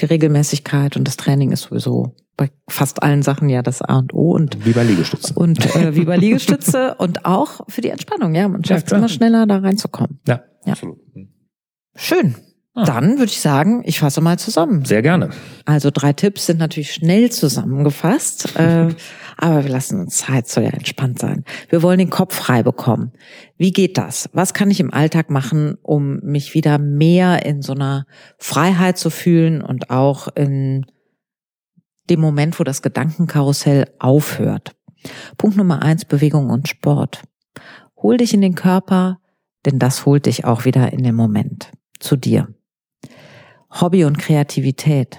die 0.00 0.04
Regelmäßigkeit 0.04 0.96
und 0.96 1.06
das 1.06 1.16
Training 1.16 1.52
ist 1.52 1.62
sowieso 1.62 2.14
bei 2.36 2.50
fast 2.68 3.02
allen 3.02 3.22
Sachen 3.22 3.48
ja 3.48 3.62
das 3.62 3.82
A 3.82 3.98
und 3.98 4.14
O 4.14 4.32
und 4.32 4.64
wie 4.64 4.72
bei 4.72 4.84
Liegestütze 4.84 5.34
und 5.34 5.74
äh, 5.76 5.94
wie 5.96 6.04
bei 6.04 6.16
Liegestütze 6.16 6.94
und 6.98 7.24
auch 7.24 7.62
für 7.68 7.80
die 7.80 7.90
Entspannung. 7.90 8.34
Ja, 8.34 8.48
man 8.48 8.64
schafft 8.64 8.86
es 8.86 8.92
ja, 8.92 8.98
immer 8.98 9.08
schneller 9.08 9.46
da 9.46 9.58
reinzukommen. 9.58 10.20
Ja, 10.26 10.42
ja. 10.64 10.72
absolut. 10.72 10.98
Schön. 11.96 12.36
Ah. 12.74 12.84
Dann 12.84 13.18
würde 13.18 13.32
ich 13.32 13.40
sagen, 13.40 13.82
ich 13.84 13.98
fasse 13.98 14.20
mal 14.20 14.38
zusammen. 14.38 14.84
Sehr 14.84 15.02
gerne. 15.02 15.30
Also 15.64 15.90
drei 15.92 16.12
Tipps 16.12 16.46
sind 16.46 16.58
natürlich 16.58 16.92
schnell 16.92 17.30
zusammengefasst, 17.30 18.56
äh, 18.56 18.88
aber 19.36 19.64
wir 19.64 19.70
lassen 19.70 20.00
uns 20.00 20.18
Zeit, 20.18 20.48
soll 20.48 20.64
ja 20.64 20.70
entspannt 20.70 21.18
sein. 21.18 21.44
Wir 21.68 21.82
wollen 21.82 21.98
den 21.98 22.10
Kopf 22.10 22.34
frei 22.34 22.62
bekommen. 22.62 23.12
Wie 23.56 23.72
geht 23.72 23.98
das? 23.98 24.28
Was 24.32 24.54
kann 24.54 24.70
ich 24.70 24.80
im 24.80 24.92
Alltag 24.92 25.30
machen, 25.30 25.76
um 25.82 26.20
mich 26.22 26.54
wieder 26.54 26.78
mehr 26.78 27.44
in 27.44 27.62
so 27.62 27.72
einer 27.72 28.06
Freiheit 28.38 28.98
zu 28.98 29.10
fühlen 29.10 29.62
und 29.62 29.90
auch 29.90 30.28
in 30.34 30.86
dem 32.10 32.20
Moment, 32.20 32.60
wo 32.60 32.64
das 32.64 32.82
Gedankenkarussell 32.82 33.86
aufhört? 33.98 34.76
Punkt 35.36 35.56
Nummer 35.56 35.82
eins, 35.82 36.04
Bewegung 36.04 36.50
und 36.50 36.68
Sport. 36.68 37.22
Hol 37.96 38.16
dich 38.16 38.34
in 38.34 38.40
den 38.40 38.54
Körper, 38.54 39.18
denn 39.66 39.78
das 39.78 40.06
holt 40.06 40.26
dich 40.26 40.44
auch 40.44 40.64
wieder 40.64 40.92
in 40.92 41.02
den 41.02 41.14
Moment 41.14 41.72
zu 41.98 42.16
dir. 42.16 42.48
Hobby 43.70 44.04
und 44.04 44.18
Kreativität. 44.18 45.18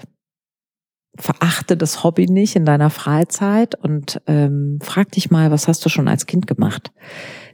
Verachte 1.16 1.76
das 1.76 2.04
Hobby 2.04 2.26
nicht 2.26 2.56
in 2.56 2.64
deiner 2.64 2.88
Freizeit 2.88 3.74
und 3.74 4.22
ähm, 4.26 4.78
frag 4.80 5.10
dich 5.12 5.30
mal, 5.30 5.50
was 5.50 5.68
hast 5.68 5.84
du 5.84 5.88
schon 5.88 6.08
als 6.08 6.26
Kind 6.26 6.46
gemacht? 6.46 6.92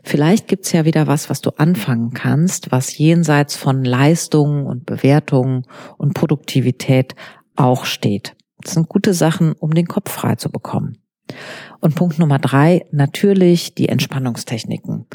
Vielleicht 0.02 0.46
gibt's 0.46 0.72
ja 0.72 0.84
wieder 0.84 1.06
was, 1.06 1.30
was 1.30 1.40
du 1.40 1.50
anfangen 1.58 2.12
kannst, 2.12 2.70
was 2.70 2.96
jenseits 2.96 3.56
von 3.56 3.82
Leistungen 3.82 4.66
und 4.66 4.86
Bewertungen 4.86 5.64
und 5.96 6.14
Produktivität 6.14 7.14
auch 7.56 7.84
steht. 7.86 8.36
Das 8.62 8.74
sind 8.74 8.88
gute 8.88 9.14
Sachen, 9.14 9.52
um 9.52 9.74
den 9.74 9.86
Kopf 9.86 10.12
frei 10.12 10.36
zu 10.36 10.50
bekommen. 10.50 10.98
Und 11.80 11.94
Punkt 11.94 12.18
Nummer 12.18 12.38
drei, 12.38 12.86
natürlich 12.92 13.74
die 13.74 13.88
Entspannungstechniken. 13.88 15.06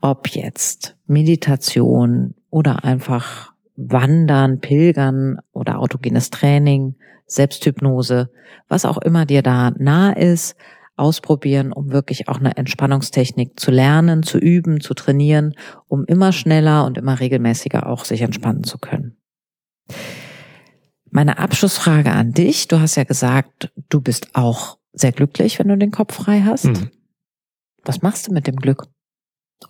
Ob 0.00 0.28
jetzt 0.28 0.96
Meditation 1.06 2.34
oder 2.50 2.84
einfach 2.84 3.52
Wandern, 3.78 4.60
Pilgern 4.60 5.38
oder 5.52 5.78
autogenes 5.78 6.30
Training, 6.30 6.96
Selbsthypnose, 7.26 8.30
was 8.68 8.84
auch 8.84 8.98
immer 8.98 9.24
dir 9.24 9.42
da 9.42 9.70
nah 9.78 10.12
ist, 10.12 10.56
ausprobieren, 10.96 11.72
um 11.72 11.92
wirklich 11.92 12.28
auch 12.28 12.40
eine 12.40 12.56
Entspannungstechnik 12.56 13.58
zu 13.58 13.70
lernen, 13.70 14.24
zu 14.24 14.38
üben, 14.38 14.80
zu 14.80 14.94
trainieren, 14.94 15.54
um 15.86 16.04
immer 16.04 16.32
schneller 16.32 16.84
und 16.84 16.98
immer 16.98 17.20
regelmäßiger 17.20 17.86
auch 17.86 18.04
sich 18.04 18.22
entspannen 18.22 18.64
zu 18.64 18.78
können. 18.78 19.16
Meine 21.10 21.38
Abschlussfrage 21.38 22.10
an 22.10 22.32
dich. 22.32 22.66
Du 22.66 22.80
hast 22.80 22.96
ja 22.96 23.04
gesagt, 23.04 23.72
du 23.88 24.00
bist 24.00 24.34
auch 24.34 24.78
sehr 24.92 25.12
glücklich, 25.12 25.58
wenn 25.60 25.68
du 25.68 25.78
den 25.78 25.92
Kopf 25.92 26.14
frei 26.14 26.42
hast. 26.44 26.66
Mhm. 26.66 26.90
Was 27.84 28.02
machst 28.02 28.26
du 28.26 28.32
mit 28.32 28.48
dem 28.48 28.56
Glück? 28.56 28.88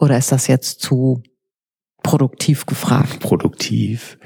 Oder 0.01 0.17
ist 0.17 0.33
das 0.33 0.47
jetzt 0.47 0.81
zu 0.81 1.23
produktiv 2.03 2.67
gefragt. 2.67 3.21
Produktiv. 3.21 4.19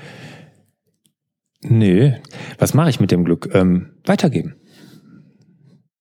Nö. 1.62 2.12
Was 2.58 2.74
mache 2.74 2.90
ich 2.90 3.00
mit 3.00 3.10
dem 3.10 3.24
Glück? 3.24 3.50
Ähm, 3.54 3.92
weitergeben. 4.04 4.56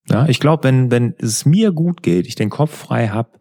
Ja, 0.10 0.28
ich 0.28 0.40
glaube, 0.40 0.64
wenn, 0.64 0.92
wenn 0.92 1.16
es 1.20 1.46
mir 1.46 1.72
gut 1.72 2.04
geht, 2.04 2.28
ich 2.28 2.36
den 2.36 2.50
Kopf 2.50 2.76
frei 2.76 3.10
habe 3.10 3.40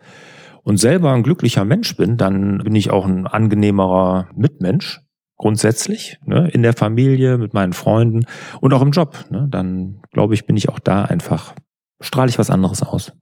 und 0.63 0.77
selber 0.77 1.13
ein 1.13 1.23
glücklicher 1.23 1.65
Mensch 1.65 1.97
bin, 1.97 2.17
dann 2.17 2.59
bin 2.59 2.75
ich 2.75 2.91
auch 2.91 3.07
ein 3.07 3.27
angenehmerer 3.27 4.29
Mitmensch, 4.37 5.01
grundsätzlich, 5.37 6.19
ne, 6.27 6.49
in 6.53 6.63
der 6.63 6.75
Familie, 6.75 7.39
mit 7.39 7.55
meinen 7.55 7.73
Freunden 7.73 8.27
und 8.61 8.75
auch 8.75 8.83
im 8.83 8.91
Job. 8.91 9.25
Ne, 9.31 9.49
dann 9.51 10.03
glaube 10.13 10.35
ich, 10.35 10.45
bin 10.45 10.57
ich 10.57 10.69
auch 10.69 10.79
da 10.79 11.05
einfach, 11.05 11.55
strahle 12.01 12.29
ich 12.29 12.39
was 12.39 12.51
anderes 12.51 12.83
aus. 12.83 13.13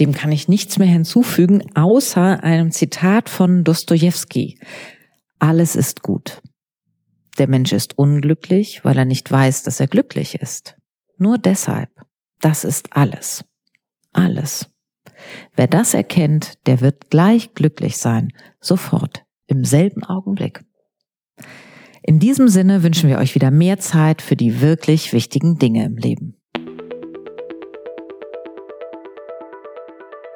Dem 0.00 0.12
kann 0.12 0.32
ich 0.32 0.48
nichts 0.48 0.78
mehr 0.78 0.88
hinzufügen, 0.88 1.62
außer 1.74 2.42
einem 2.42 2.70
Zitat 2.72 3.28
von 3.28 3.62
Dostoevsky. 3.64 4.58
Alles 5.38 5.76
ist 5.76 6.02
gut. 6.02 6.42
Der 7.38 7.48
Mensch 7.48 7.72
ist 7.72 7.98
unglücklich, 7.98 8.84
weil 8.84 8.96
er 8.98 9.04
nicht 9.04 9.30
weiß, 9.30 9.62
dass 9.62 9.80
er 9.80 9.86
glücklich 9.86 10.36
ist. 10.36 10.76
Nur 11.18 11.38
deshalb. 11.38 11.90
Das 12.40 12.64
ist 12.64 12.96
alles. 12.96 13.44
Alles. 14.12 14.68
Wer 15.56 15.66
das 15.66 15.94
erkennt, 15.94 16.54
der 16.66 16.80
wird 16.80 17.10
gleich 17.10 17.54
glücklich 17.54 17.96
sein. 17.96 18.32
Sofort. 18.60 19.24
Im 19.46 19.64
selben 19.64 20.04
Augenblick. 20.04 20.64
In 22.02 22.18
diesem 22.18 22.48
Sinne 22.48 22.82
wünschen 22.82 23.08
wir 23.08 23.18
euch 23.18 23.34
wieder 23.34 23.50
mehr 23.50 23.78
Zeit 23.78 24.22
für 24.22 24.36
die 24.36 24.60
wirklich 24.60 25.12
wichtigen 25.12 25.58
Dinge 25.58 25.84
im 25.84 25.96
Leben. 25.96 26.36